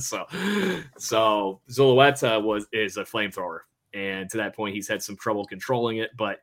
so, 0.00 0.26
so 0.98 1.60
Zulueta 1.70 2.42
was 2.42 2.66
is 2.72 2.96
a 2.96 3.04
flamethrower, 3.04 3.60
and 3.92 4.30
to 4.30 4.36
that 4.38 4.54
point, 4.54 4.74
he's 4.74 4.88
had 4.88 5.02
some 5.02 5.16
trouble 5.16 5.44
controlling 5.44 5.98
it. 5.98 6.10
But 6.16 6.40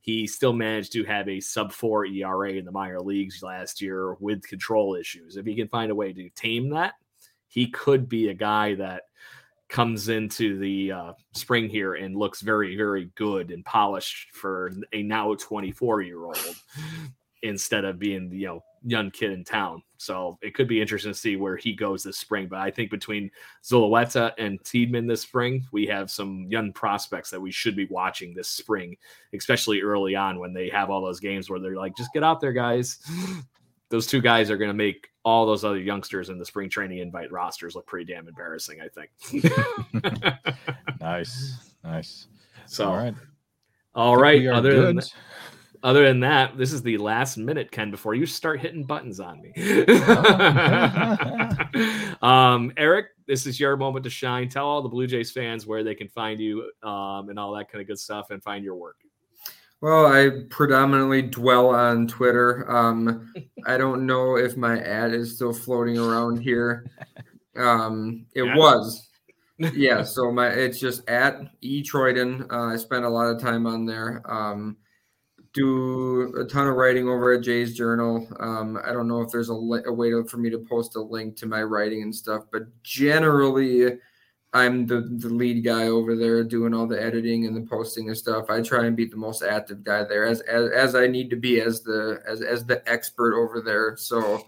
he 0.00 0.26
still 0.26 0.52
managed 0.52 0.92
to 0.92 1.04
have 1.04 1.28
a 1.28 1.40
sub 1.40 1.72
four 1.72 2.04
ERA 2.04 2.52
in 2.52 2.66
the 2.66 2.72
minor 2.72 3.00
leagues 3.00 3.42
last 3.42 3.80
year 3.80 4.14
with 4.20 4.46
control 4.46 4.94
issues. 4.94 5.38
If 5.38 5.46
he 5.46 5.54
can 5.54 5.68
find 5.68 5.90
a 5.90 5.94
way 5.94 6.12
to 6.12 6.28
tame 6.30 6.68
that, 6.70 6.92
he 7.48 7.68
could 7.68 8.06
be 8.06 8.28
a 8.28 8.34
guy 8.34 8.74
that 8.74 9.04
comes 9.70 10.10
into 10.10 10.58
the 10.58 10.92
uh, 10.92 11.12
spring 11.32 11.70
here 11.70 11.94
and 11.94 12.16
looks 12.16 12.42
very, 12.42 12.76
very 12.76 13.10
good 13.14 13.50
and 13.50 13.64
polished 13.64 14.28
for 14.34 14.72
a 14.92 15.02
now 15.02 15.34
24 15.34 16.02
year 16.02 16.22
old 16.22 16.54
instead 17.44 17.84
of 17.84 17.98
being, 17.98 18.30
you 18.32 18.46
know, 18.46 18.64
young 18.86 19.10
kid 19.10 19.30
in 19.30 19.44
town. 19.44 19.82
So 19.98 20.38
it 20.42 20.54
could 20.54 20.66
be 20.66 20.80
interesting 20.80 21.12
to 21.12 21.18
see 21.18 21.36
where 21.36 21.56
he 21.56 21.74
goes 21.74 22.02
this 22.02 22.18
spring. 22.18 22.48
But 22.48 22.58
I 22.58 22.70
think 22.70 22.90
between 22.90 23.30
Zulueta 23.62 24.32
and 24.38 24.62
Tiedemann 24.64 25.06
this 25.06 25.20
spring, 25.20 25.64
we 25.70 25.86
have 25.86 26.10
some 26.10 26.46
young 26.48 26.72
prospects 26.72 27.30
that 27.30 27.40
we 27.40 27.52
should 27.52 27.76
be 27.76 27.86
watching 27.86 28.34
this 28.34 28.48
spring, 28.48 28.96
especially 29.34 29.82
early 29.82 30.16
on 30.16 30.38
when 30.38 30.52
they 30.54 30.68
have 30.70 30.90
all 30.90 31.02
those 31.02 31.20
games 31.20 31.48
where 31.48 31.60
they're 31.60 31.76
like, 31.76 31.96
just 31.96 32.12
get 32.12 32.24
out 32.24 32.40
there, 32.40 32.52
guys. 32.52 32.98
Those 33.90 34.06
two 34.08 34.22
guys 34.22 34.50
are 34.50 34.56
going 34.56 34.70
to 34.70 34.74
make 34.74 35.08
all 35.24 35.46
those 35.46 35.62
other 35.62 35.78
youngsters 35.78 36.28
in 36.28 36.38
the 36.38 36.44
spring 36.44 36.68
training 36.68 36.98
invite 36.98 37.30
rosters 37.30 37.76
look 37.76 37.86
pretty 37.86 38.12
damn 38.12 38.26
embarrassing, 38.26 38.80
I 38.80 38.88
think. 38.88 39.10
nice. 41.00 41.74
Nice. 41.84 42.26
So, 42.66 42.88
all 42.88 42.96
right. 42.96 43.14
All 43.94 44.16
right. 44.16 44.46
Other 44.48 44.72
good. 44.72 44.86
than 44.86 44.96
that, 44.96 45.12
other 45.84 46.06
than 46.06 46.20
that, 46.20 46.56
this 46.56 46.72
is 46.72 46.82
the 46.82 46.96
last 46.96 47.36
minute, 47.36 47.70
Ken, 47.70 47.90
before 47.90 48.14
you 48.14 48.24
start 48.24 48.58
hitting 48.58 48.84
buttons 48.84 49.20
on 49.20 49.42
me. 49.42 49.52
um, 52.22 52.72
Eric, 52.78 53.08
this 53.26 53.46
is 53.46 53.60
your 53.60 53.76
moment 53.76 54.02
to 54.04 54.10
shine. 54.10 54.48
Tell 54.48 54.66
all 54.66 54.80
the 54.80 54.88
Blue 54.88 55.06
Jays 55.06 55.30
fans 55.30 55.66
where 55.66 55.84
they 55.84 55.94
can 55.94 56.08
find 56.08 56.40
you 56.40 56.70
um, 56.82 57.28
and 57.28 57.38
all 57.38 57.54
that 57.54 57.70
kind 57.70 57.82
of 57.82 57.86
good 57.86 57.98
stuff 57.98 58.30
and 58.30 58.42
find 58.42 58.64
your 58.64 58.76
work. 58.76 58.96
Well, 59.82 60.06
I 60.06 60.30
predominantly 60.48 61.20
dwell 61.20 61.68
on 61.68 62.08
Twitter. 62.08 62.64
Um, 62.70 63.30
I 63.66 63.76
don't 63.76 64.06
know 64.06 64.38
if 64.38 64.56
my 64.56 64.80
ad 64.80 65.12
is 65.12 65.34
still 65.34 65.52
floating 65.52 65.98
around 65.98 66.38
here. 66.38 66.90
Um, 67.56 68.24
it 68.34 68.44
yeah. 68.44 68.56
was. 68.56 69.10
yeah, 69.58 70.02
so 70.02 70.32
my 70.32 70.48
it's 70.48 70.80
just 70.80 71.06
at 71.10 71.42
e 71.60 71.82
Troyden. 71.82 72.50
Uh, 72.50 72.72
I 72.72 72.76
spend 72.76 73.04
a 73.04 73.10
lot 73.10 73.26
of 73.26 73.38
time 73.38 73.66
on 73.66 73.84
there. 73.84 74.22
Um, 74.24 74.78
do 75.54 76.34
a 76.36 76.44
ton 76.44 76.66
of 76.66 76.74
writing 76.74 77.08
over 77.08 77.32
at 77.32 77.42
Jays 77.42 77.76
Journal. 77.76 78.26
Um, 78.40 78.78
I 78.84 78.92
don't 78.92 79.08
know 79.08 79.22
if 79.22 79.30
there's 79.30 79.50
a, 79.50 79.54
a 79.54 79.92
way 79.92 80.10
to, 80.10 80.24
for 80.24 80.36
me 80.36 80.50
to 80.50 80.58
post 80.58 80.96
a 80.96 81.00
link 81.00 81.36
to 81.36 81.46
my 81.46 81.62
writing 81.62 82.02
and 82.02 82.14
stuff, 82.14 82.42
but 82.50 82.62
generally, 82.82 83.98
I'm 84.52 84.86
the, 84.86 85.00
the 85.00 85.28
lead 85.28 85.64
guy 85.64 85.88
over 85.88 86.16
there 86.16 86.44
doing 86.44 86.74
all 86.74 86.86
the 86.86 87.00
editing 87.00 87.46
and 87.46 87.56
the 87.56 87.68
posting 87.68 88.08
and 88.08 88.16
stuff. 88.16 88.50
I 88.50 88.62
try 88.62 88.86
and 88.86 88.96
be 88.96 89.06
the 89.06 89.16
most 89.16 89.42
active 89.42 89.82
guy 89.82 90.04
there 90.04 90.26
as, 90.26 90.40
as, 90.42 90.70
as 90.70 90.94
I 90.94 91.06
need 91.06 91.30
to 91.30 91.36
be 91.36 91.60
as 91.60 91.82
the 91.82 92.20
as, 92.26 92.40
as 92.40 92.64
the 92.64 92.88
expert 92.88 93.34
over 93.34 93.60
there. 93.60 93.96
So 93.96 94.46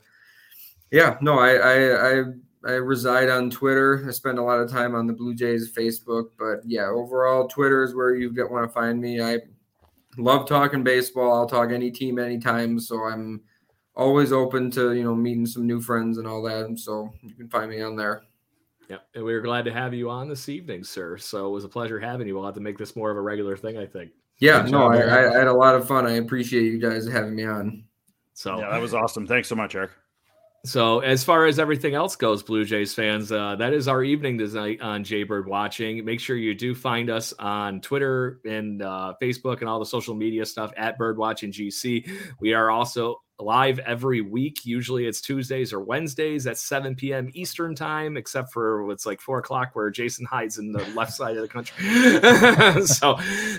yeah, 0.93 1.19
no, 1.21 1.39
I, 1.39 1.55
I 1.55 2.11
I 2.11 2.25
I 2.65 2.73
reside 2.73 3.29
on 3.29 3.51
Twitter. 3.51 4.05
I 4.07 4.13
spend 4.13 4.39
a 4.39 4.43
lot 4.43 4.61
of 4.61 4.71
time 4.71 4.95
on 4.95 5.09
the 5.09 5.13
Blue 5.13 5.35
Jays 5.35 5.73
Facebook, 5.73 6.31
but 6.39 6.61
yeah, 6.65 6.87
overall 6.87 7.49
Twitter 7.49 7.83
is 7.83 7.95
where 7.95 8.15
you 8.15 8.33
want 8.49 8.65
to 8.65 8.73
find 8.73 9.01
me. 9.01 9.21
I 9.21 9.41
love 10.17 10.49
talking 10.49 10.83
baseball. 10.83 11.35
I'll 11.35 11.49
talk 11.49 11.71
any 11.71 11.91
team 11.91 12.19
anytime. 12.19 12.79
So 12.79 13.05
I'm 13.05 13.43
always 13.95 14.33
open 14.33 14.71
to, 14.73 14.93
you 14.93 15.05
know, 15.05 15.15
meeting 15.15 15.47
some 15.47 15.67
new 15.67 15.81
friends 15.81 16.19
and 16.19 16.27
all 16.27 16.43
that. 16.43 16.79
So 16.79 17.13
you 17.23 17.35
can 17.35 17.49
find 17.49 17.71
me 17.71 17.81
on 17.81 17.97
there. 17.97 18.23
Yeah, 18.89 18.99
and 19.15 19.25
we 19.25 19.35
were 19.35 19.41
glad 19.41 19.65
to 19.65 19.73
have 19.73 19.93
you 19.95 20.09
on 20.11 20.29
this 20.29 20.49
evening, 20.49 20.85
sir. 20.85 21.19
So 21.19 21.49
it 21.49 21.51
was 21.51 21.65
a 21.65 21.69
pleasure 21.69 21.99
having 21.99 22.29
you. 22.29 22.37
We'll 22.37 22.45
have 22.45 22.55
to 22.55 22.61
make 22.61 22.79
this 22.79 22.95
more 22.95 23.11
of 23.11 23.17
a 23.17 23.21
regular 23.21 23.57
thing, 23.57 23.77
I 23.77 23.87
think. 23.87 24.13
Yeah, 24.39 24.63
Good 24.63 24.73
no, 24.73 24.87
I, 24.87 24.97
I, 24.97 25.39
had 25.39 25.49
a 25.49 25.53
lot 25.53 25.75
of 25.75 25.89
fun. 25.89 26.07
I 26.07 26.13
appreciate 26.13 26.65
you 26.65 26.79
guys 26.79 27.09
having 27.09 27.35
me 27.35 27.45
on. 27.45 27.85
So 28.35 28.59
yeah, 28.61 28.71
that 28.71 28.81
was 28.81 28.95
awesome. 28.95 29.27
Thanks 29.27 29.49
so 29.49 29.55
much, 29.57 29.75
Eric. 29.75 29.91
So, 30.67 30.99
as 30.99 31.23
far 31.23 31.47
as 31.47 31.61
everything 31.61 31.95
else 31.95 32.17
goes, 32.17 32.43
Blue 32.43 32.65
Jays 32.65 32.93
fans, 32.93 33.31
uh, 33.31 33.55
that 33.55 33.73
is 33.73 33.87
our 33.87 34.03
evening 34.03 34.37
tonight 34.37 34.81
on 34.81 35.05
Jaybird 35.05 35.47
Watching. 35.47 36.05
Make 36.05 36.19
sure 36.19 36.35
you 36.35 36.57
do 36.57 36.75
find 36.75 37.09
us 37.09 37.33
on 37.39 37.81
Twitter 37.81 38.41
and 38.45 38.83
uh, 38.83 39.15
Facebook 39.23 39.61
and 39.61 39.69
all 39.69 39.79
the 39.79 39.87
social 39.87 40.17
media 40.17 40.45
stuff 40.45 40.73
at 40.77 40.99
Bird 40.99 41.19
Watching 41.19 41.53
GC. 41.53 42.11
We 42.41 42.53
are 42.53 42.69
also 42.69 43.21
live 43.39 43.79
every 43.81 44.21
week. 44.21 44.65
Usually 44.65 45.07
it's 45.07 45.21
Tuesdays 45.21 45.73
or 45.73 45.81
Wednesdays 45.81 46.47
at 46.47 46.59
7 46.59 46.95
p.m. 46.95 47.31
Eastern 47.35 47.75
time, 47.75 48.17
except 48.17 48.53
for 48.53 48.91
it's 48.91 49.07
like 49.07 49.21
four 49.21 49.39
o'clock 49.39 49.71
where 49.75 49.91
Jason 49.91 50.25
hides 50.25 50.59
in 50.59 50.73
the 50.73 50.85
left 50.95 51.13
side 51.13 51.37
of 51.37 51.43
the 51.43 51.49
country. 51.49 51.77
so, 52.87 53.19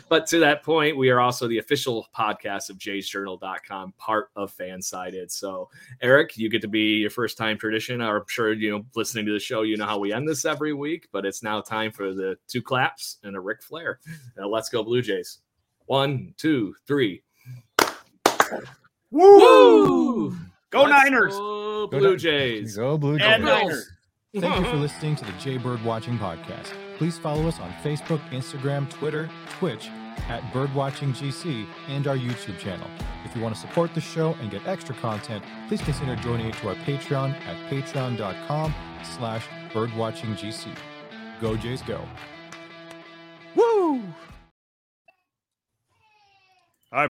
but 0.10 0.28
to 0.28 0.40
that 0.40 0.64
point, 0.64 0.98
we 0.98 1.10
are 1.10 1.20
also 1.20 1.48
the 1.48 1.60
official 1.60 2.08
podcast 2.18 2.70
of 2.70 2.78
jaysjournal.com, 2.78 3.94
part 3.98 4.30
of 4.36 4.56
Fansided. 4.56 5.32
So, 5.32 5.70
Eric, 6.02 6.38
you 6.38 6.50
get 6.50 6.62
to 6.62 6.68
be 6.68 6.98
your 6.98 7.10
first 7.10 7.38
time 7.38 7.58
tradition. 7.58 8.02
I'm 8.02 8.24
sure, 8.28 8.54
you 8.54 8.72
know, 8.72 8.86
listening 8.96 9.26
to 9.28 9.34
the 9.34 9.40
show, 9.40 9.62
you 9.62 9.78
know 9.78 9.86
how 9.86 10.00
we 10.00 10.14
end 10.14 10.28
this 10.28 10.46
every 10.46 10.74
week, 10.74 11.08
but 11.12 11.26
it's 11.26 11.44
now 11.44 11.62
time 11.62 11.92
for 11.92 12.14
the 12.14 12.38
two 12.48 12.62
claps 12.62 13.18
and 13.24 13.36
a 13.36 13.40
Ric 13.40 13.62
Flair. 13.62 14.00
Now, 14.38 14.48
let's 14.48 14.70
go, 14.70 14.84
Blue 14.84 15.02
Jays. 15.02 15.40
One, 15.86 16.34
two, 16.38 16.76
three. 16.86 17.24
Woo! 19.12 19.38
Woo! 19.38 20.36
Go 20.70 20.84
Let's 20.84 20.92
Niners! 20.92 21.34
Go 21.34 21.88
Blue 21.88 22.18
Jays. 22.18 22.76
Go 22.76 22.98
Blue 22.98 23.18
Jays. 23.18 23.28
And 23.28 23.46
Niners. 23.46 23.90
Thank 24.36 24.58
you 24.58 24.66
for 24.70 24.78
listening 24.78 25.16
to 25.16 25.26
the 25.26 25.32
Jay 25.34 25.58
Bird 25.58 25.84
Watching 25.84 26.18
Podcast. 26.20 26.74
Please 26.98 27.18
follow 27.18 27.48
us 27.48 27.60
on 27.60 27.72
Facebook, 27.84 28.20
Instagram, 28.30 28.90
Twitter, 28.90 29.30
Twitch 29.52 29.90
at 30.30 30.42
Birdwatching 30.52 31.16
GC 31.16 31.66
and 31.88 32.08
our 32.08 32.18
YouTube 32.18 32.58
channel. 32.60 32.88
If 33.24 33.36
you 33.36 33.42
want 33.42 33.56
to 33.56 33.62
support 33.62 33.94
the 33.94 34.02
show 34.02 34.34
and 34.42 34.52
get 34.52 34.68
extra 34.68 34.94
content, 34.96 35.44
please 35.68 35.82
consider 35.82 36.16
joining 36.18 36.52
to 36.52 36.70
our 36.70 36.76
Patreon 36.76 37.34
at 37.46 37.72
patreon.com 37.72 38.74
slash 39.18 39.46
birdwatchinggc. 39.72 40.68
Go 41.40 41.56
Jays 41.56 41.82
go. 41.84 42.02
Woo! 43.56 44.04
All 46.92 47.00
right. 47.00 47.10